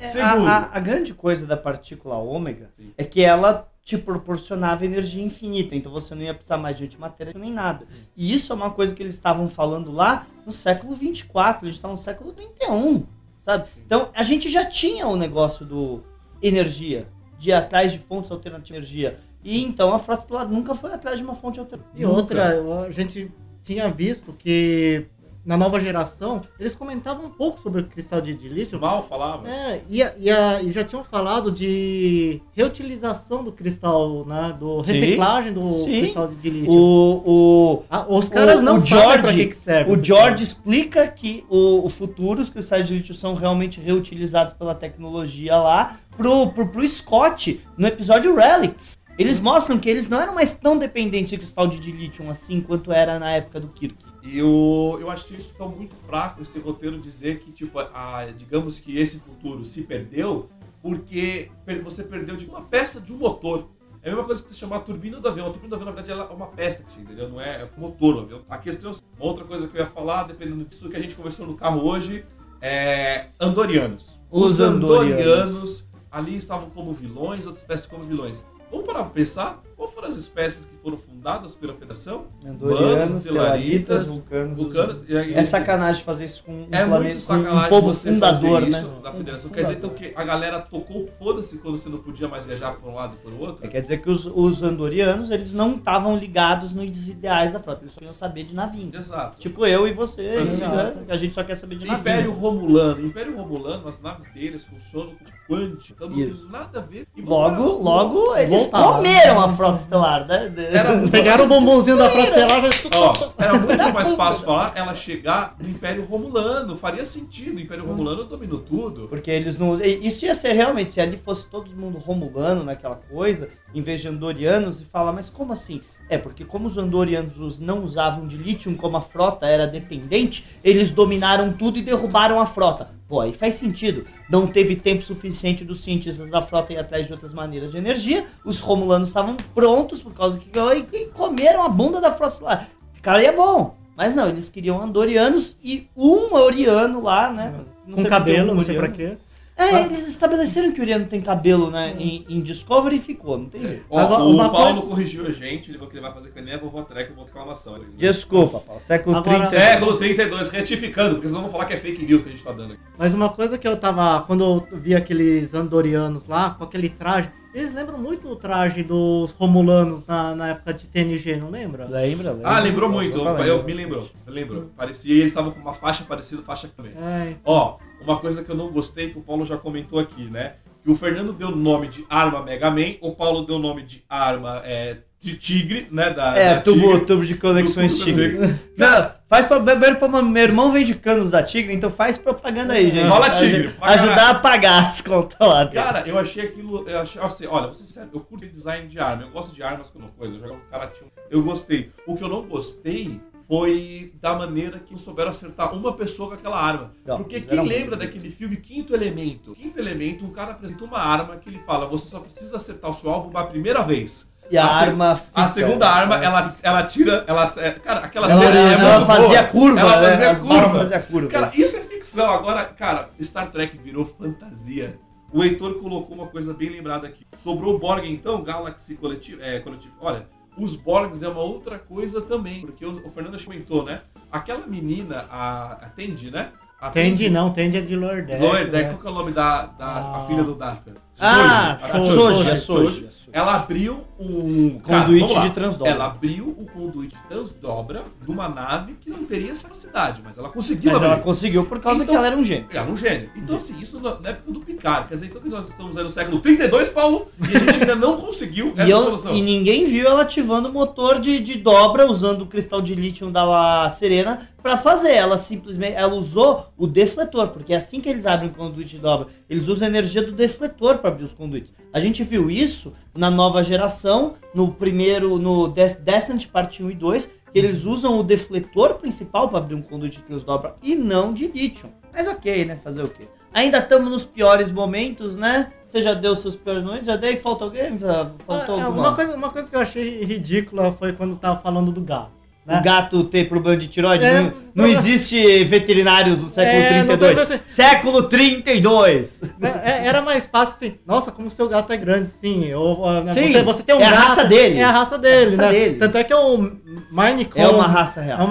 É, 0.00 0.06
Segundo, 0.06 0.46
a, 0.46 0.56
a- 0.58 0.76
a 0.76 0.80
grande 0.80 1.12
coisa 1.14 1.46
da 1.46 1.56
partícula 1.56 2.16
ômega 2.16 2.70
Sim. 2.76 2.92
é 2.96 3.04
que 3.04 3.20
ela 3.22 3.68
te 3.82 3.96
proporcionava 3.98 4.84
energia 4.84 5.24
infinita, 5.24 5.74
então 5.74 5.90
você 5.90 6.14
não 6.14 6.22
ia 6.22 6.34
precisar 6.34 6.56
mais 6.58 6.76
de 6.76 6.84
antimatéria 6.84 7.32
nem 7.36 7.52
nada. 7.52 7.86
E 8.16 8.32
isso 8.32 8.52
é 8.52 8.56
uma 8.56 8.70
coisa 8.70 8.94
que 8.94 9.02
eles 9.02 9.14
estavam 9.14 9.48
falando 9.48 9.90
lá 9.90 10.26
no 10.46 10.52
século 10.52 10.94
24, 10.94 11.66
eles 11.66 11.76
estavam 11.76 11.96
no 11.96 12.02
século 12.02 12.32
31, 12.32 13.04
sabe? 13.40 13.68
Então 13.84 14.10
a 14.14 14.22
gente 14.22 14.48
já 14.48 14.64
tinha 14.66 15.08
o 15.08 15.16
negócio 15.16 15.64
do 15.66 16.02
energia, 16.40 17.08
de 17.38 17.50
ir 17.50 17.52
atrás 17.54 17.90
de 17.92 17.98
fontes 17.98 18.30
alternativas 18.30 18.86
de 18.86 18.98
energia. 18.98 19.18
E 19.42 19.64
então 19.64 19.92
a 19.94 19.98
frota 19.98 20.22
estelar 20.22 20.46
nunca 20.48 20.74
foi 20.74 20.92
atrás 20.92 21.18
de 21.18 21.24
uma 21.24 21.34
fonte 21.34 21.58
alternativa. 21.58 21.98
E 21.98 22.04
outra, 22.04 22.60
a 22.86 22.90
gente 22.92 23.32
tinha 23.64 23.90
visto 23.90 24.32
que 24.34 25.06
na 25.50 25.56
nova 25.56 25.80
geração 25.80 26.40
eles 26.60 26.76
comentavam 26.76 27.26
um 27.26 27.30
pouco 27.30 27.60
sobre 27.60 27.80
o 27.80 27.84
cristal 27.84 28.20
de, 28.20 28.32
de 28.34 28.48
lítio. 28.48 28.78
mal 28.78 29.02
falava. 29.02 29.48
É, 29.50 29.82
e, 29.88 30.00
a- 30.00 30.14
e, 30.16 30.30
a- 30.30 30.62
e 30.62 30.70
já 30.70 30.84
tinham 30.84 31.02
falado 31.02 31.50
de 31.50 32.40
reutilização 32.52 33.42
do 33.42 33.50
cristal, 33.50 34.24
né? 34.24 34.54
Do 34.58 34.80
reciclagem 34.80 35.52
do 35.52 35.72
Sim. 35.72 36.02
cristal 36.02 36.28
de 36.28 36.50
lítio. 36.50 36.72
O, 36.72 37.22
o, 37.26 37.82
Ah, 37.90 38.06
os 38.08 38.28
caras 38.28 38.60
o- 38.60 38.62
não 38.62 38.76
o 38.76 38.80
sabem 38.80 39.02
George- 39.24 39.34
que, 39.34 39.46
que 39.48 39.56
serve. 39.56 39.92
O 39.92 40.04
George 40.04 40.44
explica 40.44 41.08
que 41.08 41.44
o, 41.50 41.84
o 41.84 41.88
futuro, 41.88 42.40
os 42.40 42.48
cristais 42.48 42.86
de 42.86 42.94
lítio 42.94 43.12
são 43.14 43.34
realmente 43.34 43.80
reutilizados 43.80 44.52
pela 44.52 44.74
tecnologia 44.74 45.56
lá 45.56 45.98
pro, 46.16 46.48
pro, 46.52 46.68
pro 46.68 46.86
Scott 46.86 47.60
no 47.76 47.88
episódio 47.88 48.36
Relics. 48.36 48.98
Eles 49.18 49.40
mostram 49.40 49.78
que 49.78 49.90
eles 49.90 50.08
não 50.08 50.20
eram 50.20 50.32
mais 50.34 50.54
tão 50.54 50.78
dependentes 50.78 51.30
de 51.30 51.36
cristal 51.38 51.66
de 51.66 51.78
dilítio 51.80 52.30
assim 52.30 52.60
quanto 52.60 52.90
era 52.92 53.18
na 53.18 53.32
época 53.32 53.58
do 53.60 53.66
Kirk. 53.68 53.96
E 54.22 54.38
eu, 54.38 54.98
eu 55.00 55.10
achei 55.10 55.36
isso 55.36 55.54
tão 55.56 55.68
muito 55.68 55.96
fraco, 56.06 56.42
esse 56.42 56.58
roteiro 56.58 56.98
dizer 56.98 57.40
que, 57.40 57.50
tipo, 57.50 57.78
a, 57.78 58.26
digamos 58.36 58.78
que 58.78 58.98
esse 58.98 59.18
futuro 59.18 59.64
se 59.64 59.82
perdeu 59.82 60.48
porque 60.82 61.50
você 61.82 62.02
perdeu 62.02 62.36
de 62.36 62.46
uma 62.46 62.62
peça 62.62 63.00
de 63.00 63.12
um 63.12 63.16
motor. 63.16 63.68
É 64.02 64.08
a 64.08 64.10
mesma 64.12 64.24
coisa 64.24 64.42
que 64.42 64.48
você 64.48 64.54
chamar 64.54 64.76
a 64.76 64.80
turbina 64.80 65.20
do 65.20 65.28
avião. 65.28 65.46
A 65.46 65.50
turbina 65.50 65.68
do 65.68 65.74
avião, 65.74 65.90
na 65.90 66.02
verdade, 66.02 66.32
é 66.32 66.34
uma 66.34 66.46
peça, 66.46 66.82
que 66.84 67.00
entendeu? 67.00 67.28
Não 67.28 67.40
é, 67.40 67.62
é 67.62 67.68
motor 67.76 68.14
do 68.14 68.20
avião. 68.20 68.40
A 68.48 68.56
questão 68.56 68.90
é 68.90 68.94
uma 69.18 69.26
outra 69.26 69.44
coisa 69.44 69.68
que 69.68 69.76
eu 69.76 69.80
ia 69.80 69.86
falar, 69.86 70.24
dependendo 70.24 70.64
disso 70.64 70.88
que 70.88 70.96
a 70.96 71.00
gente 71.00 71.14
conversou 71.14 71.46
no 71.46 71.54
carro 71.54 71.86
hoje, 71.86 72.24
é 72.62 73.26
andorianos. 73.38 74.18
Os 74.30 74.58
andorianos 74.58 75.86
ali 76.10 76.36
estavam 76.36 76.70
como 76.70 76.94
vilões, 76.94 77.44
outras 77.44 77.62
espécies 77.62 77.86
como 77.86 78.04
vilões. 78.04 78.44
Vamos 78.70 78.86
parar 78.86 79.04
pra 79.04 79.10
pensar 79.10 79.62
qual 79.76 79.88
foram 79.90 80.08
as 80.08 80.16
espécies 80.16 80.64
foram 80.82 80.96
fundadas 80.96 81.54
pela 81.54 81.72
Federação? 81.74 82.24
Andorianos, 82.44 83.22
telaritas, 83.22 84.08
vulcanos. 84.08 84.58
Vulcanos. 84.58 85.08
e 85.08 85.14
É 85.34 85.42
sacanagem 85.42 86.02
fazer 86.04 86.24
isso 86.26 86.42
com 86.44 86.52
um 86.52 86.62
É 86.70 86.84
planeta, 86.84 86.98
muito 87.00 87.14
com 87.16 87.20
sacanagem 87.20 87.66
um 87.66 87.68
povo 87.68 87.94
você 87.94 88.10
fundador, 88.12 88.60
fazer 88.62 88.70
né? 88.70 88.84
da 89.02 89.10
Um 89.10 89.14
federação. 89.14 89.50
Quer 89.50 89.60
dizer, 89.62 89.74
então, 89.74 89.90
que 89.90 90.12
a 90.14 90.24
galera 90.24 90.60
tocou 90.60 91.08
foda-se 91.18 91.58
quando 91.58 91.76
você 91.78 91.88
não 91.88 91.98
podia 91.98 92.28
mais 92.28 92.44
viajar 92.44 92.72
para 92.76 92.90
um 92.90 92.94
lado 92.94 93.14
e 93.14 93.22
para 93.22 93.30
o 93.32 93.40
outro? 93.40 93.64
É, 93.64 93.68
quer 93.68 93.82
dizer 93.82 93.98
que 94.02 94.10
os, 94.10 94.24
os 94.26 94.62
andorianos, 94.62 95.30
eles 95.30 95.52
não 95.54 95.76
estavam 95.76 96.16
ligados 96.16 96.72
nos 96.72 97.08
ideais 97.08 97.52
da 97.52 97.60
frota. 97.60 97.82
Eles 97.82 97.92
só 97.92 97.98
queriam 97.98 98.14
saber 98.14 98.44
de 98.44 98.54
navinha. 98.54 98.90
Exato. 98.96 99.38
Tipo 99.38 99.66
eu 99.66 99.86
e 99.86 99.92
você, 99.92 100.22
né? 100.44 100.94
a 101.08 101.16
gente 101.16 101.34
só 101.34 101.42
quer 101.44 101.54
saber 101.56 101.76
de 101.76 101.84
navinha. 101.86 102.00
Império 102.00 102.32
Romulano. 102.32 103.06
Império 103.06 103.36
Romulano, 103.36 103.86
as 103.88 104.00
naves 104.00 104.32
deles 104.32 104.64
funcionam 104.64 105.10
com 105.10 105.24
quanto. 105.46 105.84
Então 105.90 106.08
não 106.08 106.18
Isso. 106.18 106.42
tem 106.42 106.50
nada 106.50 106.78
a 106.78 106.82
ver. 106.82 107.06
E 107.16 107.22
Logo, 107.22 107.56
vamos- 107.56 107.82
logo, 107.84 108.36
eles 108.36 108.50
Voltaram. 108.62 108.94
comeram 108.96 109.40
a 109.40 109.48
frota 109.56 109.80
estelar, 109.80 110.26
né? 110.26 110.48
Era 110.70 110.96
Pegaram 111.08 111.44
o 111.44 111.48
bombonzinho 111.48 111.96
da 111.96 112.06
e 112.06 112.90
Ó, 112.94 113.12
era 113.38 113.58
muito 113.58 113.92
mais 113.92 114.12
fácil 114.12 114.44
falar 114.44 114.72
ela 114.74 114.94
chegar 114.94 115.56
no 115.58 115.68
Império 115.68 116.04
Romulano. 116.04 116.76
Faria 116.76 117.04
sentido. 117.04 117.56
O 117.56 117.60
Império 117.60 117.84
Romulano 117.84 118.24
dominou 118.24 118.60
tudo. 118.60 119.08
Porque 119.08 119.30
eles 119.30 119.58
não. 119.58 119.80
Isso 119.80 120.24
ia 120.24 120.34
ser 120.34 120.52
realmente, 120.52 120.92
se 120.92 121.00
ali 121.00 121.18
fosse 121.18 121.46
todo 121.46 121.70
mundo 121.70 121.98
romulano 121.98 122.64
naquela 122.64 122.96
coisa, 122.96 123.48
em 123.74 123.82
vez 123.82 124.00
de 124.00 124.08
andorianos, 124.08 124.80
e 124.80 124.84
falar, 124.84 125.12
mas 125.12 125.28
como 125.28 125.52
assim? 125.52 125.80
É, 126.10 126.18
porque 126.18 126.44
como 126.44 126.66
os 126.66 126.76
andorianos 126.76 127.60
não 127.60 127.84
usavam 127.84 128.26
de 128.26 128.36
lítio, 128.36 128.74
como 128.76 128.96
a 128.96 129.00
frota 129.00 129.46
era 129.46 129.64
dependente, 129.64 130.44
eles 130.62 130.90
dominaram 130.90 131.52
tudo 131.52 131.78
e 131.78 131.82
derrubaram 131.82 132.40
a 132.40 132.46
frota. 132.46 132.90
Pô, 133.06 133.20
aí 133.20 133.32
faz 133.32 133.54
sentido. 133.54 134.04
Não 134.28 134.44
teve 134.48 134.74
tempo 134.74 135.02
suficiente 135.02 135.64
dos 135.64 135.84
cientistas 135.84 136.28
da 136.28 136.42
frota 136.42 136.72
ir 136.72 136.78
atrás 136.78 137.06
de 137.06 137.12
outras 137.12 137.32
maneiras 137.32 137.70
de 137.70 137.78
energia. 137.78 138.26
Os 138.44 138.58
romulanos 138.58 139.06
estavam 139.06 139.36
prontos 139.54 140.02
por 140.02 140.12
causa 140.12 140.36
que 140.36 140.50
e, 140.92 141.06
comeram 141.06 141.62
a 141.62 141.68
bunda 141.68 142.00
da 142.00 142.10
frota 142.10 142.44
lá. 142.44 142.66
Ficaria 142.92 143.32
bom. 143.32 143.76
Mas 143.96 144.16
não, 144.16 144.28
eles 144.28 144.48
queriam 144.48 144.82
andorianos 144.82 145.56
e 145.62 145.88
um 145.96 146.34
oriano 146.34 147.02
lá, 147.02 147.32
né? 147.32 147.54
Não 147.86 148.02
com 148.02 148.04
cabelo, 148.04 148.52
não 148.52 148.64
sei 148.64 148.76
pra 148.76 148.88
quê. 148.88 149.16
É, 149.60 149.74
Ah. 149.76 149.80
eles 149.86 150.08
estabeleceram 150.08 150.72
que 150.72 150.80
o 150.80 150.82
Uriano 150.82 151.04
tem 151.06 151.20
cabelo, 151.20 151.70
né? 151.70 151.94
Em, 151.98 152.24
em 152.28 152.40
Discovery 152.40 152.96
e 152.96 153.00
ficou, 153.00 153.38
não 153.38 153.46
tem 153.48 153.64
jeito. 153.64 153.84
Ó, 153.90 153.98
Agora, 153.98 154.22
o 154.24 154.30
uma 154.34 154.48
Paulo 154.50 154.72
coisa- 154.74 154.86
corrigiu 154.88 155.26
a 155.26 155.30
gente. 155.30 155.70
Ele 155.70 155.78
falou 155.78 155.90
que 155.90 155.96
ele 155.96 156.02
vai 156.02 156.12
fazer 156.12 156.30
que 156.30 156.40
nem 156.40 156.54
a 156.54 156.58
vovó 156.58 156.82
Treca 156.82 157.12
e 157.12 157.14
vou 157.14 157.24
reclamação. 157.24 157.76
Eles- 157.76 157.94
Desculpa, 157.96 158.60
Paulo. 158.60 158.80
Século 158.80 159.16
Agora- 159.16 159.46
30. 159.46 159.50
Século 159.50 159.96
32, 159.96 160.48
retificando, 160.50 161.14
porque 161.16 161.28
senão 161.28 161.42
vão 161.42 161.50
falar 161.50 161.66
que 161.66 161.74
é 161.74 161.76
fake 161.76 162.04
news 162.04 162.22
que 162.22 162.28
a 162.28 162.32
gente 162.32 162.42
tá 162.44 162.52
dando 162.52 162.72
aqui. 162.72 162.82
Mas 162.98 163.12
uma 163.14 163.28
coisa 163.28 163.58
que 163.58 163.68
eu 163.68 163.76
tava. 163.76 164.22
Quando 164.26 164.42
eu 164.72 164.78
vi 164.78 164.94
aqueles 164.94 165.52
andorianos 165.54 166.26
lá, 166.26 166.50
com 166.50 166.64
aquele 166.64 166.88
traje, 166.88 167.30
eles 167.54 167.74
lembram 167.74 167.98
muito 167.98 168.28
o 168.28 168.36
traje 168.36 168.82
dos 168.82 169.32
romulanos 169.32 170.06
na, 170.06 170.34
na 170.34 170.48
época 170.48 170.72
de 170.72 170.86
TNG, 170.86 171.36
não 171.36 171.50
lembra? 171.50 171.84
Lembra, 171.88 172.32
lembra. 172.32 172.48
Ah, 172.48 172.60
lembrou 172.60 172.88
muito. 172.88 173.18
Eu 173.18 173.24
Eu, 173.24 173.44
eu- 173.58 173.64
me 173.64 173.72
lembrou. 173.72 174.08
Me 174.26 174.32
lembrou. 174.32 174.70
Parecia, 174.76 175.12
e 175.12 175.18
eles 175.18 175.26
estavam 175.26 175.50
com 175.52 175.60
uma 175.60 175.74
faixa 175.74 176.04
parecida 176.04 176.42
faixa 176.42 176.68
também. 176.74 176.92
É, 176.92 177.34
Ó, 177.44 177.76
uma 178.02 178.18
coisa 178.18 178.42
que 178.44 178.50
eu 178.50 178.56
não 178.56 178.68
gostei, 178.70 179.10
que 179.10 179.18
o 179.18 179.22
Paulo 179.22 179.44
já 179.44 179.56
comentou 179.56 179.98
aqui, 179.98 180.24
né? 180.24 180.54
Que 180.82 180.90
o 180.90 180.94
Fernando 180.94 181.32
deu 181.34 181.48
o 181.48 181.56
nome 181.56 181.88
de 181.88 182.06
arma 182.08 182.42
Mega 182.42 182.70
Man, 182.70 182.94
o 183.02 183.12
Paulo 183.14 183.42
deu 183.42 183.56
o 183.56 183.58
nome 183.58 183.82
de 183.82 184.02
arma 184.08 184.62
é, 184.64 184.96
de 185.18 185.36
Tigre, 185.36 185.86
né? 185.90 186.08
Da, 186.08 186.34
É, 186.34 186.54
da 186.54 186.60
tubo, 186.62 186.80
Tigre. 186.92 187.04
tubo 187.04 187.26
de 187.26 187.34
conexões 187.34 187.92
Tubo- 187.98 188.04
Tigre. 188.06 188.54
Não, 188.78 189.10
faz 189.28 189.44
beber 189.60 189.98
pra 189.98 190.08
meu 190.22 190.42
irmão 190.42 190.72
vende 190.72 190.94
canos 190.94 191.30
da 191.30 191.42
Tigre, 191.42 191.74
então 191.74 191.90
faz 191.90 192.16
propaganda 192.16 192.72
aí, 192.72 192.88
gente. 192.90 193.12
Aj- 193.12 193.38
Tigre, 193.38 193.74
Ajudar 193.78 194.30
a 194.30 194.34
pagar 194.36 194.86
as 194.86 195.02
contas 195.02 195.36
lá. 195.46 195.64
dele. 195.64 195.84
Cara, 195.84 196.02
eu 196.08 196.18
achei 196.18 196.44
aquilo. 196.44 196.88
Eu 196.88 196.98
achei, 197.00 197.20
assim, 197.20 197.46
olha, 197.46 197.70
ser 197.74 197.84
sincero, 197.84 198.08
eu 198.14 198.20
curto 198.20 198.46
design 198.46 198.88
de 198.88 198.98
arma. 198.98 199.24
Eu 199.24 199.30
gosto 199.30 199.54
de 199.54 199.62
armas 199.62 199.90
quando 199.90 200.08
coisa. 200.16 200.34
Eu 200.36 200.40
jogo 200.40 200.60
com 200.60 200.70
karatinho. 200.70 201.10
Eu 201.30 201.42
gostei. 201.42 201.90
O 202.06 202.16
que 202.16 202.24
eu 202.24 202.28
não 202.30 202.40
gostei 202.46 203.20
foi 203.50 204.12
da 204.22 204.32
maneira 204.38 204.78
que 204.78 204.96
souberam 204.96 205.30
acertar 205.30 205.74
uma 205.74 205.92
pessoa 205.92 206.28
com 206.28 206.34
aquela 206.36 206.56
arma. 206.56 206.92
Não, 207.04 207.16
Porque 207.16 207.40
quem 207.40 207.60
lembra 207.60 207.78
muito- 207.80 207.96
daquele 207.96 208.30
filme 208.30 208.56
Quinto 208.56 208.94
Elemento? 208.94 209.54
Quinto 209.54 209.76
Elemento, 209.80 210.24
um 210.24 210.30
cara 210.30 210.52
apresenta 210.52 210.84
uma 210.84 211.00
arma 211.00 211.36
que 211.36 211.48
ele 211.48 211.58
fala: 211.66 211.86
você 211.88 212.08
só 212.08 212.20
precisa 212.20 212.56
acertar 212.56 212.88
o 212.88 212.94
seu 212.94 213.10
alvo 213.10 213.28
uma 213.28 213.44
primeira 213.44 213.82
vez. 213.82 214.30
E 214.48 214.56
a, 214.56 214.68
a 214.68 214.72
se- 214.72 214.84
arma. 214.84 215.10
A 215.12 215.16
fica, 215.16 215.48
segunda 215.48 215.84
né? 215.86 215.92
arma, 216.00 216.16
ela, 216.18 216.54
ela 216.62 216.82
tira. 216.84 217.24
Ela, 217.26 217.52
é, 217.56 217.70
cara, 217.72 218.00
aquela 218.00 218.30
Ela, 218.30 218.40
cena 218.40 218.56
é 218.56 218.72
ela 218.74 218.94
muito 219.00 219.06
fazia 219.06 219.42
boa. 219.42 219.44
curva, 219.52 219.80
Ela 219.80 220.00
né? 220.00 220.10
fazia 220.10 220.26
balas 220.34 220.38
curva. 220.62 220.78
fazia 220.78 221.00
curva. 221.02 221.28
Cara, 221.28 221.50
isso 221.54 221.76
é 221.76 221.80
ficção. 221.80 222.30
Agora, 222.30 222.64
cara, 222.66 223.10
Star 223.20 223.50
Trek 223.50 223.76
virou 223.78 224.06
fantasia. 224.06 224.96
O 225.32 225.42
Heitor 225.44 225.74
colocou 225.74 226.16
uma 226.16 226.26
coisa 226.28 226.54
bem 226.54 226.68
lembrada 226.68 227.06
aqui. 227.08 227.24
Sobrou 227.36 227.74
o 227.74 227.78
Borg, 227.80 228.04
então, 228.04 228.42
Galaxy 228.44 228.94
Coletivo. 228.96 229.42
É, 229.42 229.58
coletivo. 229.60 229.94
Olha, 230.00 230.26
os 230.56 230.76
Borgs 230.76 231.22
é 231.22 231.28
uma 231.28 231.42
outra 231.42 231.78
coisa 231.78 232.20
também. 232.20 232.60
Porque 232.62 232.84
o, 232.84 233.06
o 233.06 233.10
Fernando 233.10 233.42
comentou, 233.44 233.84
né? 233.84 234.02
Aquela 234.30 234.66
menina, 234.66 235.26
a, 235.30 235.72
a 235.72 235.88
Tendi, 235.90 236.30
né? 236.30 236.50
A 236.80 236.88
Tende 236.90 237.28
não, 237.28 237.52
Tende 237.52 237.76
é 237.76 237.80
de 237.82 237.94
Lordec. 237.94 238.40
Lord, 238.40 238.70
né? 238.70 238.84
qual 238.84 238.98
que 238.98 239.06
é 239.06 239.10
o 239.10 239.14
nome 239.14 239.32
da, 239.32 239.66
da 239.66 239.86
Ah. 239.86 240.24
filha 240.26 240.42
do 240.42 240.54
Data? 240.54 240.94
Ah, 241.20 241.78
Soji. 241.80 241.92
a 241.92 241.96
A 241.96 242.00
Soji, 242.00 242.50
a 242.50 242.56
Soji. 242.56 242.56
Soji. 242.56 243.06
a 243.06 243.10
Soji. 243.10 243.20
Ela 243.32 243.54
abriu 243.54 244.00
um 244.18 244.80
Conduíte 244.80 245.40
de 245.40 245.50
transdobra. 245.50 245.92
Ela 245.92 246.06
abriu 246.06 246.48
o 246.48 246.66
conduíte 246.66 247.14
de 247.14 247.22
transdobra 247.28 248.02
de 248.24 248.28
uma 248.28 248.48
nave 248.48 248.94
que 249.00 249.08
não 249.08 249.24
teria 249.24 249.52
essa 249.52 249.62
capacidade, 249.68 250.20
mas 250.24 250.36
ela 250.36 250.48
conseguiu 250.48 250.90
Mas 250.90 251.00
abrir. 251.00 251.12
ela 251.14 251.22
conseguiu 251.22 251.64
por 251.64 251.78
causa 251.78 252.02
Então- 252.02 252.12
que 252.12 252.18
ela 252.18 252.26
era 252.26 252.36
um 252.36 252.42
gênio. 252.42 252.66
Ela 252.72 252.88
é 252.88 252.90
um 252.90 252.96
gênio. 252.96 253.30
Então, 253.36 253.54
assim, 253.54 253.78
isso 253.80 254.00
na 254.00 254.10
época 254.30 254.50
do 254.50 254.58
Picard. 254.60 255.06
Quer 255.06 255.14
dizer, 255.14 255.26
então 255.26 255.40
que 255.40 255.48
nós 255.48 255.68
estamos 255.68 255.96
aí 255.96 256.02
no 256.02 256.10
século 256.10 256.40
32, 256.40 256.88
Paulo, 256.90 257.28
e 257.40 257.56
a 257.56 257.60
gente 257.60 257.80
ainda 257.80 257.94
não 257.94 258.16
conseguiu 258.16 258.72
essa 258.76 258.88
E, 258.88 258.90
eu- 258.90 259.00
solução. 259.00 259.32
e 259.32 259.40
ninguém 259.40 259.84
viu 259.84 260.08
ela 260.08 260.22
ativando 260.22 260.68
o 260.68 260.72
motor 260.72 261.20
de, 261.20 261.38
de 261.38 261.56
dobra 261.56 262.10
usando 262.10 262.42
o 262.42 262.46
cristal 262.46 262.82
de 262.82 262.96
lítio 262.96 263.30
da 263.30 263.44
La 263.44 263.88
Serena 263.90 264.48
pra 264.60 264.76
fazer. 264.76 265.12
Ela 265.12 265.38
simplesmente 265.38 265.94
ela 265.94 266.14
usou 266.14 266.66
o 266.76 266.84
defletor, 266.84 267.46
porque 267.50 267.72
é 267.72 267.76
assim 267.76 268.00
que 268.00 268.08
eles 268.08 268.26
abrem 268.26 268.50
o 268.50 268.52
conduíte 268.52 268.96
de 268.96 269.02
dobra. 269.02 269.28
Eles 269.48 269.68
usam 269.68 269.86
a 269.86 269.90
energia 269.90 270.20
do 270.22 270.32
defletor 270.32 270.98
pra 271.10 271.14
abrir 271.14 271.24
os 271.24 271.34
conduítes. 271.34 271.74
A 271.92 272.00
gente 272.00 272.22
viu 272.24 272.50
isso 272.50 272.92
na 273.14 273.30
nova 273.30 273.62
geração, 273.62 274.34
no 274.54 274.72
primeiro, 274.72 275.38
no 275.38 275.68
Des- 275.68 275.96
Descent 275.96 276.46
parte 276.46 276.82
1 276.82 276.90
e 276.90 276.94
2, 276.94 277.26
que 277.26 277.58
eles 277.58 277.84
usam 277.84 278.18
o 278.18 278.22
defletor 278.22 278.94
principal 278.94 279.48
pra 279.48 279.58
abrir 279.58 279.74
um 279.74 279.82
conduíte 279.82 280.18
de 280.18 280.22
transdobra 280.24 280.76
e 280.82 280.94
não 280.94 281.32
de 281.34 281.46
lítio. 281.48 281.90
Mas 282.12 282.26
ok, 282.28 282.64
né? 282.64 282.78
Fazer 282.82 283.02
o 283.02 283.08
quê? 283.08 283.28
Ainda 283.52 283.78
estamos 283.78 284.10
nos 284.10 284.24
piores 284.24 284.70
momentos, 284.70 285.36
né? 285.36 285.72
Você 285.86 286.00
já 286.00 286.14
deu 286.14 286.36
seus 286.36 286.54
piores 286.54 286.84
momentos? 286.84 287.06
Já 287.06 287.16
dei? 287.16 287.34
Falta 287.36 287.64
alguém? 287.64 287.98
Faltou 287.98 288.78
Ah, 288.78 288.84
alguma? 288.84 289.08
uma, 289.08 289.16
coisa, 289.16 289.34
uma 289.36 289.50
coisa 289.50 289.68
que 289.68 289.74
eu 289.74 289.80
achei 289.80 290.22
ridícula 290.22 290.92
foi 290.92 291.12
quando 291.12 291.34
tava 291.34 291.60
falando 291.60 291.90
do 291.90 292.00
gato. 292.00 292.30
Né? 292.70 292.80
O 292.80 292.82
gato 292.84 293.24
ter 293.24 293.48
problema 293.48 293.76
de 293.76 293.88
tiroide? 293.88 294.24
É, 294.24 294.34
não, 294.40 294.44
não 294.44 294.52
não- 294.74 294.86
existe 294.86 295.64
veterinários 295.64 296.40
no 296.40 296.48
século 296.48 296.76
É, 296.82 296.98
não 297.04 297.16
32. 297.16 297.46
tem- 297.48 297.60
Século 297.64 298.22
32! 298.24 299.40
Né? 299.58 299.80
É, 299.84 300.06
Era 300.06 300.22
mais 300.22 300.46
fácil 300.46 300.74
assim, 300.74 300.94
nossa, 301.06 301.32
como 301.32 301.48
o 301.48 301.50
seu 301.50 301.68
gato 301.68 301.92
é 301.92 301.96
grande, 301.96 302.28
sim. 302.28 302.72
Ou, 302.74 303.04
ah, 303.06 303.24
Sim, 303.34 303.52
você, 303.52 303.62
você 303.62 303.82
tem 303.82 303.94
um 303.94 304.00
é 304.00 304.06
a 304.06 304.10
gato. 304.10 304.22
raça 304.28 304.44
dele. 304.44 304.78
É 304.78 304.84
a 304.84 304.90
raça 304.90 305.18
dele, 305.18 305.34
É 305.34 305.44
a 305.44 305.50
raça 305.50 305.62
né? 305.72 305.72
dele. 305.72 305.94
Tanto 305.96 306.18
é 306.18 306.24
que 306.24 306.32
é 306.32 306.36
o 306.36 306.72
Minecon. 307.10 307.60
É 307.60 307.68
uma 307.68 307.86
raça 307.86 308.20
É 308.20 308.24
real. 308.24 308.40
É 308.40 308.44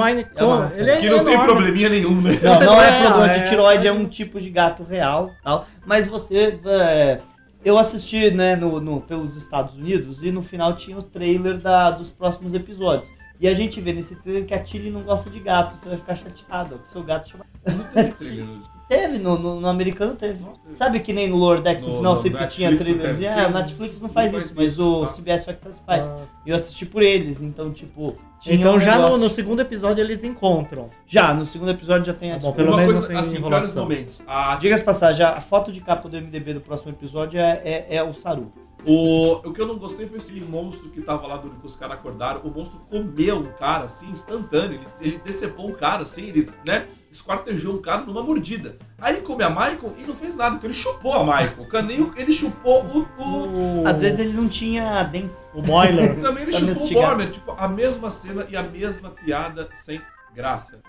raça 0.64 0.82
ele 0.82 0.90
é 0.92 0.98
que 0.98 1.10
não 1.10 1.24
tem 1.24 1.34
enorme. 1.34 1.54
probleminha 1.54 1.90
nenhum, 1.90 2.22
né? 2.22 2.32
Não, 2.42 2.58
tem 2.58 2.68
não 2.68 2.82
é 2.82 2.88
problema, 2.92 3.06
problema 3.12 3.34
é- 3.34 3.40
de 3.40 3.50
tiroide, 3.50 3.88
é 3.88 3.92
um 3.92 4.06
tipo 4.06 4.40
de 4.40 4.50
gato 4.50 4.84
real, 4.84 5.32
tal. 5.44 5.66
Mas 5.86 6.08
você, 6.08 6.60
é, 6.66 7.20
eu 7.64 7.78
assisti, 7.78 8.32
né, 8.32 8.56
no, 8.56 8.80
no- 8.80 9.02
pelos 9.02 9.36
Estados 9.36 9.76
Unidos 9.76 10.22
e 10.24 10.32
no 10.32 10.42
final 10.42 10.76
tinha 10.76 10.98
o 10.98 11.04
trailer 11.04 11.58
da, 11.58 11.92
dos 11.92 12.10
próximos 12.10 12.54
episódios. 12.54 13.10
E 13.40 13.48
a 13.48 13.54
gente 13.54 13.80
vê 13.80 13.94
nesse 13.94 14.16
trailer 14.18 14.46
que 14.46 14.54
a 14.54 14.62
Tilly 14.62 14.90
não 14.90 15.02
gosta 15.02 15.30
de 15.30 15.40
gato, 15.40 15.76
você 15.76 15.88
vai 15.88 15.98
ficar 15.98 16.16
chateado, 16.16 16.80
que 16.80 16.90
seu 16.90 17.04
gato 17.04 17.30
chama. 17.30 17.46
Teve, 18.90 19.20
no, 19.20 19.38
no, 19.38 19.62
no 19.62 19.68
americano 19.68 20.16
teve. 20.16 20.42
Nossa, 20.44 20.60
teve. 20.62 20.76
Sabe 20.76 21.00
que 21.00 21.14
nem 21.14 21.30
no 21.30 21.38
Lordex 21.38 21.84
no, 21.84 21.90
No- 21.90 21.98
final 21.98 22.16
no 22.16 22.22
sempre 22.22 22.40
Netflix 22.40 22.56
tinha 22.56 22.72
não 22.72 22.78
trailers? 22.80 23.22
É, 23.22 23.40
a 23.46 23.50
Netflix 23.50 24.02
não 24.02 24.08
não 24.08 24.14
faz 24.14 24.32
faz 24.32 24.46
isso, 24.46 24.54
mas 24.56 24.72
isso, 24.74 24.84
o 24.84 25.06
tá. 25.06 25.14
CBS 25.14 25.48
Access 25.50 25.82
faz. 25.86 26.06
Ah. 26.06 26.20
Eu 26.46 26.56
assisti 26.56 26.86
por 26.88 27.04
eles, 27.04 27.40
então, 27.40 27.72
tipo. 27.72 28.18
Então 28.48 28.76
um 28.76 28.80
já 28.80 28.98
no, 28.98 29.18
no 29.18 29.30
segundo 29.30 29.60
episódio 29.62 30.02
eles 30.04 30.24
encontram. 30.24 30.90
Já, 31.06 31.34
no 31.34 31.46
segundo 31.46 31.70
episódio 31.70 32.06
já 32.06 32.14
tem 32.14 32.32
a 32.32 32.40
Tá 32.40 32.40
bom, 32.40 32.48
desculpa. 32.52 32.58
pelo 32.64 32.70
Uma 32.70 32.78
menos 32.78 32.94
coisa, 32.94 33.02
não 33.02 33.08
tem 33.08 33.18
assim, 33.30 33.38
enrolação. 33.38 33.84
momentos. 33.84 34.22
A, 34.26 34.56
Diga-se 34.56 34.84
passagem, 34.84 35.24
a 35.26 35.40
foto 35.42 35.72
de 35.72 35.82
capa 35.82 36.10
do 36.10 36.18
MDB 36.18 36.56
do 36.56 36.62
próximo 36.62 36.92
episódio 36.92 37.40
é, 37.40 37.62
é, 37.64 37.96
é 37.98 38.04
o 38.04 38.14
Saru. 38.14 38.52
o, 38.88 39.34
o 39.48 39.54
que 39.54 39.62
eu 39.62 39.68
não 39.68 39.78
gostei 39.78 40.08
foi 40.08 40.18
esse 40.18 40.32
monstro 40.40 40.90
que 40.90 41.02
tava 41.02 41.28
lá 41.28 41.36
durante 41.38 41.60
que 41.60 41.66
os 41.68 41.76
caras 41.76 41.96
acordaram. 41.98 42.42
O 42.42 42.50
monstro 42.50 42.80
comeu 42.90 43.38
um 43.40 43.52
cara, 43.60 43.84
assim, 43.84 44.10
instantâneo. 44.10 44.80
Ele, 45.02 45.10
ele 45.10 45.22
decepou 45.24 45.68
um 45.70 45.74
cara, 45.74 46.04
assim, 46.04 46.30
ele, 46.30 46.50
né? 46.66 46.88
Esquartejou 47.12 47.76
um 47.76 47.82
cara 47.82 48.04
numa 48.04 48.22
mordida. 48.22 48.78
Aí 49.00 49.16
ele 49.16 49.22
come 49.24 49.44
a 49.44 49.50
Michael 49.50 49.96
e 49.98 50.04
não 50.06 50.16
fez 50.16 50.36
nada, 50.36 50.56
então 50.58 50.68
ele 50.70 50.78
chupou 50.78 51.14
a 51.14 51.24
Michael. 51.24 51.56
O 51.60 51.68
Caninho, 51.68 52.14
ele 52.16 52.32
chupou 52.32 52.84
o- 52.86 53.08
o, 53.18 53.82
O, 53.84 53.88
Às 53.88 54.02
vezes 54.02 54.20
ele 54.20 54.34
não 54.34 54.48
tinha 54.48 55.02
dentes. 55.04 55.52
o 55.56 55.62
boiler. 55.62 56.20
Também 56.22 56.44
ele 56.44 56.52
chupou 56.52 56.86
o. 56.86 56.94
Bormer, 56.94 57.30
tipo, 57.30 57.52
a 57.58 57.68
mesma 57.68 58.10
cena 58.10 58.46
e 58.50 58.56
a 58.56 58.62
mesma 58.64 59.10
piada 59.10 59.68
sem 59.76 60.00
graça. 60.36 60.80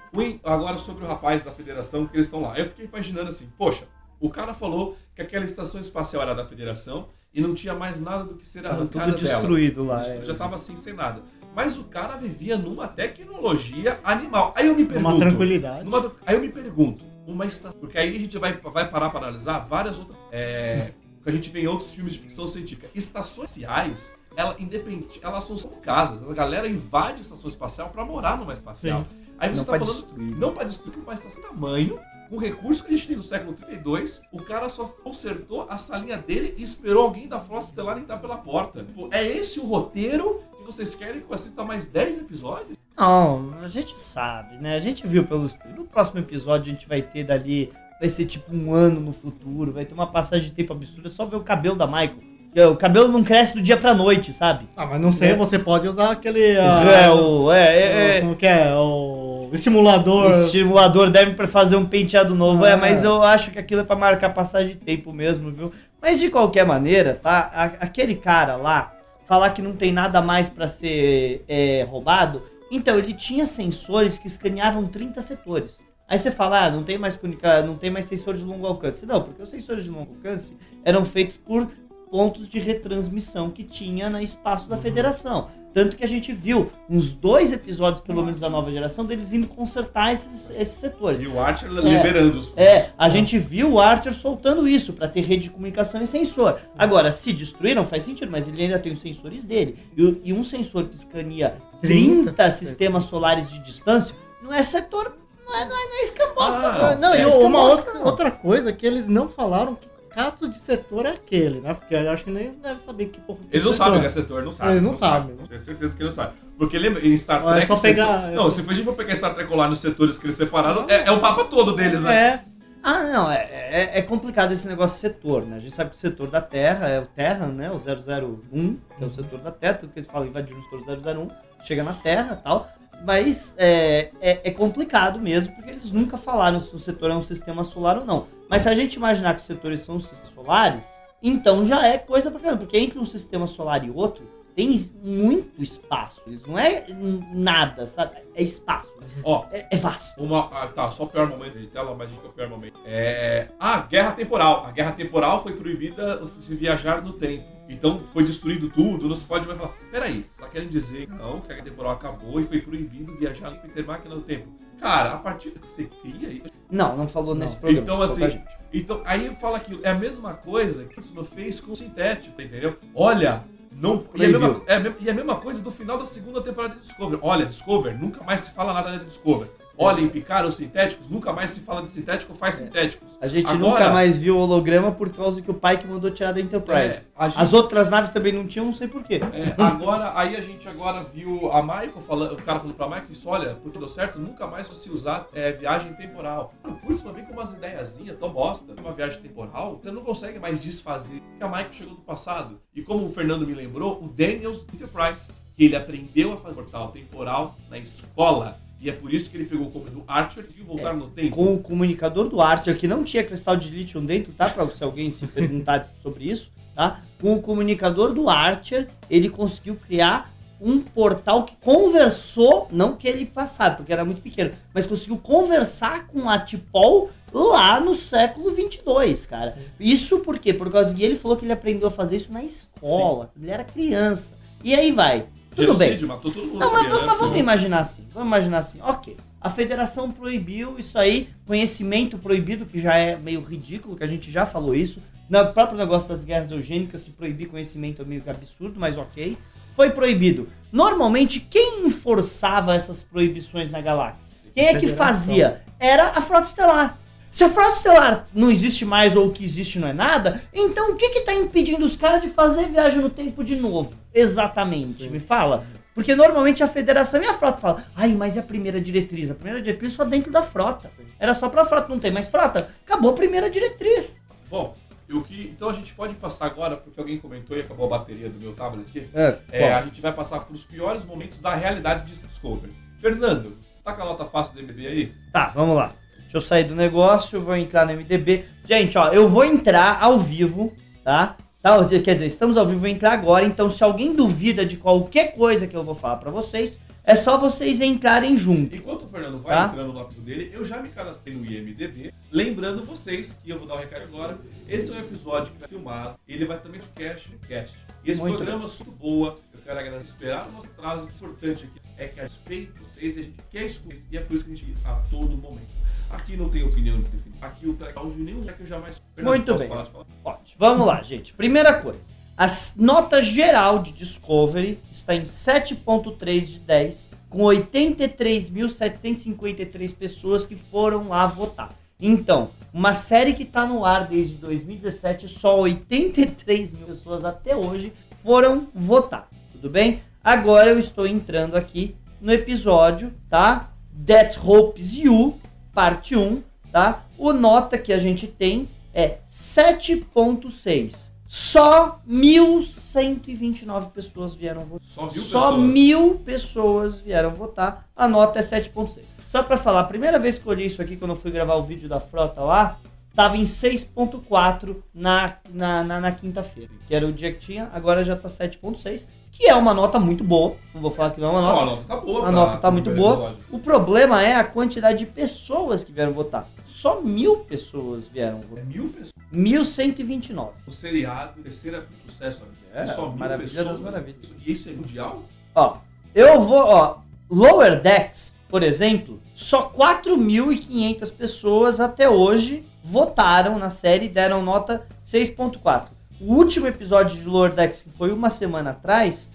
Agora 0.44 0.76
sobre 0.78 1.04
o 1.04 1.08
rapaz 1.08 1.42
da 1.42 1.50
federação 1.52 2.06
que 2.06 2.14
eles 2.16 2.26
estão 2.26 2.42
lá. 2.42 2.58
Eu 2.58 2.66
fiquei 2.66 2.84
imaginando 2.86 3.28
assim, 3.28 3.48
poxa, 3.56 3.84
o 4.20 4.28
cara 4.28 4.52
falou 4.52 4.96
que 5.14 5.22
aquela 5.22 5.44
estação 5.46 5.80
espacial 5.80 6.22
era 6.22 6.34
da 6.34 6.44
federação 6.44 7.08
e 7.32 7.40
não 7.40 7.54
tinha 7.54 7.72
mais 7.74 7.98
nada 8.00 8.24
do 8.24 8.34
que 8.34 8.44
ser 8.44 8.60
Tava 8.62 8.74
arrancada 8.74 9.12
tudo 9.12 9.22
dela. 9.24 9.38
destruído 9.38 9.84
lá. 9.84 10.04
É. 10.06 10.20
Já 10.22 10.34
tava 10.34 10.56
assim, 10.56 10.76
sem 10.76 10.92
nada. 10.92 11.22
Mas 11.54 11.76
o 11.76 11.84
cara 11.84 12.16
vivia 12.16 12.56
numa 12.56 12.86
tecnologia 12.88 13.98
animal. 14.04 14.52
Aí 14.56 14.66
eu 14.66 14.74
me 14.74 14.84
pergunto... 14.84 15.16
Uma 15.16 15.20
tranquilidade. 15.28 15.84
Numa- 15.84 16.12
Aí 16.24 16.34
eu 16.36 16.40
me 16.40 16.48
pergunto, 16.48 17.04
uma 17.26 17.46
estação. 17.46 17.78
Porque 17.80 17.98
aí 17.98 18.14
a 18.16 18.18
gente 18.18 18.38
vai, 18.38 18.52
vai 18.56 18.88
parar 18.88 19.10
para 19.10 19.20
analisar 19.20 19.58
várias 19.60 19.98
outras. 19.98 20.16
É, 20.30 20.92
que 21.22 21.28
a 21.28 21.32
gente 21.32 21.50
vê 21.50 21.62
em 21.62 21.66
outros 21.66 21.92
filmes 21.92 22.14
de 22.14 22.20
ficção 22.20 22.46
científica. 22.46 22.88
Estações 22.94 23.50
espaciais, 23.50 24.12
ela, 24.36 24.56
independente, 24.58 25.20
elas 25.22 25.44
são, 25.44 25.56
casas. 25.82 26.28
A 26.28 26.32
galera 26.32 26.68
invade 26.68 27.18
a 27.18 27.22
estação 27.22 27.48
espacial 27.48 27.90
para 27.90 28.04
morar 28.04 28.38
numa 28.38 28.54
espacial. 28.54 29.04
Aí 29.38 29.48
você 29.50 29.56
Não 29.58 29.64
tá 29.64 29.78
falando. 29.78 29.94
destruir. 29.94 30.36
Não 30.36 30.52
para 30.54 30.64
destruir 30.64 30.98
uma 30.98 31.14
estação 31.14 31.42
de 31.42 31.48
tamanho. 31.48 31.98
Com 32.28 32.36
o 32.36 32.38
recurso 32.38 32.84
que 32.84 32.94
a 32.94 32.96
gente 32.96 33.08
tem 33.08 33.16
no 33.16 33.22
século 33.24 33.54
32, 33.54 34.22
o 34.30 34.40
cara 34.40 34.68
só 34.68 34.84
consertou 34.84 35.66
a 35.68 35.76
salinha 35.78 36.16
dele 36.16 36.54
e 36.56 36.62
esperou 36.62 37.02
alguém 37.02 37.26
da 37.26 37.40
Frota 37.40 37.64
Estelar 37.64 37.98
entrar 37.98 38.18
pela 38.18 38.36
porta. 38.36 38.86
É 39.10 39.24
esse 39.26 39.58
o 39.58 39.64
roteiro 39.64 40.40
vocês 40.72 40.94
querem 40.94 41.20
que 41.20 41.26
eu 41.30 41.34
assista 41.34 41.64
mais 41.64 41.86
10 41.86 42.18
episódios? 42.18 42.76
Não, 42.96 43.54
a 43.62 43.68
gente 43.68 43.98
sabe, 43.98 44.56
né? 44.56 44.76
A 44.76 44.80
gente 44.80 45.06
viu 45.06 45.24
pelos. 45.24 45.58
No 45.76 45.84
próximo 45.84 46.20
episódio 46.20 46.70
a 46.70 46.74
gente 46.74 46.88
vai 46.88 47.00
ter 47.02 47.24
dali. 47.24 47.72
Vai 47.98 48.08
ser 48.08 48.24
tipo 48.24 48.54
um 48.54 48.72
ano 48.72 48.98
no 49.00 49.12
futuro, 49.12 49.72
vai 49.72 49.84
ter 49.84 49.92
uma 49.94 50.06
passagem 50.06 50.48
de 50.48 50.52
tempo 50.54 50.72
absurda. 50.72 51.08
É 51.08 51.10
só 51.10 51.24
ver 51.26 51.36
o 51.36 51.40
cabelo 51.40 51.76
da 51.76 51.86
Michael. 51.86 52.30
O 52.72 52.76
cabelo 52.76 53.08
não 53.08 53.22
cresce 53.22 53.54
do 53.54 53.62
dia 53.62 53.76
pra 53.76 53.94
noite, 53.94 54.32
sabe? 54.32 54.66
Ah, 54.76 54.84
mas 54.84 55.00
não 55.00 55.12
sei, 55.12 55.30
É. 55.30 55.34
você 55.36 55.58
pode 55.58 55.86
usar 55.86 56.10
aquele. 56.10 56.56
O- 56.58 56.60
ah, 56.62 56.90
é, 56.92 57.10
o, 57.10 57.52
é, 57.52 57.76
é, 57.76 58.16
é, 58.16 58.20
Como 58.22 58.34
que 58.36 58.46
é? 58.46 58.74
O 58.74 59.50
estimulador. 59.52 60.26
o 60.30 60.44
estimulador 60.46 61.10
deve 61.10 61.34
pra 61.34 61.46
fazer 61.46 61.76
um 61.76 61.86
penteado 61.86 62.34
novo, 62.34 62.64
é, 62.66 62.72
Ah. 62.72 62.76
mas 62.76 63.04
eu 63.04 63.22
acho 63.22 63.50
que 63.50 63.58
aquilo 63.58 63.82
é 63.82 63.84
pra 63.84 63.94
marcar 63.96 64.30
passagem 64.34 64.72
de 64.72 64.78
tempo 64.78 65.12
mesmo, 65.12 65.50
viu? 65.50 65.72
Mas 66.02 66.18
de 66.18 66.28
qualquer 66.30 66.64
maneira, 66.66 67.14
tá? 67.22 67.50
A- 67.54 67.84
aquele 67.84 68.14
cara 68.16 68.56
lá, 68.56 68.92
falar 69.30 69.50
que 69.50 69.62
não 69.62 69.76
tem 69.76 69.92
nada 69.92 70.20
mais 70.20 70.48
pra 70.48 70.66
ser 70.66 71.44
é, 71.46 71.84
roubado, 71.84 72.42
então 72.68 72.98
ele 72.98 73.14
tinha 73.14 73.46
sensores 73.46 74.18
que 74.18 74.26
escaneavam 74.26 74.88
30 74.88 75.22
setores. 75.22 75.78
Aí 76.08 76.18
você 76.18 76.32
fala, 76.32 76.64
ah, 76.64 76.70
não 76.72 76.82
tem 76.82 76.98
mais 76.98 77.16
não 77.64 77.76
tem 77.76 77.92
mais 77.92 78.06
sensores 78.06 78.40
de 78.40 78.46
longo 78.46 78.66
alcance. 78.66 79.06
Não, 79.06 79.22
porque 79.22 79.40
os 79.40 79.48
sensores 79.48 79.84
de 79.84 79.90
longo 79.90 80.16
alcance 80.16 80.56
eram 80.84 81.04
feitos 81.04 81.36
por 81.36 81.70
pontos 82.10 82.48
de 82.48 82.58
retransmissão 82.58 83.50
que 83.50 83.62
tinha 83.62 84.10
no 84.10 84.20
espaço 84.20 84.68
da 84.68 84.76
federação. 84.76 85.48
Tanto 85.72 85.96
que 85.96 86.02
a 86.02 86.08
gente 86.08 86.32
viu 86.32 86.68
uns 86.88 87.12
dois 87.12 87.52
episódios, 87.52 88.02
pelo 88.02 88.24
menos 88.24 88.40
da 88.40 88.50
nova 88.50 88.72
geração, 88.72 89.04
deles 89.04 89.32
indo 89.32 89.46
consertar 89.46 90.12
esses, 90.12 90.50
esses 90.50 90.74
setores. 90.74 91.22
E 91.22 91.28
o 91.28 91.38
Archer 91.38 91.70
liberando 91.70 92.40
os. 92.40 92.52
É, 92.56 92.90
a 92.98 93.08
gente 93.08 93.38
viu 93.38 93.74
o 93.74 93.80
Archer 93.80 94.12
soltando 94.12 94.66
isso 94.66 94.92
pra 94.92 95.06
ter 95.06 95.20
rede 95.20 95.44
de 95.44 95.50
comunicação 95.50 96.02
e 96.02 96.08
sensor. 96.08 96.58
Agora, 96.76 97.12
se 97.12 97.32
destruíram, 97.32 97.84
faz 97.84 98.02
sentido, 98.02 98.32
mas 98.32 98.48
ele 98.48 98.62
ainda 98.62 98.80
tem 98.80 98.92
os 98.92 99.00
sensores 99.00 99.44
dele. 99.44 99.78
E, 99.96 100.20
e 100.24 100.32
um 100.32 100.42
sensor 100.42 100.86
que 100.86 100.96
escaneia 100.96 101.54
30, 101.80 102.32
30 102.32 102.50
sistemas 102.50 103.04
solares 103.04 103.48
de 103.48 103.60
distância 103.60 104.16
não 104.42 104.52
é 104.52 104.64
setor. 104.64 105.16
Não 105.46 105.54
é, 105.56 105.64
não 105.68 105.76
é, 105.76 105.84
não 105.86 105.96
é 105.98 106.02
escambosta, 106.02 106.60
Ah, 106.66 106.72
não 106.78 106.88
é- 106.90 106.96
não, 106.96 107.14
é 107.14 107.22
e 107.22 107.24
uma 107.44 107.62
outra, 107.62 107.94
não. 107.94 108.04
outra 108.06 108.30
coisa 108.32 108.72
que 108.72 108.84
eles 108.84 109.06
não 109.06 109.28
falaram 109.28 109.76
que 109.76 109.88
caso 110.14 110.48
de 110.48 110.58
setor 110.58 111.06
é 111.06 111.10
aquele, 111.10 111.60
né? 111.60 111.74
Porque 111.74 111.94
eu 111.94 112.10
acho 112.10 112.24
que 112.24 112.30
nem 112.30 112.52
deve 112.54 112.80
saber 112.80 113.06
que 113.06 113.20
porra 113.20 113.38
Eles 113.50 113.64
não 113.64 113.72
setor. 113.72 113.84
sabem 113.86 114.00
que 114.00 114.06
é 114.06 114.08
setor, 114.10 114.42
não 114.42 114.52
sabem. 114.52 114.72
Eles 114.72 114.82
não 114.82 114.92
sabem. 114.92 115.36
Tenho 115.48 115.62
certeza 115.62 115.96
que 115.96 116.02
eles 116.02 116.16
não 116.16 116.24
sabem. 116.24 116.38
Porque 116.58 116.78
lembra, 116.78 117.06
em 117.06 117.16
Star 117.16 117.42
É 117.46 117.52
Trek. 117.52 117.66
só 117.66 117.76
setor- 117.76 117.94
pegar- 118.06 118.30
Não, 118.32 118.50
se 118.50 118.60
a 118.60 118.74
gente 118.74 118.84
for 118.84 118.94
pegar 118.94 119.16
Star 119.16 119.34
Trek 119.34 119.54
lá 119.54 119.68
nos 119.68 119.78
setores 119.80 120.18
que 120.18 120.26
eles 120.26 120.36
separaram, 120.36 120.86
é, 120.88 121.08
é 121.08 121.10
o 121.10 121.20
mapa 121.22 121.44
todo 121.44 121.72
deles, 121.74 122.02
né? 122.02 122.14
É, 122.46 122.50
Ah, 122.82 123.02
não, 123.04 123.30
é, 123.30 123.42
é, 123.52 123.98
é 123.98 124.02
complicado 124.02 124.52
esse 124.52 124.66
negócio 124.66 124.94
de 124.94 125.00
setor, 125.02 125.44
né? 125.44 125.56
A 125.56 125.60
gente 125.60 125.74
sabe 125.74 125.90
que 125.90 125.96
o 125.96 125.98
setor 125.98 126.28
da 126.28 126.40
Terra 126.40 126.88
é 126.88 126.98
o 126.98 127.04
Terra, 127.04 127.46
né? 127.46 127.70
O 127.70 127.78
001, 127.78 128.78
que 128.96 129.04
é 129.04 129.06
o 129.06 129.10
setor 129.10 129.38
da 129.40 129.50
Terra, 129.50 129.74
tanto 129.74 129.92
que 129.92 129.98
eles 129.98 130.10
falam 130.10 130.26
invadir 130.28 130.56
o 130.56 130.62
setor 130.62 130.80
001, 130.96 131.28
chega 131.66 131.82
na 131.82 131.92
Terra 131.92 132.38
e 132.40 132.42
tal. 132.42 132.70
Mas 133.04 133.54
é, 133.58 134.10
é, 134.20 134.48
é 134.48 134.50
complicado 134.50 135.18
mesmo, 135.18 135.54
porque 135.54 135.70
eles 135.70 135.90
nunca 135.92 136.16
falaram 136.16 136.58
se 136.58 136.74
o 136.74 136.78
setor 136.78 137.10
é 137.10 137.14
um 137.14 137.22
sistema 137.22 137.64
solar 137.64 137.98
ou 137.98 138.04
não. 138.06 138.26
Mas 138.50 138.62
se 138.62 138.68
a 138.68 138.74
gente 138.74 138.94
imaginar 138.94 139.34
que 139.34 139.40
os 139.40 139.46
setores 139.46 139.80
são 139.80 140.00
solares, 140.00 140.84
então 141.22 141.64
já 141.64 141.86
é 141.86 141.96
coisa 141.96 142.32
pra 142.32 142.40
caramba, 142.40 142.62
porque 142.62 142.76
entre 142.76 142.98
um 142.98 143.04
sistema 143.04 143.46
solar 143.46 143.84
e 143.86 143.90
outro 143.90 144.28
tem 144.56 144.74
muito 145.04 145.62
espaço. 145.62 146.20
Eles 146.26 146.44
não 146.44 146.58
é 146.58 146.84
nada, 147.32 147.86
sabe? 147.86 148.16
É 148.34 148.42
espaço. 148.42 148.92
Ó, 149.22 149.46
É, 149.52 149.68
é 149.70 149.76
vasto. 149.76 150.20
Uma, 150.20 150.50
ah, 150.52 150.66
tá, 150.66 150.90
só 150.90 151.04
o 151.04 151.06
pior 151.06 151.28
momento 151.28 151.60
de 151.60 151.68
tela, 151.68 151.94
mas 151.94 152.08
a 152.08 152.12
gente 152.12 152.20
tem 152.20 152.30
o 152.30 152.32
pior 152.32 152.48
momento. 152.48 152.80
É. 152.84 153.46
Ah, 153.60 153.82
guerra 153.82 154.10
temporal. 154.12 154.66
A 154.66 154.72
guerra 154.72 154.92
temporal 154.92 155.42
foi 155.44 155.52
proibida 155.52 156.26
se 156.26 156.52
viajar 156.56 157.00
no 157.02 157.12
tempo. 157.12 157.44
Então 157.68 158.00
foi 158.12 158.24
destruído 158.24 158.68
tudo, 158.68 159.08
não 159.08 159.14
se 159.14 159.24
pode 159.24 159.46
mais 159.46 159.60
falar. 159.60 159.72
Peraí, 159.92 160.26
você 160.28 160.40
tá 160.40 160.48
querendo 160.48 160.70
dizer 160.70 161.08
não, 161.08 161.40
que 161.40 161.52
a 161.52 161.54
guerra 161.54 161.68
temporal 161.68 161.92
acabou 161.92 162.40
e 162.40 162.44
foi 162.44 162.60
proibido 162.60 163.16
viajar 163.16 163.52
e 163.64 163.68
ter 163.68 163.86
máquina 163.86 164.16
no 164.16 164.22
tempo? 164.22 164.48
Cara, 164.80 165.12
a 165.12 165.18
partir 165.18 165.50
do 165.50 165.60
que 165.60 165.68
você 165.68 165.84
cria. 165.84 166.42
Não, 166.70 166.96
não 166.96 167.06
falou 167.06 167.34
Não. 167.34 167.42
nesse 167.42 167.56
programa. 167.56 167.82
Então, 167.82 168.02
assim, 168.02 168.30
gente. 168.30 168.44
Então, 168.72 169.02
aí 169.04 169.34
fala 169.34 169.56
aquilo. 169.58 169.80
É 169.82 169.90
a 169.90 169.94
mesma 169.94 170.34
coisa 170.34 170.84
que 170.84 170.98
o 170.98 171.02
Tsuno 171.02 171.24
fez 171.24 171.60
com 171.60 171.72
o 171.72 171.76
sintético, 171.76 172.40
entendeu? 172.40 172.76
Olha, 172.94 173.44
não. 173.72 173.96
E 174.14 174.24
a, 174.24 174.28
Proibiu. 174.30 174.40
mesma, 174.40 174.62
é, 174.66 174.74
a 174.76 174.80
mesma- 174.80 174.96
e 175.00 175.10
a 175.10 175.14
mesma 175.14 175.36
coisa 175.36 175.62
do 175.62 175.70
final 175.70 175.98
da 175.98 176.04
segunda 176.06 176.40
temporada 176.40 176.74
de 176.76 176.80
Discovery. 176.82 177.20
Olha, 177.22 177.44
Discovery, 177.46 177.96
nunca 177.96 178.22
mais 178.24 178.40
se 178.42 178.52
fala 178.52 178.72
nada 178.72 178.96
de 178.98 179.04
Discovery. 179.04 179.50
Olha, 179.82 180.00
em 180.02 180.08
picar 180.08 180.44
os 180.46 180.56
sintéticos, 180.56 181.08
nunca 181.08 181.32
mais 181.32 181.50
se 181.50 181.60
fala 181.60 181.82
de 181.82 181.88
sintético, 181.88 182.34
faz 182.34 182.56
sintéticos. 182.56 183.08
A 183.18 183.26
gente 183.26 183.46
Agora- 183.50 183.58
nunca 183.70 183.88
mais 183.90 184.18
viu 184.18 184.36
o 184.36 184.40
holograma 184.40 184.92
por 184.92 185.08
causa 185.08 185.40
que 185.40 185.50
o 185.50 185.54
pai 185.54 185.78
que 185.78 185.86
mandou 185.86 186.10
tirar 186.10 186.32
da 186.32 186.40
Enterprise. 186.40 187.06
É, 187.18 187.24
gente- 187.30 187.40
As 187.40 187.52
outras 187.54 187.88
naves 187.88 188.10
também 188.10 188.30
não 188.32 188.46
tinham, 188.46 188.66
não 188.66 188.74
sei 188.74 188.88
porquê. 188.88 189.20
É, 189.32 189.54
agora, 189.62 190.12
aí 190.14 190.36
a 190.36 190.42
gente 190.42 190.68
agora 190.68 191.02
viu 191.04 191.50
a 191.50 191.62
Michael 191.62 192.02
falando, 192.06 192.32
o 192.34 192.42
cara 192.42 192.60
falando 192.60 192.76
pra 192.76 192.86
Michael, 192.86 193.06
isso, 193.10 193.26
olha, 193.28 193.54
porque 193.54 193.78
deu 193.78 193.88
certo, 193.88 194.18
nunca 194.18 194.46
mais 194.46 194.68
vai 194.68 194.76
se 194.76 194.90
usar 194.90 195.26
é, 195.32 195.52
viagem 195.52 195.94
temporal. 195.94 196.52
Mano, 196.62 196.76
por 196.76 196.90
isso, 196.92 197.10
vem 197.12 197.24
com 197.24 197.32
umas 197.32 197.52
ideiazinhas 197.54 198.18
tão 198.18 198.28
bosta, 198.30 198.74
uma 198.78 198.92
viagem 198.92 199.20
temporal, 199.22 199.80
você 199.82 199.90
não 199.90 200.02
consegue 200.02 200.38
mais 200.38 200.60
desfazer 200.60 201.22
que 201.38 201.42
a 201.42 201.48
Michael 201.48 201.72
chegou 201.72 201.94
do 201.94 202.02
passado. 202.02 202.60
E 202.74 202.82
como 202.82 203.06
o 203.06 203.10
Fernando 203.10 203.46
me 203.46 203.54
lembrou, 203.54 204.02
o 204.02 204.08
Daniels 204.08 204.64
Enterprise, 204.74 205.26
que 205.56 205.64
ele 205.64 205.76
aprendeu 205.76 206.34
a 206.34 206.36
fazer 206.36 206.62
portal 206.62 206.88
temporal 206.88 207.56
na 207.70 207.78
escola. 207.78 208.58
E 208.80 208.88
é 208.88 208.92
por 208.92 209.12
isso 209.12 209.28
que 209.28 209.36
ele 209.36 209.44
pegou 209.44 209.66
o 209.66 209.70
comando 209.70 209.90
do 209.90 210.04
Archer 210.06 210.46
e 210.56 210.62
voltar 210.62 210.94
no 210.94 211.08
tempo. 211.08 211.36
Com 211.36 211.54
o 211.54 211.58
comunicador 211.58 212.28
do 212.28 212.40
Archer, 212.40 212.76
que 212.78 212.88
não 212.88 213.04
tinha 213.04 213.22
cristal 213.22 213.54
de 213.54 213.68
lítio 213.68 214.00
dentro, 214.00 214.32
tá? 214.32 214.48
Pra 214.48 214.66
se 214.68 214.82
alguém 214.82 215.10
se 215.10 215.26
perguntar 215.26 215.92
sobre 216.02 216.24
isso, 216.24 216.50
tá? 216.74 217.02
Com 217.20 217.34
o 217.34 217.42
comunicador 217.42 218.14
do 218.14 218.30
Archer, 218.30 218.88
ele 219.10 219.28
conseguiu 219.28 219.76
criar 219.76 220.32
um 220.60 220.80
portal 220.80 221.44
que 221.44 221.56
conversou, 221.56 222.68
não 222.70 222.94
que 222.94 223.08
ele 223.08 223.26
passasse, 223.26 223.76
porque 223.76 223.92
era 223.92 224.04
muito 224.04 224.20
pequeno, 224.20 224.50
mas 224.74 224.86
conseguiu 224.86 225.16
conversar 225.16 226.06
com 226.06 226.28
a 226.28 226.38
Tipol 226.38 227.10
lá 227.32 227.80
no 227.80 227.94
século 227.94 228.52
22, 228.52 229.26
cara. 229.26 229.56
Isso 229.78 230.20
por 230.20 230.38
quê? 230.38 230.52
Por 230.52 230.70
causa 230.70 230.94
que 230.94 231.02
ele 231.02 231.16
falou 231.16 231.36
que 231.36 231.44
ele 231.44 231.52
aprendeu 231.52 231.88
a 231.88 231.90
fazer 231.90 232.16
isso 232.16 232.32
na 232.32 232.42
escola, 232.42 233.30
quando 233.32 233.44
ele 233.44 233.52
era 233.52 233.64
criança. 233.64 234.34
E 234.62 234.74
aí 234.74 234.92
vai. 234.92 235.26
Tudo 235.54 235.76
bem. 235.76 235.98
Matou 236.00 236.32
todo 236.32 236.46
mundo. 236.46 236.58
Não, 236.58 236.72
mas, 236.72 236.82
sabia, 236.82 237.00
né? 237.00 237.06
mas 237.06 237.18
vamos 237.18 237.38
imaginar 237.38 237.80
assim. 237.80 238.06
Vamos 238.12 238.28
imaginar 238.28 238.58
assim. 238.58 238.78
Ok. 238.82 239.16
A 239.40 239.48
federação 239.48 240.10
proibiu 240.10 240.78
isso 240.78 240.98
aí, 240.98 241.30
conhecimento 241.46 242.18
proibido, 242.18 242.66
que 242.66 242.78
já 242.78 242.96
é 242.96 243.16
meio 243.16 243.40
ridículo, 243.40 243.96
que 243.96 244.04
a 244.04 244.06
gente 244.06 244.30
já 244.30 244.44
falou 244.44 244.74
isso. 244.74 245.02
No 245.28 245.52
próprio 245.52 245.78
negócio 245.78 246.08
das 246.08 246.24
guerras 246.24 246.50
eugênicas, 246.50 247.02
que 247.02 247.10
proibir 247.10 247.48
conhecimento 247.48 248.02
é 248.02 248.04
meio 248.04 248.20
que 248.20 248.28
absurdo, 248.28 248.78
mas 248.78 248.98
ok. 248.98 249.38
Foi 249.74 249.90
proibido. 249.90 250.48
Normalmente, 250.70 251.40
quem 251.40 251.86
enforçava 251.86 252.74
essas 252.74 253.02
proibições 253.02 253.70
na 253.70 253.80
galáxia? 253.80 254.36
Quem 254.52 254.66
é 254.66 254.74
que 254.74 254.88
fazia? 254.88 255.62
Era 255.78 256.08
a 256.10 256.20
Frota 256.20 256.48
Estelar. 256.48 256.98
Se 257.30 257.44
a 257.44 257.48
Frota 257.48 257.76
Estelar 257.76 258.26
não 258.34 258.50
existe 258.50 258.84
mais 258.84 259.14
ou 259.14 259.28
o 259.28 259.32
que 259.32 259.44
existe 259.44 259.78
não 259.78 259.88
é 259.88 259.92
nada, 259.92 260.42
então 260.52 260.92
o 260.92 260.96
que 260.96 261.10
que 261.10 261.20
tá 261.20 261.32
impedindo 261.32 261.84
os 261.84 261.96
caras 261.96 262.20
de 262.22 262.28
fazer 262.28 262.68
viagem 262.68 263.00
no 263.00 263.08
tempo 263.08 263.44
de 263.44 263.56
novo? 263.56 263.92
Exatamente, 264.12 265.04
Sim. 265.04 265.10
me 265.10 265.20
fala. 265.20 265.64
Porque 265.94 266.14
normalmente 266.14 266.62
a 266.62 266.68
federação 266.68 267.22
e 267.22 267.26
a 267.26 267.34
frota 267.34 267.58
falam, 267.58 267.82
ai, 267.94 268.12
mas 268.14 268.36
e 268.36 268.38
a 268.38 268.42
primeira 268.42 268.80
diretriz? 268.80 269.30
A 269.30 269.34
primeira 269.34 269.60
diretriz 269.62 269.92
só 269.92 270.04
dentro 270.04 270.30
da 270.30 270.42
frota. 270.42 270.90
Era 271.18 271.34
só 271.34 271.48
pra 271.48 271.64
frota, 271.64 271.88
não 271.88 271.98
tem 271.98 272.10
mais 272.10 272.28
frota. 272.28 272.68
Acabou 272.84 273.10
a 273.10 273.14
primeira 273.14 273.50
diretriz. 273.50 274.18
Bom, 274.48 274.74
o 275.10 275.22
que, 275.22 275.52
então 275.54 275.68
a 275.68 275.72
gente 275.72 275.92
pode 275.94 276.14
passar 276.14 276.46
agora, 276.46 276.76
porque 276.76 276.98
alguém 276.98 277.18
comentou 277.18 277.56
e 277.56 277.60
acabou 277.60 277.86
a 277.86 277.98
bateria 277.98 278.28
do 278.28 278.38
meu 278.38 278.52
tablet 278.54 278.88
aqui. 278.88 279.08
É, 279.12 279.38
É, 279.50 279.74
a 279.74 279.82
gente 279.82 280.00
vai 280.00 280.12
passar 280.12 280.40
por 280.40 280.54
os 280.54 280.64
piores 280.64 281.04
momentos 281.04 281.38
da 281.40 281.54
realidade 281.54 282.06
de 282.06 282.20
Discovery. 282.20 282.72
Fernando, 283.00 283.56
você 283.72 283.82
tá 283.82 283.92
com 283.92 284.02
a 284.02 284.04
nota 284.04 284.24
fácil 284.26 284.54
do 284.54 284.62
MDB 284.62 284.86
aí? 284.86 285.14
Tá, 285.32 285.52
vamos 285.54 285.76
lá. 285.76 285.92
Deixa 286.30 286.36
eu 286.36 286.48
sair 286.48 286.62
do 286.62 286.76
negócio, 286.76 287.40
vou 287.40 287.56
entrar 287.56 287.84
no 287.84 287.92
MDB. 287.92 288.44
Gente, 288.64 288.96
ó, 288.96 289.08
eu 289.12 289.28
vou 289.28 289.44
entrar 289.44 290.00
ao 290.00 290.16
vivo, 290.16 290.72
tá? 291.02 291.36
tá? 291.60 291.84
Quer 291.84 292.12
dizer, 292.12 292.26
estamos 292.26 292.56
ao 292.56 292.64
vivo, 292.64 292.78
vou 292.78 292.88
entrar 292.88 293.14
agora. 293.14 293.44
Então, 293.44 293.68
se 293.68 293.82
alguém 293.82 294.14
duvida 294.14 294.64
de 294.64 294.76
qualquer 294.76 295.34
coisa 295.34 295.66
que 295.66 295.76
eu 295.76 295.82
vou 295.82 295.96
falar 295.96 296.18
pra 296.18 296.30
vocês, 296.30 296.78
é 297.02 297.16
só 297.16 297.36
vocês 297.36 297.80
entrarem 297.80 298.36
junto. 298.36 298.76
Enquanto 298.76 299.06
o 299.06 299.08
Fernando 299.08 299.42
vai 299.42 299.56
Tá. 299.56 299.72
entrando 299.72 299.92
no 299.92 299.98
apito 299.98 300.20
dele, 300.20 300.52
eu 300.54 300.64
já 300.64 300.80
me 300.80 300.90
cadastrei 300.90 301.34
no 301.34 301.44
IMDB. 301.44 302.14
Lembrando 302.30 302.86
vocês 302.86 303.36
que 303.42 303.50
eu 303.50 303.58
vou 303.58 303.66
dar 303.66 303.74
o 303.74 303.78
recado 303.78 304.02
agora. 304.02 304.38
Esse 304.68 304.92
é 304.92 304.94
um 304.94 305.00
episódio 305.00 305.52
que 305.52 305.58
vai 305.58 305.68
filmado. 305.68 306.14
Ele 306.28 306.44
vai 306.44 306.60
também 306.60 306.80
no 306.80 306.86
cast. 306.94 307.28
cast. 307.48 307.76
E 308.04 308.10
esse 308.12 308.20
Muito 308.20 308.36
programa 308.36 308.66
é 308.66 308.68
super 308.68 308.92
boa. 308.92 309.40
Eu 309.52 309.60
quero 309.64 309.80
agradecer 309.80 310.12
esperar 310.12 310.48
o 310.48 310.52
nosso 310.52 310.68
prazo. 310.68 311.06
O 311.06 311.08
importante 311.08 311.64
aqui 311.64 311.80
é 311.98 312.06
que 312.06 312.20
a 312.20 312.22
respeito 312.22 312.72
de 312.74 312.78
vocês 312.78 313.16
e 313.16 313.18
a 313.18 313.22
gente 313.24 313.36
quer 313.50 313.66
escutar. 313.66 313.96
E 314.12 314.16
é 314.16 314.20
por 314.20 314.34
isso 314.34 314.44
que 314.44 314.52
a 314.52 314.54
gente 314.54 314.76
a 314.84 314.94
todo 315.10 315.36
momento. 315.36 315.79
Aqui 316.10 316.36
não 316.36 316.48
tem 316.48 316.62
opinião 316.64 317.00
definida. 317.00 317.30
Aqui 317.40 317.66
o 317.68 317.74
track 317.74 317.96
áudio 317.98 318.18
nenhum 318.22 318.48
é 318.48 318.52
que 318.52 318.62
eu 318.62 318.66
jamais. 318.66 319.00
Fernando, 319.14 319.34
Muito 319.34 319.54
bem. 319.56 319.68
falar? 319.68 319.86
Pode. 320.22 320.54
Vamos 320.58 320.86
lá, 320.86 321.02
gente. 321.02 321.32
Primeira 321.32 321.80
coisa. 321.80 322.00
A 322.36 322.46
nota 322.76 323.22
geral 323.22 323.78
de 323.80 323.92
Discovery 323.92 324.78
está 324.90 325.14
em 325.14 325.22
7.3 325.22 326.40
de 326.42 326.58
10, 326.60 327.10
com 327.28 327.38
83.753 327.40 329.94
pessoas 329.94 330.46
que 330.46 330.56
foram 330.56 331.08
lá 331.08 331.26
votar. 331.26 331.70
Então, 332.00 332.50
uma 332.72 332.94
série 332.94 333.34
que 333.34 333.42
está 333.42 333.66
no 333.66 333.84
ar 333.84 334.08
desde 334.08 334.36
2017, 334.36 335.28
só 335.28 335.60
83 335.60 336.72
mil 336.72 336.86
pessoas 336.86 337.24
até 337.24 337.54
hoje 337.54 337.92
foram 338.22 338.68
votar. 338.74 339.28
Tudo 339.52 339.68
bem? 339.68 340.00
Agora 340.24 340.70
eu 340.70 340.78
estou 340.78 341.06
entrando 341.06 341.56
aqui 341.56 341.94
no 342.20 342.32
episódio, 342.32 343.12
tá? 343.28 343.70
That 344.06 344.38
Hopes 344.42 344.96
You, 344.96 345.38
parte 345.72 346.16
1, 346.16 346.42
tá? 346.72 347.04
O 347.18 347.32
nota 347.32 347.78
que 347.78 347.92
a 347.92 347.98
gente 347.98 348.26
tem 348.26 348.68
é 348.94 349.18
7.6. 349.30 351.10
Só 351.26 352.00
1.129 352.08 353.90
pessoas 353.92 354.34
vieram 354.34 354.62
votar. 354.62 354.88
Só 354.88 355.06
viu 355.06 355.22
Só 355.22 355.50
pessoas? 355.52 355.70
mil 355.70 356.14
pessoas 356.24 356.98
vieram 356.98 357.30
votar. 357.30 357.86
A 357.94 358.08
nota 358.08 358.40
é 358.40 358.42
7.6. 358.42 358.98
Só 359.26 359.42
pra 359.44 359.56
falar, 359.56 359.80
a 359.80 359.84
primeira 359.84 360.18
vez 360.18 360.38
que 360.38 360.46
eu 360.46 360.50
olhei 360.50 360.66
isso 360.66 360.82
aqui, 360.82 360.96
quando 360.96 361.12
eu 361.12 361.16
fui 361.16 361.30
gravar 361.30 361.54
o 361.54 361.62
vídeo 361.62 361.88
da 361.88 362.00
frota 362.00 362.40
lá, 362.40 362.80
tava 363.14 363.36
em 363.36 363.44
6.4 363.44 364.76
na, 364.92 365.36
na, 365.52 365.84
na, 365.84 366.00
na 366.00 366.10
quinta-feira. 366.10 366.70
Que 366.88 366.94
era 366.96 367.06
o 367.06 367.12
dia 367.12 367.32
que 367.32 367.38
tinha, 367.38 367.70
agora 367.72 368.02
já 368.02 368.16
tá 368.16 368.28
7.6. 368.28 369.06
Que 369.32 369.48
é 369.48 369.54
uma 369.54 369.72
nota 369.72 369.98
muito 369.98 370.22
boa. 370.24 370.56
Não 370.74 370.82
vou 370.82 370.90
falar 370.90 371.10
que 371.12 371.20
não 371.20 371.28
é 371.28 371.30
uma 371.30 371.40
Não, 371.40 371.48
nota. 371.50 371.62
a 371.62 371.66
nota 371.66 371.84
tá 371.88 371.96
boa. 371.96 372.28
A 372.28 372.32
nota 372.32 372.56
tá 372.58 372.70
muito 372.70 372.90
boa. 372.90 373.14
episódio. 373.14 373.38
O 373.50 373.58
problema 373.58 374.22
é 374.22 374.34
a 374.34 374.44
quantidade 374.44 374.98
de 374.98 375.06
pessoas 375.06 375.82
que 375.84 375.92
vieram 375.92 376.12
votar. 376.12 376.46
Só 376.66 377.00
mil 377.00 377.38
pessoas 377.38 378.06
vieram 378.06 378.40
votar. 378.40 378.64
É 378.64 378.66
mil 378.66 378.88
pessoas. 378.88 379.10
1.129. 379.32 380.48
O 380.66 380.70
seriado, 380.72 381.40
terceira 381.42 381.86
sucesso. 382.06 382.42
amigo. 382.42 382.56
É, 382.74 382.86
só 382.86 383.08
mil 383.08 383.16
maravilha 383.16 383.48
pessoas. 383.48 383.68
das 383.68 383.78
maravilhas. 383.78 384.32
E 384.44 384.52
isso 384.52 384.68
é 384.68 384.72
mundial? 384.72 385.22
Ó, 385.54 385.76
eu 386.14 386.40
vou, 386.42 386.58
ó, 386.64 386.98
Lower 387.30 387.80
Decks, 387.80 388.32
por 388.48 388.62
exemplo, 388.62 389.20
só 389.34 389.70
4.500 389.70 391.12
pessoas 391.12 391.80
até 391.80 392.08
hoje 392.08 392.64
votaram 392.82 393.58
na 393.58 393.70
série 393.70 394.06
e 394.06 394.08
deram 394.08 394.42
nota 394.42 394.86
6.4. 395.06 395.86
O 396.20 396.34
último 396.34 396.66
episódio 396.66 397.18
de 397.18 397.26
Lower 397.26 397.50
Decks, 397.50 397.80
que 397.80 397.90
foi 397.96 398.12
uma 398.12 398.28
semana 398.28 398.72
atrás, 398.72 399.30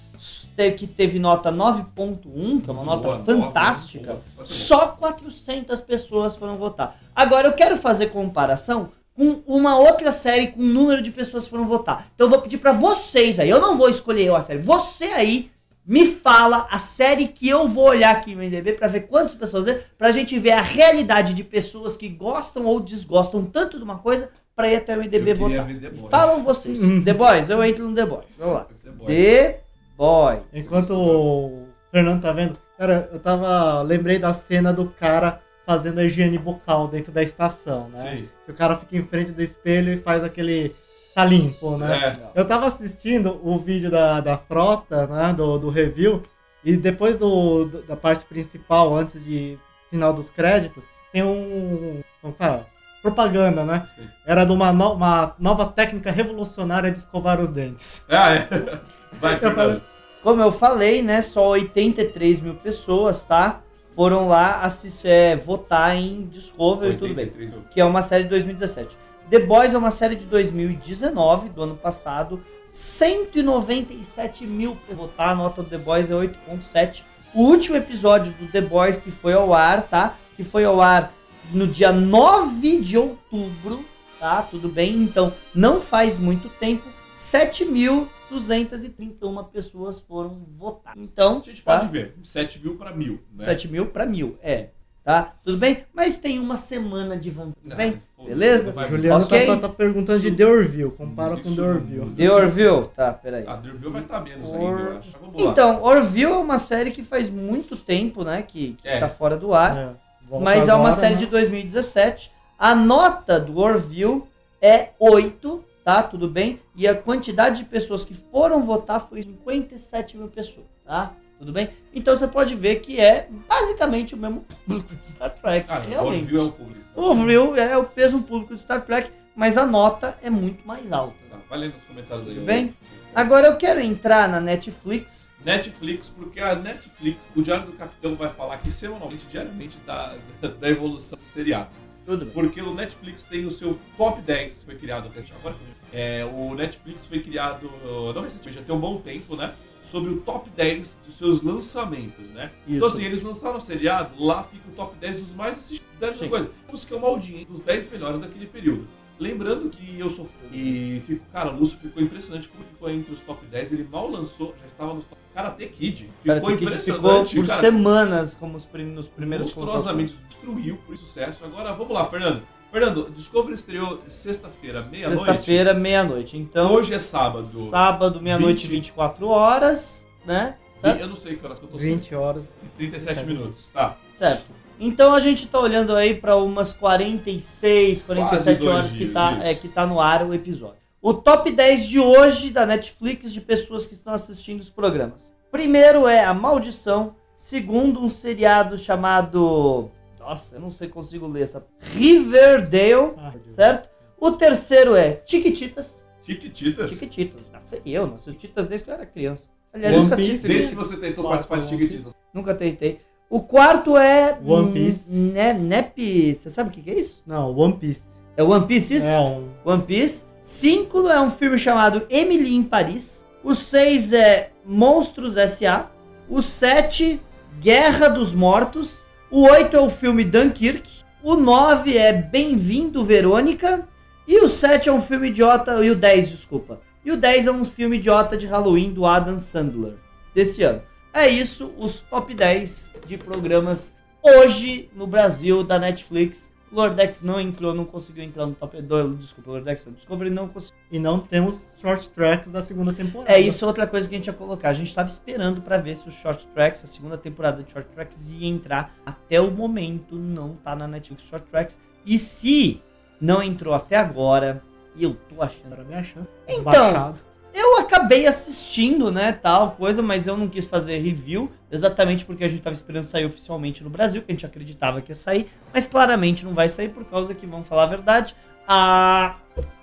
que 0.78 0.86
teve 0.86 1.18
nota 1.18 1.52
9.1, 1.52 2.62
que 2.62 2.70
é 2.70 2.74
uma 2.74 2.84
Muito 2.84 2.86
nota 2.86 3.08
boa, 3.08 3.24
fantástica, 3.26 4.06
boa, 4.06 4.22
boa. 4.36 4.46
só 4.46 4.90
400 4.90 5.82
pessoas 5.82 6.36
foram 6.36 6.58
votar. 6.58 6.96
Agora, 7.16 7.48
eu 7.48 7.54
quero 7.54 7.76
fazer 7.78 8.12
comparação 8.12 8.90
com 9.16 9.42
uma 9.48 9.80
outra 9.80 10.12
série 10.12 10.48
com 10.48 10.60
o 10.60 10.64
número 10.64 11.02
de 11.02 11.10
pessoas 11.10 11.46
que 11.46 11.50
foram 11.50 11.66
votar. 11.66 12.08
Então, 12.14 12.28
eu 12.28 12.30
vou 12.30 12.42
pedir 12.42 12.60
pra 12.60 12.72
vocês 12.72 13.40
aí, 13.40 13.50
eu 13.50 13.60
não 13.60 13.76
vou 13.76 13.90
escolher 13.90 14.26
eu 14.26 14.36
a 14.36 14.44
série, 14.44 14.60
você 14.60 15.06
aí 15.06 15.50
me 15.88 16.06
fala 16.06 16.68
a 16.70 16.78
série 16.78 17.28
que 17.28 17.50
eu 17.50 17.68
vou 17.68 17.86
olhar 17.86 18.12
aqui 18.12 18.36
no 18.36 18.44
IMDb 18.44 18.74
pra 18.74 18.88
ver 18.88 19.02
quantas 19.02 19.34
pessoas 19.34 19.66
é, 19.66 19.84
pra 19.98 20.12
gente 20.12 20.38
ver 20.38 20.52
a 20.52 20.62
realidade 20.62 21.34
de 21.34 21.44
pessoas 21.44 21.98
que 21.98 22.10
gostam 22.10 22.66
ou 22.66 22.80
desgostam 22.80 23.44
tanto 23.44 23.78
de 23.78 23.84
uma 23.84 23.98
coisa 23.98 24.30
pra 24.56 24.70
ir 24.72 24.78
até 24.78 24.98
o 24.98 25.04
IMDB 25.04 25.32
Eu 25.32 25.36
votar. 25.36 25.66
ver 25.66 25.80
The 25.80 25.90
Boys. 25.90 26.12
Falam 26.12 26.44
vocês. 26.44 26.80
The 27.04 27.14
Boys, 27.14 27.50
eu 27.50 27.64
entro 27.64 27.88
no 27.88 27.96
The 27.96 28.06
Boys. 28.06 28.26
Vamos 28.38 28.54
lá. 28.56 28.68
The 28.84 28.90
Boys. 28.92 29.08
The 29.08 29.60
Boys. 29.98 30.40
Enquanto 30.54 30.92
o 30.94 31.68
Fernando 31.92 32.22
tá 32.22 32.32
vendo, 32.32 32.58
cara, 32.78 33.10
eu 33.12 33.20
tava. 33.20 33.82
Lembrei 33.82 34.18
da 34.20 34.34
cena 34.34 34.72
do 34.72 34.86
cara 34.90 35.42
fazendo 35.66 36.00
a 36.00 36.04
higiene 36.04 36.38
bucal 36.38 36.88
dentro 36.88 37.12
da 37.12 37.24
estação, 37.24 37.90
né? 37.90 38.02
Sim. 38.18 38.30
Que 38.46 38.52
o 38.52 38.56
cara 38.56 38.78
fica 38.78 38.96
em 38.98 39.04
frente 39.04 39.32
do 39.32 39.42
espelho 39.42 39.92
e 39.94 39.98
faz 39.98 40.24
aquele. 40.24 40.76
tá 41.14 41.26
limpo, 41.26 41.78
né? 41.78 42.18
É. 42.36 42.40
Eu 42.40 42.46
tava 42.46 42.66
assistindo 42.68 43.40
o 43.44 43.58
vídeo 43.58 43.90
da, 43.90 44.20
da 44.22 44.38
frota, 44.38 45.08
né? 45.08 45.34
Do, 45.34 45.58
do 45.58 45.70
review, 45.70 46.24
e 46.64 46.76
depois 46.78 47.18
do, 47.18 47.66
do- 47.66 47.82
da 47.84 47.96
parte 47.96 48.26
principal, 48.26 48.96
antes 48.96 49.24
de 49.24 49.58
final 49.90 50.14
dos 50.14 50.30
créditos, 50.30 50.84
tem 51.12 51.24
um. 51.24 52.02
Como 52.22 52.34
fala? 52.36 52.68
Propaganda, 53.10 53.64
né? 53.64 53.88
Sim. 53.96 54.08
Era 54.26 54.44
de 54.46 54.52
uma, 54.52 54.74
no- 54.74 54.94
uma 54.94 55.36
nova 55.38 55.66
técnica 55.68 56.12
revolucionária 56.12 56.92
de 56.92 56.98
escovar 56.98 57.40
os 57.40 57.50
dentes. 57.52 58.04
Ah, 58.10 58.34
é. 58.34 58.48
Vai, 59.22 59.38
Fernando. 59.38 59.82
Como 60.24 60.42
eu 60.42 60.52
falei, 60.52 61.04
né, 61.04 61.22
só 61.22 61.50
83 61.50 62.40
mil 62.42 62.56
pessoas, 62.56 63.24
tá? 63.24 63.62
Foram 63.96 64.28
lá 64.28 64.62
assistir, 64.64 65.08
é, 65.08 65.36
votar 65.36 65.96
em 65.96 66.26
Discovery 66.26 66.94
e 66.94 66.98
tudo 66.98 67.14
bem. 67.14 67.26
83, 67.26 67.54
eu- 67.54 67.62
Que 67.72 67.80
é 67.80 67.86
uma 67.86 68.02
série 68.02 68.24
de 68.24 68.30
2017. 68.30 68.98
The 69.30 69.40
Boys 69.40 69.74
é 69.74 69.78
uma 69.78 69.92
série 69.92 70.16
de 70.16 70.26
2019, 70.26 71.50
do 71.50 71.62
ano 71.62 71.76
passado. 71.76 72.42
197 72.70 74.46
mil 74.46 74.76
pra 74.86 74.96
votar, 74.96 75.30
a 75.30 75.36
nota 75.36 75.62
do 75.64 75.70
The 75.70 75.78
Boys 75.78 76.10
é 76.10 76.14
8.7. 76.14 77.04
O 77.34 77.44
último 77.44 77.78
episódio 77.78 78.32
do 78.34 78.48
The 78.52 78.62
Boys 78.62 78.98
que 78.98 79.12
foi 79.12 79.34
ao 79.34 79.54
ar, 79.54 79.84
tá? 79.84 80.16
Que 80.36 80.44
foi 80.44 80.64
ao 80.66 80.82
ar 80.82 81.12
no 81.54 81.68
dia 81.68 81.92
9 81.92 82.80
de 82.82 82.98
outubro, 82.98 83.84
tá? 84.20 84.42
Tudo 84.44 84.68
bem? 84.70 84.96
Então, 84.98 85.32
não 85.54 85.80
faz 85.82 86.18
muito 86.18 86.48
tempo. 86.50 86.84
7.231 87.16 89.44
pessoas 89.52 90.00
foram 90.00 90.38
votar. 90.58 90.94
Então, 90.98 91.40
A 91.40 91.42
gente 91.50 91.64
tá? 91.64 91.80
pode 91.80 91.92
ver. 91.92 92.14
7 92.24 92.60
mil 92.60 92.76
pra 92.76 92.92
mil, 92.94 93.20
né? 93.34 93.46
7 93.46 93.68
mil 93.68 93.88
para 93.88 94.06
mil, 94.06 94.38
é. 94.42 94.70
Tá? 95.04 95.34
Tudo 95.44 95.58
bem? 95.60 95.84
Mas 95.94 96.18
tem 96.18 96.40
uma 96.40 96.58
semana 96.58 97.16
de 97.16 97.30
vantagem, 97.30 97.54
tudo 97.62 97.74
Ah, 97.74 97.76
bem? 97.76 98.02
foda-se, 98.16 98.34
Beleza? 98.34 98.66
não 98.68 98.74
vai- 98.74 98.90
Juliano 98.90 99.24
Ok. 99.24 99.46
tá, 99.46 99.54
tá- 99.56 99.62
tá 99.68 99.70
perguntando 99.70 100.20
de 100.20 100.32
The 100.32 100.46
Orville, 100.48 100.90
compara 100.90 101.36
com 101.38 101.42
Isso 101.48 101.56
The 101.58 101.62
Orville. 101.62 102.10
The 102.16 102.32
Orville? 102.32 102.88
Tá, 102.96 103.14
peraí. 103.14 103.46
A 103.46 103.56
Derville 103.56 103.92
vai 103.92 104.02
estar 104.02 104.20
menos 104.22 104.52
ainda, 104.52 104.66
eu 104.82 104.98
acho. 104.98 105.10
Então, 105.36 105.84
Orville 105.84 106.32
é 106.32 106.38
uma 106.38 106.58
série 106.58 106.90
que 106.90 107.04
faz 107.04 107.30
muito 107.30 107.78
tempo, 107.78 108.24
né, 108.24 108.42
que, 108.42 108.76
que 108.82 108.88
É. 108.88 109.00
tá 109.00 109.08
fora 109.08 109.38
do 109.38 109.54
ar. 109.54 109.78
É, 109.78 109.90
volta 110.30 110.44
mas 110.44 110.68
é 110.68 110.74
uma 110.74 110.90
agora, 110.90 110.96
série 111.02 111.14
né? 111.16 111.20
de 111.20 111.26
2017. 111.28 112.32
A 112.58 112.74
nota 112.76 113.40
do 113.40 113.58
Orville 113.60 114.24
é 114.62 114.90
8, 115.00 115.64
tá? 115.84 116.02
Tudo 116.04 116.28
bem? 116.30 116.60
E 116.76 116.88
a 116.88 116.96
quantidade 116.96 117.58
de 117.58 117.64
pessoas 117.66 118.04
que 118.06 118.14
foram 118.32 118.64
votar 118.66 119.08
foi 119.08 119.22
57 119.24 120.18
mil 120.18 120.28
pessoas, 120.28 120.66
tá? 120.86 121.12
Tudo 121.38 121.52
bem? 121.52 121.70
Então 121.94 122.16
você 122.16 122.28
pode 122.28 122.56
ver 122.56 122.78
que 122.78 123.00
é 123.00 123.28
basicamente 123.48 124.16
o 124.16 124.18
mesmo 124.18 124.46
público 124.66 124.96
de 124.96 125.06
Star 125.06 125.32
Trek, 125.32 125.66
Ah, 125.70 125.80
o 125.80 125.82
realmente. 125.90 126.24
Orville 126.24 126.40
é 126.40 126.44
o 126.44 126.52
público. 126.52 126.86
O 126.96 127.02
Orville 127.02 127.60
é 127.60 127.78
o 127.78 127.90
mesmo 127.96 128.24
público 128.24 128.56
de 128.56 128.62
Star 128.62 128.82
Trek, 128.86 129.12
mas 129.36 129.58
a 129.58 129.66
nota 129.66 130.18
é 130.24 130.30
muito 130.30 130.66
mais 130.66 130.94
alta. 130.94 131.14
Tá, 131.30 131.36
vai 131.50 131.60
lendo 131.60 131.76
os 131.76 131.84
comentários 131.86 132.28
aí. 132.28 132.36
Tudo 132.36 132.46
bem? 132.46 132.74
Agora 133.14 133.48
eu 133.48 133.58
quero 133.58 133.82
entrar 133.82 134.30
na 134.30 134.40
Netflix. 134.40 135.25
Netflix, 135.46 136.10
porque 136.10 136.40
a 136.40 136.56
Netflix, 136.56 137.32
o 137.36 137.42
Diário 137.44 137.68
do 137.68 137.74
Capitão 137.74 138.16
vai 138.16 138.30
falar 138.30 138.56
aqui 138.56 138.72
semanalmente, 138.72 139.26
diariamente, 139.28 139.78
da, 139.86 140.18
da 140.60 140.70
evolução 140.70 141.18
do 141.18 141.26
seriado. 141.26 141.70
Tudo 142.04 142.26
bem. 142.26 142.34
Porque 142.34 142.62
o 142.62 142.74
Netflix 142.74 143.24
tem 143.24 143.46
o 143.46 143.52
seu 143.52 143.78
top 143.96 144.22
10, 144.22 144.64
foi 144.64 144.76
criado 144.76 145.08
até 145.08 145.24
agora. 145.36 145.56
É, 145.94 146.26
o 146.26 146.54
Netflix 146.56 147.06
foi 147.06 147.20
criado, 147.20 147.68
uh, 147.68 148.12
não 148.14 148.24
recentemente, 148.24 148.60
já 148.60 148.66
tem 148.66 148.76
um 148.76 148.80
bom 148.80 149.00
tempo, 149.00 149.36
né? 149.36 149.54
Sobre 149.84 150.12
o 150.12 150.18
top 150.22 150.50
10 150.50 151.00
dos 151.06 151.16
seus 151.16 151.42
lançamentos, 151.44 152.28
né? 152.32 152.52
Então, 152.68 152.88
Isso. 152.88 152.98
assim, 152.98 153.06
eles 153.06 153.22
lançaram 153.22 153.58
o 153.58 153.62
seriado, 153.62 154.24
lá 154.24 154.44
fica 154.44 154.68
o 154.68 154.72
top 154.72 154.96
10 154.98 155.20
dos 155.20 155.34
mais 155.34 155.58
assistidos. 155.58 155.86
Sim. 156.18 156.28
coisa. 156.28 156.50
Vamos 156.66 156.84
que 156.84 156.94
é 156.94 156.98
uma 156.98 157.08
audiência 157.08 157.46
dos 157.46 157.62
10 157.62 157.92
melhores 157.92 158.20
daquele 158.20 158.48
período. 158.48 158.86
Lembrando 159.18 159.70
que 159.70 159.98
eu 159.98 160.10
sou. 160.10 160.28
E 160.52 161.02
fico, 161.08 161.24
cara, 161.32 161.52
o 161.52 161.58
Lúcio 161.58 161.78
ficou 161.78 162.04
impressionante 162.04 162.50
como 162.50 162.64
ficou 162.66 162.90
entre 162.90 163.14
os 163.14 163.22
top 163.22 163.46
10. 163.46 163.72
Ele 163.72 163.88
mal 163.90 164.10
lançou, 164.10 164.54
já 164.60 164.66
estava 164.66 164.94
nos 164.94 165.06
top. 165.06 165.25
Karate 165.36 165.66
Kid. 165.68 166.10
Cara, 166.26 166.40
Ficou 166.40 166.58
Kid 166.58 166.66
ficou 166.82 166.96
impressionante. 166.96 167.36
por 167.36 167.48
cara, 167.48 167.60
semanas 167.60 168.34
como 168.36 168.56
os 168.58 168.66
prim- 168.66 168.86
nos 168.86 169.08
primeiros 169.08 169.48
monstruosamente 169.48 170.18
destruiu 170.30 170.78
por 170.88 170.96
sucesso. 170.98 171.44
Agora 171.44 171.74
vamos 171.74 171.94
lá, 171.94 172.06
Fernando. 172.06 172.42
Fernando, 172.72 173.10
Discovery 173.14 173.54
estreou 173.54 174.02
sexta-feira, 174.08 174.82
meia-noite. 174.82 175.26
Sexta-feira, 175.26 175.74
meia-noite. 175.74 176.38
Então, 176.38 176.74
Hoje 176.74 176.94
é 176.94 177.00
sábado. 177.00 177.46
sábado, 177.70 178.22
meia-noite, 178.22 178.66
20. 178.68 178.76
24 178.92 179.28
horas, 179.28 180.06
né? 180.26 180.56
Certo? 180.82 181.00
Eu 181.02 181.08
não 181.08 181.16
sei 181.16 181.36
que 181.36 181.46
horas 181.46 181.60
que 181.60 181.66
eu 181.66 181.70
tô 181.70 181.78
20 181.78 182.16
horas. 182.16 182.46
37 182.78 183.16
27 183.16 183.26
minutos. 183.28 183.70
Tá. 183.74 183.96
Certo. 184.18 184.44
Então 184.80 185.14
a 185.14 185.20
gente 185.22 185.48
tá 185.48 185.60
olhando 185.60 185.96
aí 185.96 186.16
para 186.16 186.36
umas 186.36 186.74
46, 186.74 188.02
47 188.04 188.60
dois 188.60 188.74
horas 188.76 188.92
que 188.92 188.98
dias, 188.98 189.14
tá, 189.14 189.32
isso. 189.34 189.42
é, 189.44 189.56
que 189.56 189.68
tá 189.70 189.86
no 189.86 190.00
ar 190.02 190.26
o 190.26 190.34
episódio. 190.34 190.85
O 191.08 191.14
top 191.14 191.52
10 191.52 191.86
de 191.88 192.00
hoje 192.00 192.50
da 192.50 192.66
Netflix 192.66 193.32
de 193.32 193.40
pessoas 193.40 193.86
que 193.86 193.94
estão 193.94 194.12
assistindo 194.12 194.60
os 194.60 194.72
programas. 194.72 195.32
Primeiro 195.52 196.08
é 196.08 196.26
A 196.26 196.34
Maldição. 196.34 197.16
Segundo, 197.36 198.02
um 198.02 198.10
seriado 198.10 198.76
chamado. 198.76 199.92
Nossa, 200.20 200.56
eu 200.56 200.60
não 200.60 200.72
sei 200.72 200.88
consigo 200.88 201.28
ler 201.28 201.44
essa. 201.44 201.64
Riverdale, 201.80 203.14
Ah, 203.20 203.34
certo? 203.46 203.88
O 204.20 204.32
terceiro 204.32 204.96
é 204.96 205.22
Chiquititas. 205.28 206.02
Chiquititas. 206.24 206.94
Chiquititas. 206.94 207.42
Nasci 207.54 207.80
eu, 207.86 208.08
não 208.08 208.16
assisti 208.16 208.32
Chiquititas 208.42 208.68
desde 208.68 208.86
que 208.86 208.90
eu 208.90 208.96
era 208.96 209.06
criança. 209.06 209.48
Aliás, 209.72 209.94
One 209.94 210.04
nunca 210.06 210.16
Piece. 210.16 210.30
assisti. 210.32 210.48
Desde 210.48 210.70
que 210.72 210.76
você 210.76 210.98
tentou 210.98 211.24
Quatro, 211.26 211.48
participar 211.48 211.58
de 211.58 211.66
One 211.66 211.84
Chiquititas. 211.84 212.16
Nunca 212.34 212.56
tentei. 212.56 213.00
O 213.30 213.42
quarto 213.42 213.96
é. 213.96 214.40
One 214.44 214.72
Piece. 214.74 215.14
N- 215.14 215.34
Ne 215.34 215.54
Nep. 215.54 216.34
Você 216.34 216.50
sabe 216.50 216.70
o 216.70 216.74
que 216.74 216.82
que 216.82 216.90
é 216.90 217.00
isso? 217.00 217.22
Não, 217.28 217.56
One 217.56 217.76
Piece. 217.78 218.02
É 218.36 218.42
One 218.42 218.66
Piece 218.66 218.96
isso? 218.96 219.06
É 219.08 219.20
um. 219.20 219.48
One 219.64 219.84
Piece. 219.84 220.26
Cinco 220.46 221.10
é 221.10 221.20
um 221.20 221.32
filme 221.32 221.58
chamado 221.58 222.06
Emily 222.08 222.54
em 222.56 222.62
Paris. 222.62 223.26
O 223.44 223.56
seis 223.56 224.14
é 224.14 224.52
Monstros 224.64 225.38
S.A. 225.38 225.90
O 226.30 226.40
sete, 226.40 227.20
Guerra 227.60 228.10
dos 228.10 228.32
Mortos. 228.32 229.00
O 229.32 229.50
oito 229.50 229.76
é 229.76 229.80
o 229.80 229.90
filme 229.90 230.24
Dunkirk. 230.24 230.88
O 231.24 231.36
nove 231.36 231.98
é 231.98 232.14
Bem-vindo, 232.14 233.04
Verônica. 233.04 233.90
E 234.28 234.40
o 234.40 234.48
sete 234.48 234.88
é 234.88 234.94
um 234.94 235.02
filme 235.02 235.30
idiota. 235.30 235.84
E 235.84 235.90
o 235.90 235.96
10, 235.96 236.30
desculpa. 236.30 236.80
E 237.04 237.12
o 237.12 237.18
10 237.18 237.48
é 237.48 237.52
um 237.52 237.66
filme 237.66 237.98
idiota 237.98 238.38
de 238.38 238.46
Halloween 238.46 238.94
do 238.94 239.04
Adam 239.04 239.40
Sandler. 239.40 239.96
Desse 240.36 240.62
ano. 240.62 240.84
É 241.12 241.28
isso, 241.28 241.74
os 241.76 242.02
top 242.02 242.36
10 242.36 242.94
de 243.08 243.18
programas 243.18 243.96
hoje 244.22 244.92
no 244.96 245.08
Brasil 245.08 245.64
da 245.64 245.80
Netflix. 245.80 246.52
Lordex 246.76 247.22
não 247.22 247.40
entrou, 247.40 247.74
não 247.74 247.86
conseguiu 247.86 248.24
entrar 248.24 248.46
no 248.46 248.54
top 248.54 248.82
2. 248.82 249.18
Desculpa, 249.20 249.52
Lordex. 249.52 249.88
Discovery 249.96 250.30
não 250.30 250.48
conseguiu. 250.48 250.78
E 250.92 251.00
não 251.00 251.20
temos 251.20 251.66
short 251.82 252.10
tracks 252.10 252.52
da 252.52 252.62
segunda 252.62 252.94
temporada. 252.94 253.32
É 253.32 253.40
isso, 253.40 253.64
é 253.66 253.68
outra 253.68 253.88
coisa 253.88 254.08
que 254.08 254.16
a 254.16 254.18
gente 254.18 254.28
ia 254.28 254.34
colocar. 254.34 254.70
A 254.70 254.74
gente 254.74 254.88
estava 254.88 255.08
esperando 255.08 255.62
para 255.62 255.78
ver 255.78 255.96
se 255.96 256.08
os 256.08 256.14
Short 256.14 256.46
Tracks, 256.54 256.84
a 256.84 256.88
segunda 256.88 257.18
temporada 257.18 257.64
de 257.64 257.72
Short 257.72 257.90
Tracks, 257.94 258.32
ia 258.32 258.48
entrar. 258.48 258.94
Até 259.06 259.42
o 259.42 259.50
momento 259.50 260.16
não 260.16 260.56
tá 260.56 260.76
na 260.76 260.88
Netflix 260.88 261.24
Short 261.24 261.48
Tracks. 261.50 261.78
E 262.06 262.18
se 262.20 262.82
não 263.20 263.42
entrou 263.42 263.74
até 263.74 263.96
agora, 263.96 264.62
e 264.96 265.04
eu 265.04 265.16
tô 265.30 265.42
achando. 265.42 265.74
Era 265.74 265.82
a 265.82 265.86
minha 265.86 266.04
chance. 266.04 266.30
Então, 266.48 266.64
Baixado. 266.64 267.20
Eu 267.54 267.80
acabei 267.80 268.28
assistindo, 268.28 269.10
né, 269.10 269.32
tal 269.32 269.72
coisa, 269.72 270.02
mas 270.02 270.28
eu 270.28 270.36
não 270.36 270.50
quis 270.50 270.66
fazer 270.66 270.98
review, 270.98 271.50
exatamente 271.76 272.26
porque 272.26 272.44
a 272.44 272.48
gente 272.48 272.62
tava 272.62 272.74
esperando 272.74 273.06
sair 273.06 273.26
oficialmente 273.26 273.84
no 273.84 273.90
Brasil, 273.90 274.22
que 274.22 274.32
a 274.32 274.34
gente 274.34 274.46
acreditava 274.46 275.02
que 275.02 275.12
ia 275.12 275.16
sair, 275.16 275.50
mas 275.74 275.86
claramente 275.88 276.44
não 276.44 276.54
vai 276.54 276.70
sair 276.70 276.90
por 276.90 277.06
causa 277.06 277.36
que, 277.36 277.46
vamos 277.46 277.68
falar 277.68 277.84
a 277.84 277.88
verdade, 277.88 278.36
a 278.68 279.36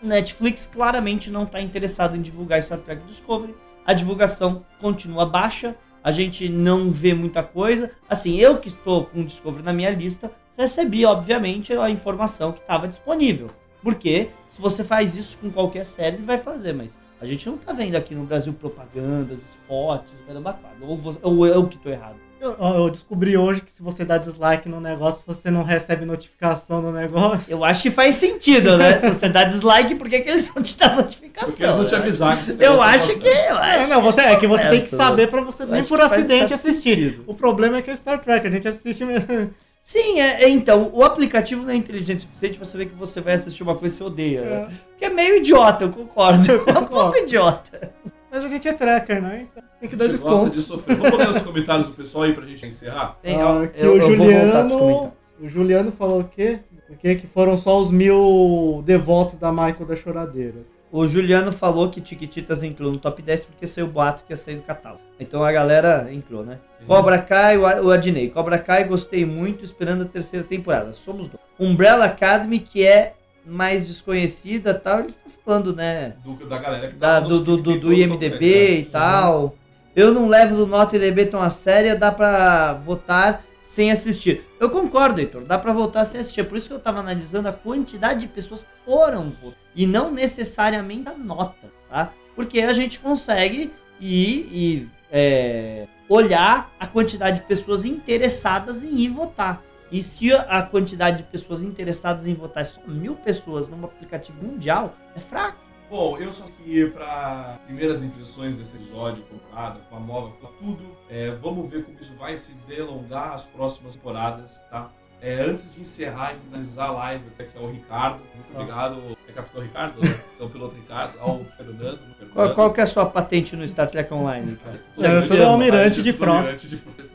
Netflix 0.03 0.66
claramente 0.66 1.30
não 1.30 1.47
tá 1.47 1.61
interessada 1.61 2.16
em 2.16 2.22
divulgar 2.22 2.62
Star 2.62 2.78
Trek 2.78 3.07
Discovery. 3.07 3.55
A 3.86 3.93
divulgação 3.93 4.64
continua 4.80 5.26
baixa, 5.26 5.76
a 6.03 6.11
gente 6.11 6.49
não 6.49 6.90
vê 6.90 7.14
muita 7.14 7.43
coisa. 7.43 7.90
Assim, 8.09 8.36
eu 8.36 8.59
que 8.59 8.68
estou 8.68 9.07
com 9.07 9.20
o 9.20 9.24
Discovery 9.24 9.64
na 9.64 9.72
minha 9.72 9.90
lista, 9.90 10.32
recebi, 10.57 11.05
obviamente, 11.05 11.72
a 11.72 11.90
informação 11.90 12.53
que 12.53 12.61
estava 12.61 12.88
disponível. 12.88 13.51
Porque 13.82 14.28
se 14.51 14.61
você 14.61 14.84
faz 14.84 15.16
isso 15.16 15.38
com 15.38 15.51
qualquer 15.51 15.84
série, 15.84 16.18
vai 16.18 16.38
fazer, 16.38 16.72
mas 16.72 16.99
a 17.23 17.27
gente 17.27 17.49
não 17.49 17.57
tá 17.57 17.73
vendo 17.73 17.95
aqui 17.95 18.14
no 18.14 18.25
Brasil 18.25 18.53
propagandas, 18.53 19.39
spots, 19.62 20.12
caramba, 20.27 20.59
ou, 20.81 20.97
você- 20.99 21.18
ou 21.23 21.47
eu 21.47 21.66
que 21.68 21.79
tô 21.79 21.89
errado. 21.89 22.16
Eu, 22.41 22.57
eu 22.59 22.91
descobri 22.91 23.37
hoje 23.37 23.61
que 23.61 23.70
se 23.70 23.81
você 23.81 24.05
dá 24.05 24.18
dislike 24.18 24.68
no 24.68 24.81
negócio, 24.81 25.23
você 25.25 25.49
não 25.49 25.62
recebe 25.62 26.05
notificação 26.05 26.83
no 26.83 26.91
negócio. 26.91 27.45
Eu 27.47 27.64
acho 27.64 27.81
que 27.83 27.91
faz 27.93 28.16
sentido, 28.16 28.77
né? 28.77 28.99
se 29.01 29.09
você 29.11 29.29
dá 29.29 29.45
dislike, 29.45 29.95
por 29.95 30.09
que, 30.09 30.18
que 30.23 30.29
eles 30.29 30.49
vão 30.49 30.61
te 30.61 30.77
dar 30.77 30.97
notificação? 30.97 31.51
Porque 31.51 31.62
eles 31.62 31.77
vão 31.77 31.87
te 31.87 31.95
avisar 31.95 32.37
que 32.43 32.51
esse 32.51 32.61
Eu 32.64 32.83
acho 32.83 33.16
que. 33.20 33.29
Eu 33.29 33.57
acho 33.57 33.79
É, 33.83 33.87
não, 33.87 34.03
você, 34.03 34.23
é 34.23 34.35
que 34.41 34.49
você 34.49 34.64
tá 34.64 34.70
tem 34.70 34.81
que 34.83 34.91
certo. 34.91 35.01
saber 35.03 35.29
pra 35.31 35.41
você 35.43 35.62
Eu 35.62 35.68
nem 35.68 35.81
acho 35.81 35.89
por 35.89 36.01
acidente 36.01 36.49
certo 36.49 36.55
assistir. 36.55 36.97
sentido. 36.97 37.25
O 37.29 37.35
problema 37.35 37.77
é 37.77 37.83
que 37.83 37.93
é 37.93 37.95
Star 37.97 38.20
Trek, 38.20 38.45
a 38.45 38.51
gente 38.51 38.66
assiste 38.66 39.05
mesmo. 39.05 39.55
Sim, 39.83 40.20
é, 40.20 40.45
é, 40.45 40.49
então, 40.49 40.91
o 40.95 41.03
aplicativo 41.03 41.62
não 41.62 41.70
é 41.70 41.74
inteligente 41.76 42.18
o 42.18 42.22
suficiente 42.22 42.57
pra 42.57 42.64
saber 42.66 42.87
que 42.87 42.95
você 42.95 43.20
vai 43.20 43.35
assistir 43.35 43.62
uma 43.62 43.74
coisa 43.76 43.93
que 43.95 43.99
você 43.99 44.05
odeia. 44.05 44.43
né? 44.43 44.72
Que 44.97 45.07
é 45.07 45.11
meio 45.11 45.37
idiota, 45.37 45.85
eu 45.85 45.91
concordo. 45.91 46.51
Eu 46.51 46.59
É 46.66 46.70
um 46.70 46.74
pouco 46.74 46.89
concordo. 46.89 47.18
idiota. 47.18 47.93
Mas 48.30 48.45
a 48.45 48.49
gente 48.49 48.66
é 48.68 48.72
tracker, 48.72 49.20
né? 49.20 49.49
Então 49.51 49.62
tem 49.80 49.89
que 49.91 49.97
dar 49.97 50.05
Você 50.07 50.12
gosta 50.18 50.51
desconto. 50.51 50.51
de 50.57 50.62
sofrer. 50.62 50.97
Vamos 50.97 51.18
ler 51.18 51.28
os 51.30 51.43
comentários 51.43 51.89
do 51.89 51.93
pessoal 51.95 52.24
aí 52.24 52.33
pra 52.33 52.47
gente 52.47 52.64
encerrar? 52.64 53.18
Tem, 53.22 53.41
Ah, 53.43 53.66
que 53.66 53.80
eu- 53.85 53.95
o 53.97 54.01
Juliano. 54.01 55.12
O 55.41 55.49
Juliano 55.49 55.91
falou 55.93 56.20
o 56.20 56.24
quê? 56.24 56.61
O 56.89 56.97
quê? 56.97 57.16
Que 57.16 57.26
foram 57.26 57.59
só 57.59 57.80
os 57.83 57.91
mil 57.91 58.83
devotos 58.87 59.39
da 59.39 59.51
Michael 59.51 59.85
das 59.87 59.99
Choradeiras. 59.99 60.70
O 60.91 61.07
Juliano 61.07 61.51
falou 61.51 61.89
que 61.91 62.01
Tiquititas 62.01 62.62
entrou 62.62 62.93
no 62.93 62.99
top 62.99 63.20
10 63.20 63.47
porque 63.47 63.66
saiu 63.66 63.87
o 63.87 63.89
boato 63.91 64.22
que 64.24 64.33
ia 64.33 64.37
sair 64.37 64.57
do 64.57 64.62
catálogo. 64.62 65.01
Então 65.18 65.43
a 65.43 65.51
galera 65.51 66.07
entrou, 66.12 66.45
né? 66.45 66.59
Cobra 66.87 67.18
Kai, 67.18 67.57
o 67.59 67.91
Adnei. 67.91 68.28
Cobra 68.30 68.59
Kai, 68.59 68.85
gostei 68.85 69.24
muito, 69.24 69.64
esperando 69.64 70.03
a 70.03 70.07
terceira 70.07 70.45
temporada. 70.45 70.93
Somos 70.93 71.28
dois. 71.28 71.41
Umbrella 71.59 72.07
Academy, 72.07 72.59
que 72.59 72.85
é 72.87 73.14
mais 73.45 73.87
desconhecida 73.89 74.70
e 74.70 74.74
tal, 74.74 75.01
eles 75.01 75.12
estão 75.12 75.33
falando, 75.45 75.74
né? 75.74 76.14
Do- 76.24 76.47
da 76.47 76.59
galera 76.59 76.89
que 76.89 76.97
Da, 76.97 77.14
tava 77.20 77.28
do, 77.28 77.41
do, 77.45 77.57
do, 77.57 77.80
do 77.80 77.93
IMDB 77.93 78.18
top 78.28 78.39
10, 78.39 78.70
né? 78.70 78.74
e 78.80 78.85
tal. 78.87 79.55
Eu 79.95 80.12
não 80.14 80.28
levo 80.28 80.57
do 80.57 80.66
Nota 80.66 80.97
IMDB 80.97 81.26
tão 81.26 81.43
a 81.43 81.51
sério, 81.51 81.99
dá 81.99 82.11
pra 82.12 82.74
votar 82.74 83.45
sem 83.64 83.91
assistir. 83.91 84.45
Eu 84.61 84.70
concordo, 84.70 85.20
Heitor, 85.20 85.43
dá 85.43 85.59
pra 85.59 85.72
votar 85.72 86.05
sem 86.07 86.20
assistir. 86.20 86.41
É 86.41 86.45
por 86.45 86.57
isso 86.57 86.68
que 86.68 86.74
eu 86.74 86.78
tava 86.80 87.01
analisando 87.01 87.49
a 87.49 87.53
quantidade 87.53 88.20
de 88.20 88.26
pessoas 88.28 88.64
que 88.64 88.70
foram 88.85 89.30
votar. 89.43 89.59
E 89.74 89.87
não 89.87 90.11
necessariamente 90.11 91.09
a 91.09 91.14
nota, 91.14 91.68
tá? 91.91 92.12
Porque 92.37 92.61
a 92.61 92.72
gente 92.72 92.99
consegue 92.99 93.72
ir 94.01 94.49
e 94.53 94.89
é, 95.11 95.87
olhar 96.12 96.70
a 96.78 96.86
quantidade 96.86 97.40
de 97.40 97.46
pessoas 97.46 97.84
interessadas 97.84 98.84
em 98.84 98.94
ir 98.98 99.08
votar. 99.08 99.62
E 99.90 100.02
se 100.02 100.32
a 100.32 100.62
quantidade 100.62 101.18
de 101.18 101.22
pessoas 101.24 101.62
interessadas 101.62 102.26
em 102.26 102.34
votar 102.34 102.62
é 102.62 102.64
só 102.64 102.80
mil 102.86 103.14
pessoas 103.14 103.68
num 103.68 103.84
aplicativo 103.84 104.42
mundial, 104.42 104.94
é 105.14 105.20
fraco. 105.20 105.58
Bom, 105.90 106.16
eu 106.16 106.32
só 106.32 106.44
que 106.44 106.86
para 106.86 107.58
primeiras 107.66 108.02
impressões 108.02 108.56
desse 108.56 108.76
episódio, 108.76 109.22
comprado, 109.24 109.80
com 109.90 109.96
a 109.96 110.00
nova, 110.00 110.30
com 110.40 110.46
tudo, 110.58 110.84
é, 111.10 111.30
vamos 111.32 111.70
ver 111.70 111.84
como 111.84 111.98
isso 112.00 112.14
vai 112.14 112.34
se 112.36 112.52
delongar 112.66 113.34
as 113.34 113.44
próximas 113.44 113.94
temporadas, 113.94 114.58
tá? 114.70 114.90
É, 115.23 115.41
antes 115.41 115.73
de 115.73 115.81
encerrar 115.81 116.33
e 116.35 116.37
finalizar 116.51 116.89
a 116.89 116.93
live, 116.93 117.23
até 117.35 117.45
que 117.45 117.57
é 117.57 117.61
o 117.61 117.70
Ricardo, 117.70 118.18
muito 118.35 118.49
Ah. 118.55 118.59
obrigado, 118.61 118.97
é 119.29 119.33
Capitão 119.33 119.62
Ricardo, 119.62 120.01
é 120.05 120.43
o 120.43 120.49
piloto 120.49 120.75
Ricardo, 120.75 121.12
ao 121.20 121.41
Fernando. 121.57 121.99
Qual, 122.35 122.55
qual 122.55 122.73
que 122.73 122.81
é 122.81 122.85
a 122.85 122.87
sua 122.89 123.07
patente 123.07 123.55
no 123.55 123.66
Star 123.68 123.89
Trek 123.89 124.12
Online, 124.12 124.57
cara? 124.57 124.81
Já 124.99 125.23
que- 125.29 125.37
do 125.37 125.45
Almirante 125.45 126.03
de 126.03 126.12
frota. 126.12 126.57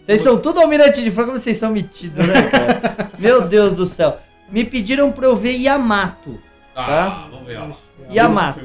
Vocês 0.06 0.22
são 0.22 0.40
tudo 0.40 0.62
almirante 0.62 1.04
de 1.04 1.12
frota, 1.12 1.28
como 1.32 1.38
vocês 1.44 1.58
são 1.58 1.70
metidos, 1.72 2.26
né, 2.26 2.44
cara? 2.50 3.12
Meu 3.20 3.42
Deus 3.46 3.76
do 3.76 3.86
céu. 3.86 4.18
Me 4.50 4.64
pediram 4.64 5.12
pra 5.12 5.26
eu 5.26 5.36
ver 5.36 5.58
Yamato. 5.58 6.40
Ah, 6.74 7.28
vamos 7.30 7.46
ver, 7.46 7.60
ó. 7.60 7.70
Yamato. 8.10 8.62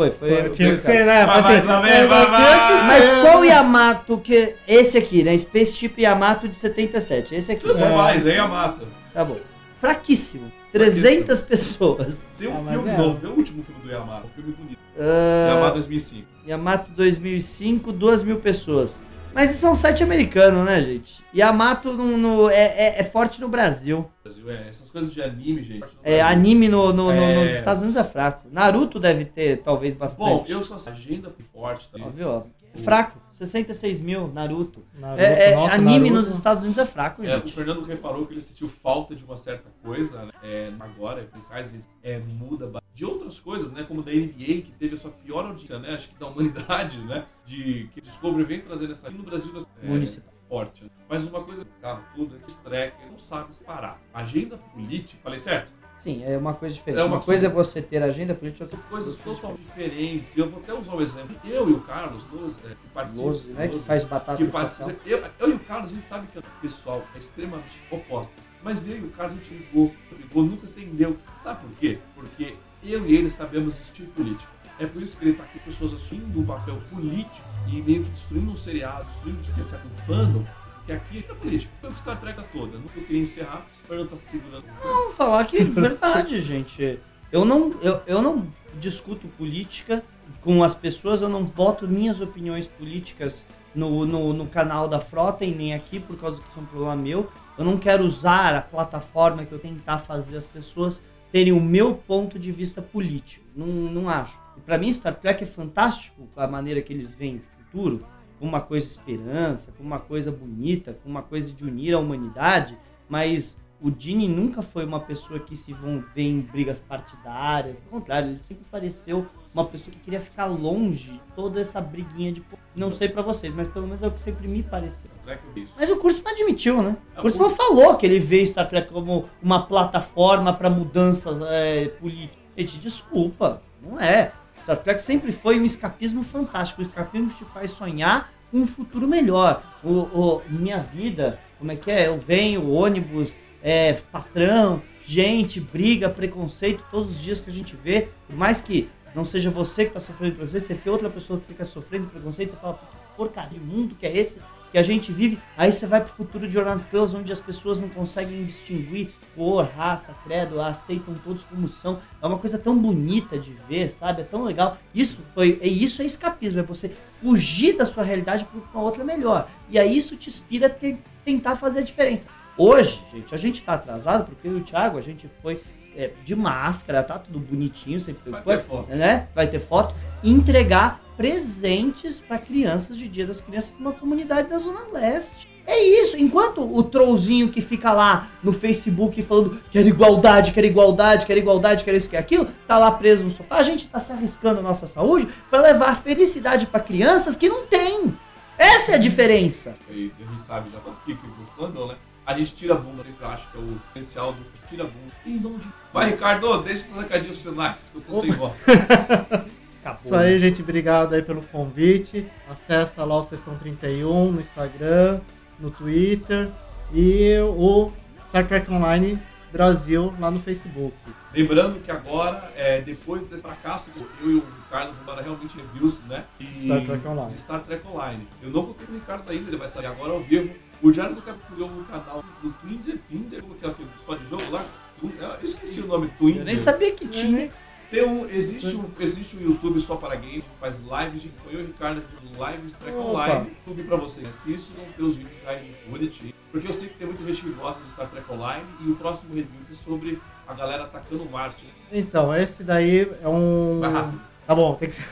Foi? 0.00 0.10
Foi, 0.10 0.28
foi. 0.30 0.50
Tinha 0.50 0.74
que 0.76 0.80
ser, 0.80 1.04
né? 1.04 1.20
É, 1.20 1.26
vai. 1.26 1.52
que 1.52 2.86
Mas 2.86 3.20
qual 3.20 3.44
Yamato 3.44 4.16
que. 4.16 4.54
Esse 4.66 4.96
aqui, 4.96 5.22
né? 5.22 5.36
Spaceship 5.36 6.00
Yamato 6.00 6.48
de 6.48 6.56
77. 6.56 7.34
Esse 7.34 7.52
aqui. 7.52 7.60
Tudo 7.60 7.78
né? 7.78 7.90
faz, 7.90 8.26
aí 8.26 8.36
Yamato. 8.36 8.80
Tá 9.12 9.24
bom. 9.24 9.36
Fraquíssimo. 9.78 10.50
300 10.72 11.40
pessoas. 11.42 12.28
Tem 12.38 12.48
um 12.48 12.56
Ah, 12.56 12.60
mas 12.62 12.72
filme 12.74 12.90
é. 12.90 12.96
novo, 12.96 13.18
vê 13.18 13.26
o 13.26 13.32
último 13.32 13.62
filme 13.62 13.82
do 13.82 13.90
Yamato, 13.90 14.26
um 14.26 14.30
filme 14.30 14.52
bonito. 14.52 14.78
Ah, 14.98 15.54
Yamato 15.54 15.74
2005. 15.74 16.26
Yamato 16.46 16.90
2005, 16.92 17.92
2 17.92 18.22
mil 18.22 18.36
pessoas. 18.36 18.94
Mas 19.34 19.54
isso 19.54 19.66
é 19.66 19.70
um 19.70 19.74
site 19.74 20.02
americano, 20.02 20.64
né, 20.64 20.80
gente? 20.82 21.22
Yamato 21.34 21.92
no, 21.92 22.16
no- 22.16 22.50
é, 22.50 22.54
é- 22.64 23.00
é 23.00 23.04
forte 23.04 23.40
no 23.40 23.48
Brasil. 23.48 24.10
Brasil, 24.22 24.50
é, 24.50 24.68
essas 24.68 24.90
coisas 24.90 25.12
de 25.12 25.22
anime, 25.22 25.62
gente. 25.62 25.86
É, 26.02 26.20
anime 26.20 26.68
no, 26.68 26.92
no- 26.92 27.10
É. 27.10 27.34
nos 27.36 27.50
Estados 27.50 27.82
Unidos 27.82 28.00
é 28.00 28.04
fraco. 28.04 28.48
Naruto 28.50 28.98
deve 28.98 29.24
ter, 29.24 29.58
talvez, 29.58 29.94
bastante. 29.94 30.28
Bom, 30.28 30.44
eu 30.48 30.62
sou 30.64 30.76
agenda 30.90 31.32
forte, 31.52 31.88
tá? 31.88 31.98
Ó, 32.04 32.08
viu, 32.10 32.28
ó. 32.28 32.42
É 32.74 32.78
fraco. 32.78 33.18
66 33.46 34.00
mil, 34.00 34.28
Naruto. 34.28 34.84
Naruto, 34.98 35.22
É, 35.22 35.50
é, 35.52 35.54
nossa, 35.56 35.74
anime 35.74 36.10
Naruto. 36.10 36.14
nos 36.14 36.28
Estados 36.28 36.62
Unidos 36.62 36.78
é 36.78 36.86
fraco, 36.86 37.22
É, 37.24 37.36
o 37.36 37.40
gente. 37.40 37.52
Fernando 37.52 37.82
reparou 37.82 38.26
que 38.26 38.34
ele 38.34 38.40
sentiu 38.40 38.68
falta 38.68 39.14
de 39.14 39.24
uma 39.24 39.36
certa 39.36 39.70
coisa, 39.82 40.24
né? 40.24 40.32
É, 40.42 40.72
agora, 40.78 41.22
pensar 41.32 41.60
às 41.60 41.70
vezes, 41.70 41.88
é, 42.02 42.18
muda 42.18 42.70
de 42.94 43.04
outras 43.04 43.40
coisas, 43.40 43.70
né? 43.72 43.84
Como 43.88 44.02
da 44.02 44.12
NBA, 44.12 44.62
que 44.62 44.72
teve 44.78 44.94
a 44.94 44.98
sua 44.98 45.10
pior 45.10 45.46
audiência, 45.46 45.78
né? 45.78 45.94
Acho 45.94 46.08
que 46.10 46.18
da 46.18 46.26
humanidade, 46.26 46.98
né? 46.98 47.24
De 47.46 47.88
que 47.94 48.00
Discovery 48.00 48.44
vem 48.44 48.60
trazendo 48.60 48.92
essa 48.92 49.08
aqui 49.08 49.16
no 49.16 49.24
Brasil 49.24 49.52
é, 49.82 49.86
Municipal. 49.86 50.32
forte. 50.48 50.84
né? 50.84 50.90
Mas 51.08 51.26
uma 51.26 51.42
coisa, 51.42 51.66
carro, 51.80 52.02
tudo 52.14 52.36
é 52.36 52.38
que 52.38 52.50
esse 52.50 52.60
track 52.60 52.96
não 53.10 53.18
sabe 53.18 53.54
separar. 53.54 54.00
Agenda 54.12 54.58
política, 54.58 55.20
falei 55.22 55.38
certo? 55.38 55.72
Sim, 56.02 56.24
é 56.24 56.36
uma 56.36 56.54
coisa 56.54 56.74
diferente. 56.74 57.00
É 57.00 57.04
uma, 57.04 57.16
uma 57.16 57.22
coisa 57.22 57.46
é 57.46 57.48
você 57.48 57.82
ter 57.82 58.02
agenda 58.02 58.34
política, 58.34 58.64
outra 58.64 58.78
Coisas 58.88 59.12
outra 59.12 59.24
coisa 59.24 59.40
totalmente 59.40 59.66
diferentes. 59.66 60.36
Eu 60.36 60.48
vou 60.48 60.60
até 60.60 60.72
usar 60.72 60.94
um 60.94 61.00
exemplo. 61.00 61.36
Eu 61.44 61.68
e 61.68 61.72
o 61.72 61.80
Carlos, 61.80 62.24
dois, 62.24 62.54
é, 62.64 62.68
que 62.68 62.88
participam. 62.94 63.54
Né? 63.54 63.68
Que 63.68 63.78
faz 63.78 64.04
batata 64.04 64.38
que 64.38 64.44
espacial. 64.44 64.90
eu, 65.04 65.22
eu 65.38 65.50
e 65.50 65.52
o 65.52 65.58
Carlos, 65.60 65.90
a 65.90 65.94
gente 65.94 66.06
sabe 66.06 66.26
que 66.28 66.38
o 66.38 66.42
pessoal 66.62 67.02
é 67.14 67.18
extremamente 67.18 67.82
oposto. 67.90 68.32
Mas 68.62 68.86
eu 68.86 68.96
e 68.96 69.04
o 69.04 69.10
Carlos, 69.10 69.34
a 69.34 69.36
gente 69.36 69.54
ligou, 69.54 69.94
ligou, 70.18 70.42
nunca 70.42 70.66
se 70.66 70.80
entendeu. 70.80 71.18
Sabe 71.42 71.60
por 71.60 71.76
quê? 71.78 71.98
Porque 72.14 72.54
eu 72.82 73.06
e 73.06 73.16
ele 73.16 73.30
sabemos 73.30 73.76
discutir 73.76 74.04
política. 74.04 74.50
É 74.78 74.86
por 74.86 75.02
isso 75.02 75.14
que 75.18 75.26
ele 75.26 75.34
tá 75.34 75.44
aqui, 75.44 75.58
pessoas 75.58 75.92
assumindo 75.92 76.40
um 76.40 76.46
papel 76.46 76.80
político 76.90 77.46
e 77.68 77.82
meio 77.82 78.02
que 78.02 78.08
destruindo 78.08 78.50
um 78.50 78.56
seriado, 78.56 79.04
destruindo 79.04 79.42
de 79.42 79.66
certo 79.66 79.86
um 79.86 80.06
fandom, 80.06 80.46
aqui 80.92 81.24
é 81.28 81.34
política. 81.34 81.72
Foi 81.80 81.90
o 81.90 81.92
que 81.92 81.98
Star 81.98 82.20
Trek 82.20 82.36
tá 82.36 82.46
toda. 82.52 82.78
Não 82.78 82.88
queria 82.88 83.22
encerrar, 83.22 83.66
o 83.66 83.86
Fernando 83.86 84.10
tá 84.10 84.16
se 84.16 84.30
segurando. 84.30 84.64
Vamos 84.82 85.14
falar 85.14 85.44
que 85.46 85.58
é 85.58 85.64
verdade, 85.64 86.40
gente. 86.40 86.98
Eu 87.30 87.44
não, 87.44 87.70
eu, 87.80 88.00
eu 88.06 88.22
não 88.22 88.46
discuto 88.78 89.28
política 89.28 90.02
com 90.40 90.62
as 90.62 90.74
pessoas, 90.74 91.22
eu 91.22 91.28
não 91.28 91.44
boto 91.44 91.86
minhas 91.86 92.20
opiniões 92.20 92.66
políticas 92.66 93.44
no, 93.74 94.04
no, 94.04 94.32
no 94.32 94.46
canal 94.46 94.88
da 94.88 95.00
Frota 95.00 95.44
e 95.44 95.54
nem 95.54 95.74
aqui, 95.74 96.00
por 96.00 96.18
causa 96.18 96.40
que 96.40 96.48
isso 96.48 96.58
é 96.58 96.62
um 96.62 96.66
problema 96.66 96.96
meu. 96.96 97.30
Eu 97.56 97.64
não 97.64 97.76
quero 97.76 98.04
usar 98.04 98.54
a 98.54 98.60
plataforma 98.60 99.44
que 99.44 99.52
eu 99.52 99.58
tentar 99.58 99.98
fazer 100.00 100.36
as 100.36 100.46
pessoas 100.46 101.02
terem 101.30 101.52
o 101.52 101.60
meu 101.60 101.94
ponto 101.94 102.38
de 102.38 102.50
vista 102.50 102.82
político. 102.82 103.44
Não, 103.54 103.66
não 103.66 104.08
acho. 104.08 104.36
E 104.56 104.60
pra 104.60 104.78
mim, 104.78 104.92
Star 104.92 105.14
Trek 105.14 105.44
é 105.44 105.46
fantástico 105.46 106.28
a 106.36 106.46
maneira 106.46 106.82
que 106.82 106.92
eles 106.92 107.14
veem 107.14 107.36
o 107.36 107.64
futuro, 107.64 108.06
como 108.40 108.50
uma 108.50 108.60
coisa 108.60 108.84
de 108.86 108.90
esperança, 108.92 109.70
como 109.76 109.86
uma 109.88 110.00
coisa 110.00 110.32
bonita, 110.32 110.92
como 110.94 111.14
uma 111.14 111.22
coisa 111.22 111.52
de 111.52 111.62
unir 111.62 111.94
a 111.94 111.98
humanidade, 112.00 112.76
mas 113.08 113.56
o 113.82 113.90
Dini 113.90 114.28
nunca 114.28 114.60
foi 114.60 114.84
uma 114.84 115.00
pessoa 115.00 115.38
que 115.40 115.56
se 115.56 115.72
vão 115.72 116.04
ver 116.14 116.22
em 116.24 116.40
brigas 116.40 116.80
partidárias. 116.80 117.78
Pelo 117.78 117.90
contrário, 117.90 118.30
ele 118.30 118.38
sempre 118.40 118.64
pareceu 118.70 119.26
uma 119.54 119.64
pessoa 119.64 119.92
que 119.94 119.98
queria 120.00 120.20
ficar 120.20 120.44
longe 120.46 121.12
de 121.12 121.20
toda 121.34 121.60
essa 121.60 121.80
briguinha 121.80 122.30
de. 122.32 122.42
Não 122.76 122.92
sei 122.92 123.08
pra 123.08 123.22
vocês, 123.22 123.54
mas 123.54 123.68
pelo 123.68 123.86
menos 123.86 124.02
é 124.02 124.06
o 124.06 124.10
que 124.10 124.20
sempre 124.20 124.46
me 124.48 124.62
pareceu. 124.62 125.10
É. 125.26 125.38
Mas 125.78 125.88
o 125.90 125.96
Kurtzman 125.96 126.32
admitiu, 126.34 126.82
né? 126.82 126.96
É, 127.16 127.20
O 127.20 127.22
Kurtzman 127.22 127.46
o- 127.46 127.50
falou 127.56 127.96
que 127.96 128.04
ele 128.04 128.18
vê 128.20 128.44
Star 128.46 128.68
Trek 128.68 128.92
como 128.92 129.24
uma 129.42 129.66
plataforma 129.66 130.52
para 130.52 130.68
mudanças 130.68 131.38
é, 131.42 131.88
políticas. 131.88 132.38
Gente, 132.56 132.78
desculpa, 132.78 133.62
não 133.82 133.98
é. 133.98 134.32
Star 134.62 134.78
Trek 134.78 135.02
sempre 135.02 135.32
foi 135.32 135.58
um 135.60 135.64
escapismo 135.64 136.22
fantástico. 136.24 136.82
O 136.82 136.84
escapismo 136.84 137.28
te 137.30 137.44
faz 137.46 137.70
sonhar 137.70 138.32
um 138.52 138.66
futuro 138.66 139.06
melhor. 139.08 139.62
O, 139.82 139.92
o- 139.92 140.42
minha 140.48 140.78
vida, 140.78 141.38
como 141.58 141.72
é 141.72 141.76
que 141.76 141.90
é? 141.90 142.08
Eu 142.08 142.18
venho, 142.18 142.70
ônibus, 142.70 143.32
é, 143.62 143.94
patrão, 144.12 144.82
gente, 145.04 145.60
briga, 145.60 146.08
preconceito, 146.08 146.82
todos 146.90 147.10
os 147.10 147.20
dias 147.20 147.40
que 147.40 147.50
a 147.50 147.52
gente 147.52 147.76
vê. 147.76 148.08
Por 148.26 148.36
mais 148.36 148.60
que 148.60 148.88
não 149.14 149.24
seja 149.24 149.50
você 149.50 149.84
que 149.84 149.90
está 149.90 150.00
sofrendo 150.00 150.34
preconceito, 150.36 150.66
você 150.66 150.74
vê 150.74 150.90
outra 150.90 151.10
pessoa 151.10 151.38
que 151.40 151.46
fica 151.46 151.64
sofrendo 151.64 152.06
preconceito, 152.08 152.50
você 152.50 152.56
fala, 152.56 152.74
"Puta, 152.74 152.86
que 152.92 153.16
porcaria 153.16 153.58
de 153.58 153.60
mundo 153.60 153.94
que 153.94 154.06
é 154.06 154.16
esse? 154.16 154.40
Que 154.70 154.78
a 154.78 154.82
gente 154.82 155.10
vive, 155.12 155.38
aí 155.56 155.72
você 155.72 155.86
vai 155.86 156.00
pro 156.00 156.12
futuro 156.14 156.46
de 156.46 156.54
Jornada 156.54 156.76
das 156.76 156.84
Estrelas, 156.84 157.12
onde 157.12 157.32
as 157.32 157.40
pessoas 157.40 157.80
não 157.80 157.88
conseguem 157.88 158.44
distinguir 158.44 159.08
cor, 159.34 159.68
raça, 159.76 160.14
credo, 160.24 160.60
aceitam 160.60 161.14
todos 161.24 161.42
como 161.44 161.66
são. 161.66 161.98
É 162.22 162.26
uma 162.26 162.38
coisa 162.38 162.58
tão 162.58 162.78
bonita 162.78 163.38
de 163.38 163.52
ver, 163.68 163.90
sabe? 163.90 164.22
É 164.22 164.24
tão 164.24 164.44
legal. 164.44 164.78
Isso 164.94 165.20
foi, 165.34 165.58
é 165.60 165.66
isso 165.68 166.02
é 166.02 166.04
escapismo, 166.04 166.60
é 166.60 166.62
você 166.62 166.92
fugir 167.20 167.76
da 167.76 167.84
sua 167.84 168.04
realidade 168.04 168.44
para 168.44 168.60
uma 168.80 168.82
outra 168.84 169.02
melhor. 169.04 169.48
E 169.68 169.78
aí 169.78 169.96
isso 169.96 170.16
te 170.16 170.28
inspira 170.28 170.66
a 170.68 170.70
te- 170.70 170.98
tentar 171.24 171.56
fazer 171.56 171.80
a 171.80 171.82
diferença. 171.82 172.26
Hoje, 172.56 173.02
gente, 173.12 173.34
a 173.34 173.38
gente 173.38 173.62
tá 173.62 173.74
atrasado 173.74 174.26
porque 174.26 174.48
o 174.48 174.60
Thiago, 174.60 174.98
a 174.98 175.00
gente 175.02 175.28
foi 175.42 175.60
é, 175.96 176.10
de 176.24 176.34
máscara, 176.36 177.02
tá 177.02 177.18
tudo 177.18 177.38
bonitinho, 177.38 178.00
sempre 178.00 178.30
Vai 178.30 178.42
ter 178.42 178.62
foto. 178.62 178.96
né? 178.96 179.28
Vai 179.34 179.46
ter 179.46 179.58
foto. 179.58 179.94
Entregar 180.22 181.00
presentes 181.16 182.18
para 182.20 182.38
crianças 182.38 182.96
de 182.96 183.06
Dia 183.06 183.26
das 183.26 183.40
Crianças 183.40 183.74
numa 183.78 183.92
comunidade 183.92 184.48
da 184.48 184.58
Zona 184.58 184.80
Leste. 184.92 185.48
É 185.66 186.02
isso. 186.02 186.16
Enquanto 186.16 186.62
o 186.62 186.82
trollzinho 186.82 187.50
que 187.50 187.60
fica 187.60 187.92
lá 187.92 188.28
no 188.42 188.52
Facebook 188.52 189.20
falando 189.22 189.60
quer 189.70 189.86
igualdade, 189.86 190.52
quer 190.52 190.64
igualdade, 190.64 191.26
quer 191.26 191.36
igualdade, 191.36 191.84
quer 191.84 191.94
isso, 191.94 192.08
quer 192.08 192.18
aquilo, 192.18 192.48
tá 192.66 192.78
lá 192.78 192.90
preso 192.90 193.22
no 193.22 193.30
sofá, 193.30 193.56
a 193.56 193.62
gente 193.62 193.86
tá 193.86 194.00
se 194.00 194.10
arriscando 194.10 194.60
a 194.60 194.62
nossa 194.62 194.86
saúde 194.86 195.28
para 195.50 195.60
levar 195.60 196.02
felicidade 196.02 196.66
para 196.66 196.80
crianças 196.80 197.36
que 197.36 197.48
não 197.48 197.66
tem. 197.66 198.16
Essa 198.58 198.92
é 198.92 198.94
a 198.96 198.98
diferença. 198.98 199.76
E 199.88 200.10
a 200.20 200.24
gente 200.24 200.42
sabe 200.42 200.70
já 200.70 200.78
do 200.78 200.90
que 201.04 201.14
que 201.14 201.26
né? 201.26 201.96
A 202.26 202.34
gente 202.38 202.54
tira 202.54 202.74
a 202.74 202.76
bunda, 202.76 203.00
eu 203.00 203.04
sempre 203.04 203.24
acho 203.24 203.50
que 203.50 203.56
é 203.56 203.60
o 203.60 203.64
potencial 203.88 204.32
do 204.32 204.44
tira 204.68 204.84
a 204.84 204.86
bunda. 204.86 205.60
Vai, 205.92 206.10
Ricardo, 206.10 206.62
deixa 206.62 206.88
os 206.88 206.96
recadinhos 206.96 207.42
finais, 207.42 207.90
que 207.90 207.98
eu 207.98 208.02
tô 208.02 208.20
sem 208.20 208.30
voz. 208.32 208.64
Acabou. 209.82 210.00
Isso 210.04 210.14
aí, 210.14 210.38
gente. 210.38 210.62
Obrigado 210.62 211.14
aí 211.14 211.22
pelo 211.22 211.42
convite. 211.42 212.26
Acessa 212.48 213.04
lá 213.04 213.16
o 213.18 213.24
Sessão 213.24 213.56
31 213.56 214.32
no 214.32 214.40
Instagram, 214.40 215.20
no 215.58 215.70
Twitter 215.70 216.50
e 216.92 217.38
o 217.40 217.90
Star 218.28 218.46
Trek 218.46 218.70
Online 218.70 219.18
Brasil 219.52 220.14
lá 220.20 220.30
no 220.30 220.38
Facebook. 220.38 220.94
Lembrando 221.34 221.80
que 221.80 221.90
agora, 221.90 222.52
é, 222.56 222.80
depois 222.80 223.26
desse 223.26 223.42
fracasso, 223.42 223.90
eu 224.22 224.30
e 224.30 224.34
o 224.36 224.44
Ricardo 224.64 224.92
vamos 224.92 225.06
dar 225.06 225.22
realmente 225.22 225.56
reviews, 225.56 226.00
né? 226.06 226.24
E- 226.38 226.66
Star 226.66 226.84
Trek 226.84 227.08
Online. 227.08 227.32
De 227.32 227.40
Star 227.40 227.60
Trek 227.60 227.86
Online. 227.88 228.28
Eu 228.42 228.50
não 228.50 228.66
contei 228.66 228.86
com 228.86 228.92
o 228.92 228.94
Ricardo 228.96 229.30
ainda, 229.30 229.48
ele 229.50 229.56
vai 229.56 229.68
sair 229.68 229.86
agora 229.86 230.12
ao 230.12 230.20
vivo. 230.20 230.54
O 230.82 230.90
Diário 230.90 231.14
do 231.14 231.22
Capitão 231.22 231.54
criou 231.54 231.68
um 231.70 231.84
canal 231.84 232.24
do 232.42 232.50
Twinder, 232.52 232.98
Tinder, 233.08 233.42
que 233.42 233.66
é 233.66 233.68
aquele 233.68 233.88
só 234.06 234.14
de 234.14 234.26
jogo 234.26 234.50
lá? 234.50 234.64
Eu 235.02 235.38
esqueci 235.42 235.80
o 235.80 235.86
nome 235.86 236.08
Twinder. 236.18 236.42
Eu 236.42 236.44
nem 236.46 236.56
sabia 236.56 236.92
que 236.92 237.06
tinha. 237.08 237.50
Tem 237.90 238.04
um, 238.06 238.24
existe, 238.26 238.76
um, 238.76 238.84
existe 239.00 239.36
um 239.36 239.40
YouTube 239.40 239.80
só 239.80 239.96
para 239.96 240.14
games, 240.14 240.44
que 240.44 240.50
faz 240.60 240.78
lives 240.78 241.22
de. 241.22 241.30
Eu 241.50 241.60
e 241.60 241.62
o 241.64 241.66
Ricardo 241.66 242.02
lives 242.22 242.68
de 242.68 242.74
Trek 242.74 242.96
Opa. 242.96 243.08
Online. 243.08 243.50
YouTube 243.66 243.82
você. 243.96 244.26
Assiste, 244.26 244.70
não 244.78 244.84
ter 244.92 245.02
os 245.02 245.16
vídeos 245.16 245.32
caem 245.44 245.74
bonitinho. 245.88 246.32
Porque 246.52 246.68
eu 246.68 246.72
sei 246.72 246.88
que 246.88 246.94
tem 246.98 247.06
muita 247.08 247.24
gente 247.24 247.42
que 247.42 247.50
gosta 247.50 247.82
de 247.82 247.90
Star 247.90 248.08
Trek 248.08 248.30
Online. 248.32 248.64
E 248.80 248.90
o 248.90 248.94
próximo 248.94 249.34
review 249.34 249.60
é 249.68 249.74
sobre 249.74 250.20
a 250.46 250.54
galera 250.54 250.84
atacando 250.84 251.24
Marte. 251.28 251.64
né? 251.64 251.70
Então, 251.92 252.34
esse 252.34 252.62
daí 252.62 253.10
é 253.22 253.28
um. 253.28 253.80
Vai 253.80 253.90
rápido. 253.92 254.20
Tá 254.46 254.54
bom, 254.54 254.74
tem 254.76 254.88
que 254.88 254.94
ser. 254.94 255.04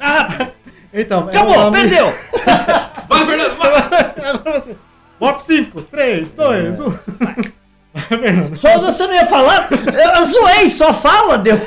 Ah, 0.00 0.50
Então, 0.92 1.28
é 1.28 1.30
acabou, 1.30 1.54
um 1.54 1.60
nome- 1.64 1.80
perdeu. 1.80 2.06
Vai, 3.08 3.26
Fernando! 3.26 3.56
Vai! 3.58 4.28
Agora 4.30 4.60
você. 4.60 4.76
Warp 5.20 5.40
5, 5.40 5.82
3, 5.82 6.32
2, 6.32 6.80
1. 6.80 6.84
Vai, 6.88 8.18
Fernando. 8.18 8.56
Só 8.56 8.78
você 8.78 9.06
não 9.06 9.14
ia 9.14 9.26
falar? 9.26 9.68
Eu 10.16 10.24
zoei, 10.24 10.68
só 10.68 10.94
fala, 10.94 11.36
Deus. 11.36 11.60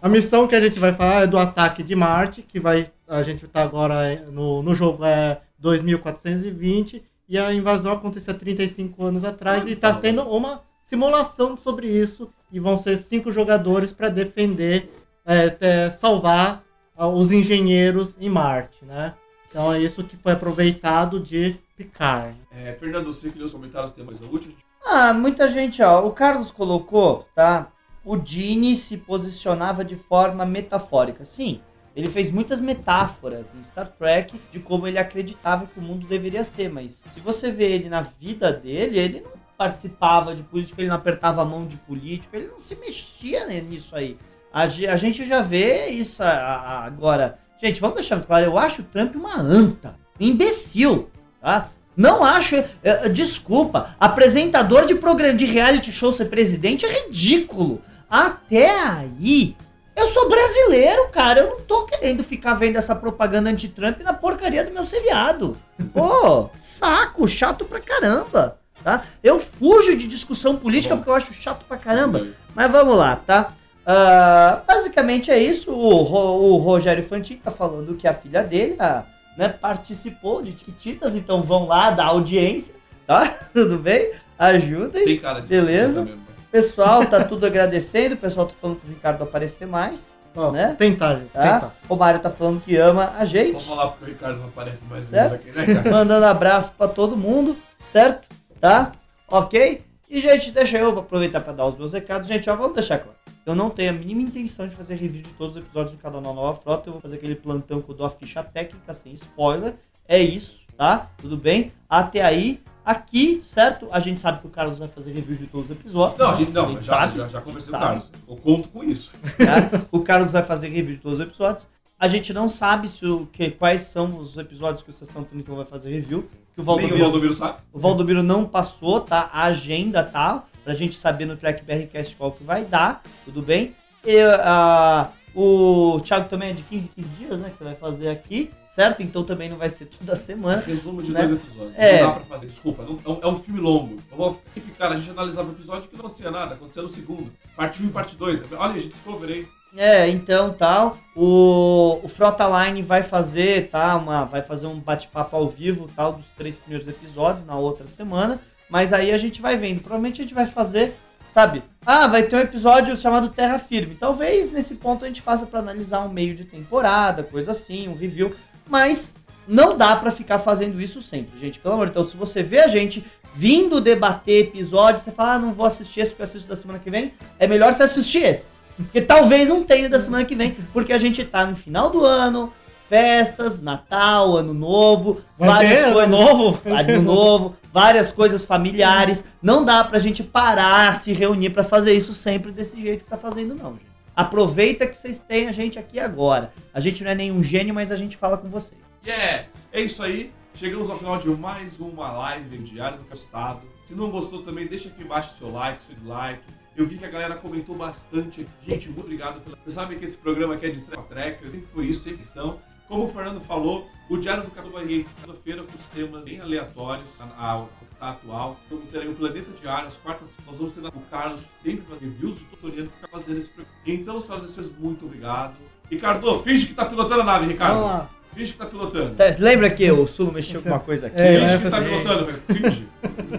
A 0.00 0.08
missão 0.08 0.46
que 0.46 0.54
a 0.54 0.60
gente 0.60 0.78
vai 0.78 0.92
falar 0.92 1.22
é 1.22 1.26
do 1.26 1.38
ataque 1.38 1.82
de 1.82 1.94
Marte, 1.94 2.42
que 2.42 2.60
vai. 2.60 2.86
A 3.08 3.22
gente 3.22 3.46
tá 3.48 3.62
agora 3.62 4.24
no, 4.30 4.62
no 4.62 4.74
jogo 4.74 5.04
é 5.04 5.40
2420 5.58 7.02
e 7.28 7.38
a 7.38 7.52
invasão 7.52 7.92
aconteceu 7.92 8.34
há 8.34 8.36
35 8.36 9.04
anos 9.04 9.24
atrás 9.24 9.66
e 9.66 9.74
tá 9.74 9.92
tendo 9.94 10.22
uma 10.22 10.62
simulação 10.82 11.56
sobre 11.56 11.88
isso 11.88 12.30
e 12.52 12.60
vão 12.60 12.78
ser 12.78 12.96
cinco 12.98 13.32
jogadores 13.32 13.92
para 13.92 14.08
defender, 14.08 14.88
é, 15.24 15.56
é, 15.60 15.90
salvar 15.90 16.62
ah, 16.96 17.08
os 17.08 17.32
engenheiros 17.32 18.16
em 18.20 18.28
Marte, 18.28 18.84
né? 18.84 19.14
Então 19.50 19.72
é 19.72 19.80
isso 19.80 20.04
que 20.04 20.16
foi 20.16 20.32
aproveitado 20.32 21.18
de 21.18 21.56
Picard. 21.76 22.36
É, 22.50 22.72
Fernando, 22.72 23.06
você 23.12 23.30
que 23.30 23.36
leu 23.38 23.46
os 23.46 23.52
comentários 23.52 23.90
tem 23.92 24.04
mais 24.04 24.20
última. 24.22 24.54
Ah, 24.84 25.12
muita 25.12 25.48
gente, 25.48 25.82
ó. 25.82 26.06
O 26.06 26.10
Carlos 26.12 26.50
colocou, 26.50 27.26
tá? 27.34 27.68
O 28.04 28.16
Dini 28.16 28.74
se 28.76 28.96
posicionava 28.96 29.84
de 29.84 29.96
forma 29.96 30.46
metafórica. 30.46 31.24
Sim, 31.24 31.60
ele 31.94 32.08
fez 32.08 32.30
muitas 32.30 32.60
metáforas 32.60 33.54
em 33.54 33.62
Star 33.64 33.88
Trek 33.98 34.38
de 34.52 34.60
como 34.60 34.86
ele 34.86 34.98
acreditava 34.98 35.66
que 35.66 35.78
o 35.78 35.82
mundo 35.82 36.06
deveria 36.06 36.44
ser, 36.44 36.70
mas 36.70 37.02
se 37.12 37.20
você 37.20 37.50
vê 37.50 37.72
ele 37.72 37.88
na 37.88 38.02
vida 38.02 38.52
dele, 38.52 38.98
ele 38.98 39.20
não 39.22 39.32
participava 39.58 40.34
de 40.36 40.42
política, 40.42 40.80
ele 40.80 40.88
não 40.88 40.96
apertava 40.96 41.42
a 41.42 41.44
mão 41.44 41.66
de 41.66 41.76
político, 41.78 42.36
ele 42.36 42.46
não 42.48 42.60
se 42.60 42.76
mexia 42.76 43.46
nisso 43.62 43.96
aí. 43.96 44.16
A, 44.52 44.62
a 44.62 44.96
gente 44.96 45.26
já 45.26 45.42
vê 45.42 45.88
isso 45.88 46.22
a- 46.22 46.26
a- 46.28 46.84
agora. 46.84 47.38
Gente, 47.60 47.80
vamos 47.80 47.96
deixar 47.96 48.20
claro, 48.22 48.44
eu 48.44 48.58
acho 48.58 48.82
o 48.82 48.84
Trump 48.84 49.14
uma 49.16 49.36
anta. 49.40 49.94
imbecil, 50.20 51.10
tá? 51.46 51.68
Não 51.96 52.24
acho. 52.24 52.56
é, 52.56 52.66
é, 52.82 53.08
desculpa, 53.08 53.94
apresentador 54.00 54.84
de 54.84 54.96
programa 54.96 55.34
de 55.34 55.46
reality 55.46 55.92
show 55.92 56.12
ser 56.12 56.24
presidente 56.24 56.84
é 56.84 57.04
ridículo. 57.04 57.80
Até 58.10 58.68
aí, 58.68 59.56
eu 59.94 60.08
sou 60.08 60.28
brasileiro, 60.28 61.08
cara. 61.10 61.40
Eu 61.40 61.50
não 61.50 61.60
tô 61.60 61.86
querendo 61.86 62.24
ficar 62.24 62.54
vendo 62.54 62.76
essa 62.76 62.96
propaganda 62.96 63.48
anti-Trump 63.48 64.00
na 64.00 64.12
porcaria 64.12 64.64
do 64.64 64.72
meu 64.72 64.82
seriado. 64.82 65.56
Pô, 65.92 66.50
saco, 66.60 67.28
chato 67.28 67.64
pra 67.64 67.80
caramba. 67.80 68.58
Tá? 68.82 69.04
Eu 69.22 69.38
fujo 69.38 69.96
de 69.96 70.06
discussão 70.08 70.56
política 70.56 70.94
Bom. 70.94 70.98
porque 70.98 71.10
eu 71.10 71.14
acho 71.14 71.32
chato 71.32 71.64
pra 71.66 71.76
caramba. 71.76 72.26
Mas 72.54 72.70
vamos 72.70 72.96
lá, 72.96 73.16
tá? 73.24 73.52
Ah, 73.86 74.62
basicamente 74.66 75.30
é 75.30 75.38
isso. 75.38 75.72
O, 75.72 76.52
o 76.52 76.56
Rogério 76.56 77.06
Fantin 77.06 77.36
tá 77.36 77.50
falando 77.50 77.94
que 77.94 78.06
a 78.06 78.14
filha 78.14 78.42
dele 78.42 78.76
a, 78.78 79.04
né, 79.36 79.48
participou 79.48 80.42
de 80.42 80.52
Tiquititas, 80.52 81.14
então 81.14 81.42
vão 81.42 81.66
lá 81.66 81.90
dar 81.90 82.06
audiência, 82.06 82.74
tá? 83.06 83.26
Tudo 83.52 83.78
bem? 83.78 84.12
Ajudem. 84.38 85.04
Tem 85.04 85.18
cara 85.18 85.40
de 85.40 85.46
Beleza. 85.46 86.02
mesmo, 86.02 86.16
né? 86.16 86.22
pessoal 86.50 87.04
tá 87.04 87.22
tudo 87.24 87.44
agradecendo, 87.44 88.14
o 88.14 88.18
pessoal 88.18 88.46
tá 88.46 88.54
falando 88.60 88.78
pro 88.80 88.88
Ricardo 88.88 89.22
aparecer 89.22 89.66
mais, 89.66 90.16
Ó, 90.34 90.50
Né? 90.50 90.74
Tentar, 90.78 91.16
gente. 91.16 91.28
tá? 91.30 91.42
Tentar. 91.42 91.74
O 91.88 91.96
Mário 91.96 92.20
tá 92.20 92.30
falando 92.30 92.62
que 92.62 92.76
ama 92.76 93.14
a 93.18 93.24
gente, 93.24 93.52
Vamos 93.52 93.66
falar 93.66 93.88
porque 93.88 94.04
o 94.04 94.08
Ricardo 94.08 94.38
não 94.38 94.48
aparece 94.48 94.84
mais 94.84 95.04
Certo? 95.06 95.30
vezes 95.30 95.46
aqui, 95.46 95.58
né, 95.58 95.74
cara? 95.74 95.88
mandando 95.90 96.24
abraço 96.26 96.72
pra 96.76 96.88
todo 96.88 97.16
mundo, 97.16 97.56
certo? 97.92 98.28
Tá? 98.60 98.92
Ok? 99.28 99.82
E, 100.08 100.20
gente, 100.20 100.50
deixa 100.52 100.78
eu 100.78 100.98
aproveitar 100.98 101.40
pra 101.40 101.52
dar 101.52 101.66
os 101.66 101.76
meus 101.76 101.92
recados. 101.92 102.28
Gente, 102.28 102.48
ó, 102.48 102.54
vamos 102.56 102.74
deixar 102.74 102.98
claro. 102.98 103.16
Eu 103.46 103.54
não 103.54 103.70
tenho 103.70 103.90
a 103.90 103.92
mínima 103.92 104.22
intenção 104.22 104.66
de 104.66 104.74
fazer 104.74 104.96
review 104.96 105.22
de 105.22 105.30
todos 105.30 105.54
os 105.54 105.62
episódios 105.62 105.92
do 105.92 106.02
canal 106.02 106.20
Nova 106.20 106.58
Frota. 106.60 106.88
Eu 106.88 106.94
vou 106.94 107.00
fazer 107.00 107.14
aquele 107.14 107.36
plantão 107.36 107.80
que 107.80 107.88
eu 107.88 107.94
dou 107.94 108.04
a 108.04 108.10
ficha 108.10 108.42
técnica 108.42 108.92
sem 108.92 109.12
spoiler. 109.12 109.74
É 110.08 110.20
isso, 110.20 110.62
tá? 110.76 111.08
Tudo 111.18 111.36
bem? 111.36 111.70
Até 111.88 112.22
aí, 112.22 112.60
aqui, 112.84 113.40
certo? 113.44 113.86
A 113.92 114.00
gente 114.00 114.20
sabe 114.20 114.40
que 114.40 114.48
o 114.48 114.50
Carlos 114.50 114.78
vai 114.78 114.88
fazer 114.88 115.12
review 115.12 115.36
de 115.36 115.46
todos 115.46 115.70
os 115.70 115.76
episódios. 115.76 116.18
Não, 116.18 116.30
a 116.30 116.34
gente 116.34 116.50
não, 116.50 116.72
mas 116.72 116.84
já, 116.84 116.94
sabe. 116.98 117.18
já, 117.18 117.28
já 117.28 117.40
conversei 117.40 117.70
com 117.70 117.76
o. 117.76 117.80
Carlos. 117.80 118.10
Eu 118.28 118.36
conto 118.36 118.68
com 118.68 118.82
isso. 118.82 119.12
tá? 119.38 119.86
O 119.92 120.00
Carlos 120.00 120.32
vai 120.32 120.42
fazer 120.42 120.66
review 120.66 120.96
de 120.96 121.00
todos 121.00 121.20
os 121.20 121.24
episódios. 121.24 121.68
A 122.00 122.08
gente 122.08 122.32
não 122.32 122.48
sabe 122.48 122.88
se 122.88 123.06
o, 123.06 123.26
que, 123.26 123.52
quais 123.52 123.82
são 123.82 124.18
os 124.18 124.36
episódios 124.36 124.82
que 124.82 124.90
o 124.90 124.92
Sessão 124.92 125.22
31 125.22 125.54
vai 125.54 125.64
fazer 125.64 125.90
review. 125.90 126.28
Que 126.52 126.60
o 126.60 126.64
Nem 126.64 126.64
o 126.64 126.64
Valdomiro, 126.64 126.98
Valdomiro 126.98 127.32
sabe. 127.32 127.58
o 127.72 127.78
Valdomiro 127.78 128.22
não 128.24 128.44
passou, 128.44 129.00
tá? 129.00 129.30
A 129.32 129.44
agenda, 129.44 130.02
tá? 130.02 130.44
Pra 130.66 130.74
gente 130.74 130.96
saber 130.96 131.26
no 131.26 131.36
Track 131.36 131.62
BRCast 131.64 132.16
qual 132.16 132.32
que 132.32 132.42
vai 132.42 132.64
dar, 132.64 133.00
tudo 133.24 133.40
bem? 133.40 133.76
E, 134.04 134.20
ah, 134.20 135.10
o 135.32 136.00
Thiago 136.00 136.28
também 136.28 136.50
é 136.50 136.52
de 136.54 136.64
15 136.64 136.86
em 136.96 137.02
15 137.02 137.08
dias, 137.10 137.38
né? 137.38 137.50
Que 137.50 137.58
você 137.58 137.62
vai 137.64 137.74
fazer 137.76 138.08
aqui, 138.08 138.50
certo? 138.74 139.00
Então 139.00 139.22
também 139.22 139.48
não 139.48 139.58
vai 139.58 139.70
ser 139.70 139.84
toda 139.86 140.16
semana. 140.18 140.60
Resumo 140.66 141.00
de 141.04 141.12
Né? 141.12 141.20
dois 141.24 141.40
episódios. 141.40 141.72
É. 141.76 142.00
Não 142.02 142.08
dá 142.08 142.14
pra 142.16 142.24
fazer. 142.24 142.46
Desculpa, 142.48 142.82
não- 142.82 142.98
é, 143.06 143.08
um, 143.08 143.18
é 143.22 143.32
um 143.32 143.36
filme 143.36 143.60
longo. 143.60 143.96
Eu 144.10 144.16
vou 144.16 144.42
ficar, 144.52 144.90
a 144.90 144.96
gente 144.96 145.08
analisava 145.10 145.48
o 145.48 145.52
episódio 145.52 145.88
que 145.88 145.94
não 145.94 146.04
acontecia 146.04 146.32
nada, 146.32 146.54
acontecia 146.54 146.82
no 146.82 146.88
segundo. 146.88 147.32
Parte 147.54 147.80
1 147.80 147.86
e 147.86 147.90
parte 147.90 148.16
2. 148.16 148.42
Olha, 148.58 148.72
a 148.74 148.78
gente 148.80 148.92
aí. 149.28 149.46
É, 149.76 150.08
então 150.08 150.52
tal. 150.52 150.98
O, 151.14 152.00
o 152.02 152.08
Frota 152.08 152.44
Line 152.66 152.82
vai 152.82 153.04
fazer, 153.04 153.68
tá? 153.70 153.94
Uma, 153.94 154.24
vai 154.24 154.42
fazer 154.42 154.66
um 154.66 154.80
bate-papo 154.80 155.36
ao 155.36 155.48
vivo, 155.48 155.88
tal, 155.94 156.14
dos 156.14 156.26
três 156.30 156.56
primeiros 156.56 156.88
episódios 156.88 157.44
na 157.46 157.56
outra 157.56 157.86
semana. 157.86 158.40
Mas 158.68 158.92
aí 158.92 159.10
a 159.12 159.18
gente 159.18 159.40
vai 159.40 159.56
vendo. 159.56 159.80
Provavelmente 159.80 160.20
a 160.20 160.24
gente 160.24 160.34
vai 160.34 160.46
fazer, 160.46 160.94
sabe? 161.32 161.62
Ah, 161.84 162.06
vai 162.06 162.24
ter 162.24 162.36
um 162.36 162.40
episódio 162.40 162.96
chamado 162.96 163.28
Terra 163.28 163.58
Firme. 163.58 163.94
Talvez 163.94 164.50
nesse 164.50 164.74
ponto 164.74 165.04
a 165.04 165.08
gente 165.08 165.22
faça 165.22 165.46
pra 165.46 165.60
analisar 165.60 166.00
um 166.00 166.08
meio 166.08 166.34
de 166.34 166.44
temporada, 166.44 167.22
coisa 167.22 167.52
assim, 167.52 167.88
um 167.88 167.94
review. 167.94 168.34
Mas 168.68 169.14
não 169.46 169.76
dá 169.76 169.96
pra 169.96 170.10
ficar 170.10 170.38
fazendo 170.38 170.80
isso 170.80 171.00
sempre, 171.00 171.38
gente. 171.38 171.60
Pelo 171.60 171.74
amor 171.74 171.86
de 171.88 171.94
Deus, 171.94 172.10
se 172.10 172.16
você 172.16 172.42
vê 172.42 172.60
a 172.60 172.68
gente 172.68 173.04
vindo 173.34 173.80
debater 173.80 174.46
episódios, 174.46 175.04
você 175.04 175.12
fala, 175.12 175.34
ah, 175.34 175.38
não 175.38 175.52
vou 175.52 175.66
assistir 175.66 176.00
esse 176.00 176.12
porque 176.12 176.22
eu 176.22 176.26
assisto 176.26 176.48
da 176.48 176.56
semana 176.56 176.78
que 176.78 176.90
vem, 176.90 177.12
é 177.38 177.46
melhor 177.46 177.72
você 177.72 177.82
assistir 177.82 178.24
esse. 178.24 178.56
Porque 178.76 179.00
talvez 179.00 179.48
não 179.48 179.62
tenha 179.62 179.88
da 179.88 180.00
semana 180.00 180.24
que 180.24 180.34
vem, 180.34 180.56
porque 180.72 180.92
a 180.92 180.98
gente 180.98 181.24
tá 181.24 181.46
no 181.46 181.54
final 181.54 181.90
do 181.90 182.04
ano, 182.04 182.52
festas, 182.88 183.60
Natal, 183.60 184.36
Ano 184.36 184.54
Novo, 184.54 185.20
Vai 185.38 185.48
várias 185.48 185.72
ter 185.72 185.92
coisas. 185.92 186.02
ano 186.02 186.16
novo? 186.16 186.60
Ano 186.64 187.02
Novo, 187.02 187.56
várias 187.72 188.12
coisas 188.12 188.44
familiares. 188.44 189.24
Não 189.42 189.64
dá 189.64 189.84
pra 189.84 189.98
gente 189.98 190.22
parar, 190.22 190.94
se 190.94 191.12
reunir 191.12 191.50
pra 191.50 191.64
fazer 191.64 191.92
isso 191.92 192.14
sempre 192.14 192.52
desse 192.52 192.80
jeito 192.80 193.04
que 193.04 193.10
tá 193.10 193.16
fazendo, 193.16 193.54
não, 193.54 193.72
gente. 193.72 193.86
Aproveita 194.14 194.86
que 194.86 194.96
vocês 194.96 195.18
têm 195.18 195.46
a 195.46 195.52
gente 195.52 195.78
aqui 195.78 196.00
agora. 196.00 196.52
A 196.72 196.80
gente 196.80 197.04
não 197.04 197.10
é 197.10 197.14
nenhum 197.14 197.42
gênio, 197.42 197.74
mas 197.74 197.92
a 197.92 197.96
gente 197.96 198.16
fala 198.16 198.38
com 198.38 198.48
vocês. 198.48 198.80
Yeah! 199.04 199.46
É 199.72 199.80
isso 199.80 200.02
aí. 200.02 200.32
Chegamos 200.54 200.88
ao 200.88 200.96
final 200.96 201.18
de 201.18 201.28
mais 201.28 201.78
uma 201.78 202.10
live 202.12 202.56
diário 202.58 202.96
do 202.96 203.04
Castado. 203.04 203.60
Se 203.84 203.94
não 203.94 204.10
gostou 204.10 204.42
também, 204.42 204.66
deixa 204.66 204.88
aqui 204.88 205.02
embaixo 205.02 205.36
seu 205.36 205.52
like, 205.52 205.82
seu 205.82 205.94
dislike. 205.94 206.40
Eu 206.74 206.86
vi 206.86 206.96
que 206.96 207.04
a 207.04 207.10
galera 207.10 207.36
comentou 207.36 207.74
bastante 207.76 208.40
aqui. 208.40 208.70
Gente, 208.70 208.86
muito 208.88 209.02
obrigado. 209.02 209.40
Pela... 209.42 209.56
Vocês 209.56 209.74
sabem 209.74 209.98
que 209.98 210.04
esse 210.04 210.16
programa 210.16 210.54
aqui 210.54 210.66
é 210.66 210.70
de 210.70 210.80
track 210.80 211.00
a 211.00 211.06
track, 211.06 211.42
sempre 211.44 211.66
foi 211.72 211.84
isso, 211.86 212.08
são. 212.24 212.58
Como 212.88 213.04
o 213.04 213.08
Fernando 213.08 213.40
falou, 213.40 213.88
o 214.08 214.16
Diário 214.16 214.44
do 214.44 214.50
Catu 214.50 214.70
vai 214.70 214.84
ir 214.84 215.06
segunda-feira 215.18 215.62
com 215.64 215.76
os 215.76 215.84
temas 215.86 216.24
bem 216.24 216.40
aleatórios, 216.40 217.10
a, 217.20 217.44
a, 217.44 217.58
o 217.62 217.66
que 217.66 217.96
tá 217.98 218.10
atual. 218.10 218.56
Vamos 218.70 218.88
ter 218.90 219.00
aí 219.00 219.08
o 219.08 219.14
Planeta 219.14 219.50
Diário, 219.60 219.88
as 219.88 219.96
quartas, 219.96 220.28
nós 220.46 220.56
vamos 220.56 220.72
ter 220.72 220.86
o 220.86 220.92
Carlos 221.10 221.40
sempre 221.64 221.84
faz 221.88 222.00
reviews 222.00 222.34
do 222.34 222.44
tutorial 222.44 222.86
que 222.86 222.92
fica 222.92 223.08
fazendo 223.08 223.38
esse 223.38 223.48
programa. 223.48 223.76
Então, 223.86 224.20
senhoras 224.20 224.50
e 224.50 224.54
senhores, 224.54 224.78
muito 224.78 225.04
obrigado. 225.04 225.54
Ricardo, 225.90 226.38
finge 226.40 226.66
que 226.66 226.74
tá 226.74 226.84
pilotando 226.84 227.22
a 227.22 227.24
nave, 227.24 227.46
Ricardo. 227.46 227.74
Vamos 227.74 227.90
lá. 227.90 228.10
Finge 228.34 228.52
que 228.52 228.58
tá 228.58 228.66
pilotando. 228.66 229.14
Tá, 229.14 229.24
Lembra 229.38 229.70
que 229.70 229.90
o 229.90 230.06
Sulo 230.06 230.32
mexeu 230.32 230.62
com 230.62 230.68
uma 230.68 230.78
coisa 230.78 231.06
aqui? 231.06 231.20
É, 231.20 231.40
Finge 231.40 231.54
essa 231.54 231.58
que 231.64 231.70
tá 231.70 231.78
sim. 231.82 231.88
pilotando, 231.88 232.26
velho. 232.26 232.42
Finge. 232.46 232.88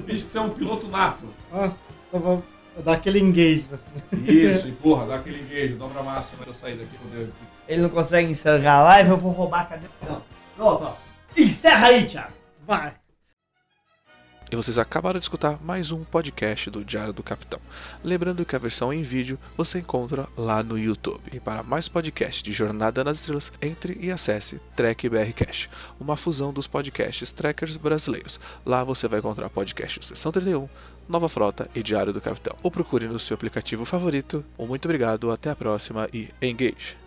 Finge 0.05 0.25
que 0.25 0.31
você 0.31 0.37
é 0.37 0.41
um 0.41 0.49
piloto 0.49 0.87
nato. 0.87 1.23
Nossa, 1.51 1.77
eu 2.11 2.19
vou 2.19 2.43
dar 2.83 2.93
aquele 2.93 3.19
engage. 3.19 3.65
Isso, 4.25 4.67
e 4.67 4.71
porra, 4.71 5.05
dá 5.05 5.15
aquele 5.15 5.39
engage, 5.39 5.75
dobra 5.75 5.99
a 5.99 6.03
massa 6.03 6.35
pra 6.35 6.47
eu 6.47 6.53
sair 6.53 6.75
daqui 6.75 6.97
poder. 6.97 7.29
Ele 7.67 7.81
não 7.81 7.89
consegue 7.89 8.29
encerrar 8.29 8.75
a 8.75 8.83
live, 8.83 9.09
eu 9.09 9.17
vou 9.17 9.31
roubar 9.31 9.61
a 9.61 9.65
cadeira. 9.65 9.93
Não. 10.07 10.21
Pronto, 10.55 10.83
ó. 10.83 10.93
Encerra 11.35 11.87
aí, 11.87 12.05
Thiago. 12.05 12.33
Vai. 12.65 12.93
E 14.49 14.55
vocês 14.55 14.77
acabaram 14.77 15.19
de 15.19 15.25
escutar 15.25 15.61
mais 15.61 15.91
um 15.91 16.05
podcast 16.05 16.69
do 16.69 16.85
Diário 16.85 17.11
do 17.11 17.21
Capitão. 17.21 17.59
Lembrando 18.01 18.45
que 18.45 18.55
a 18.55 18.59
versão 18.59 18.93
em 18.93 19.01
vídeo 19.01 19.37
você 19.57 19.79
encontra 19.79 20.25
lá 20.37 20.63
no 20.63 20.79
YouTube. 20.79 21.21
E 21.33 21.39
para 21.39 21.63
mais 21.63 21.89
podcasts 21.89 22.41
de 22.41 22.53
Jornada 22.53 23.03
nas 23.03 23.17
Estrelas, 23.17 23.51
entre 23.61 23.97
e 23.99 24.09
acesse 24.09 24.61
Trek 24.73 25.09
BR 25.09 25.33
Cash, 25.35 25.69
uma 25.99 26.15
fusão 26.15 26.53
dos 26.53 26.65
podcasts 26.65 27.33
trackers 27.33 27.75
brasileiros. 27.75 28.39
Lá 28.65 28.85
você 28.85 29.05
vai 29.09 29.19
encontrar 29.19 29.49
podcasts 29.49 30.07
Sessão 30.07 30.31
31, 30.31 30.69
Nova 31.09 31.27
Frota 31.27 31.69
e 31.75 31.83
Diário 31.83 32.13
do 32.13 32.21
Capitão. 32.21 32.55
Ou 32.63 32.71
procure 32.71 33.05
no 33.09 33.19
seu 33.19 33.35
aplicativo 33.35 33.83
favorito. 33.83 34.45
Um 34.57 34.65
muito 34.65 34.85
obrigado, 34.85 35.29
até 35.29 35.49
a 35.49 35.55
próxima 35.57 36.07
e 36.13 36.29
engage! 36.41 37.06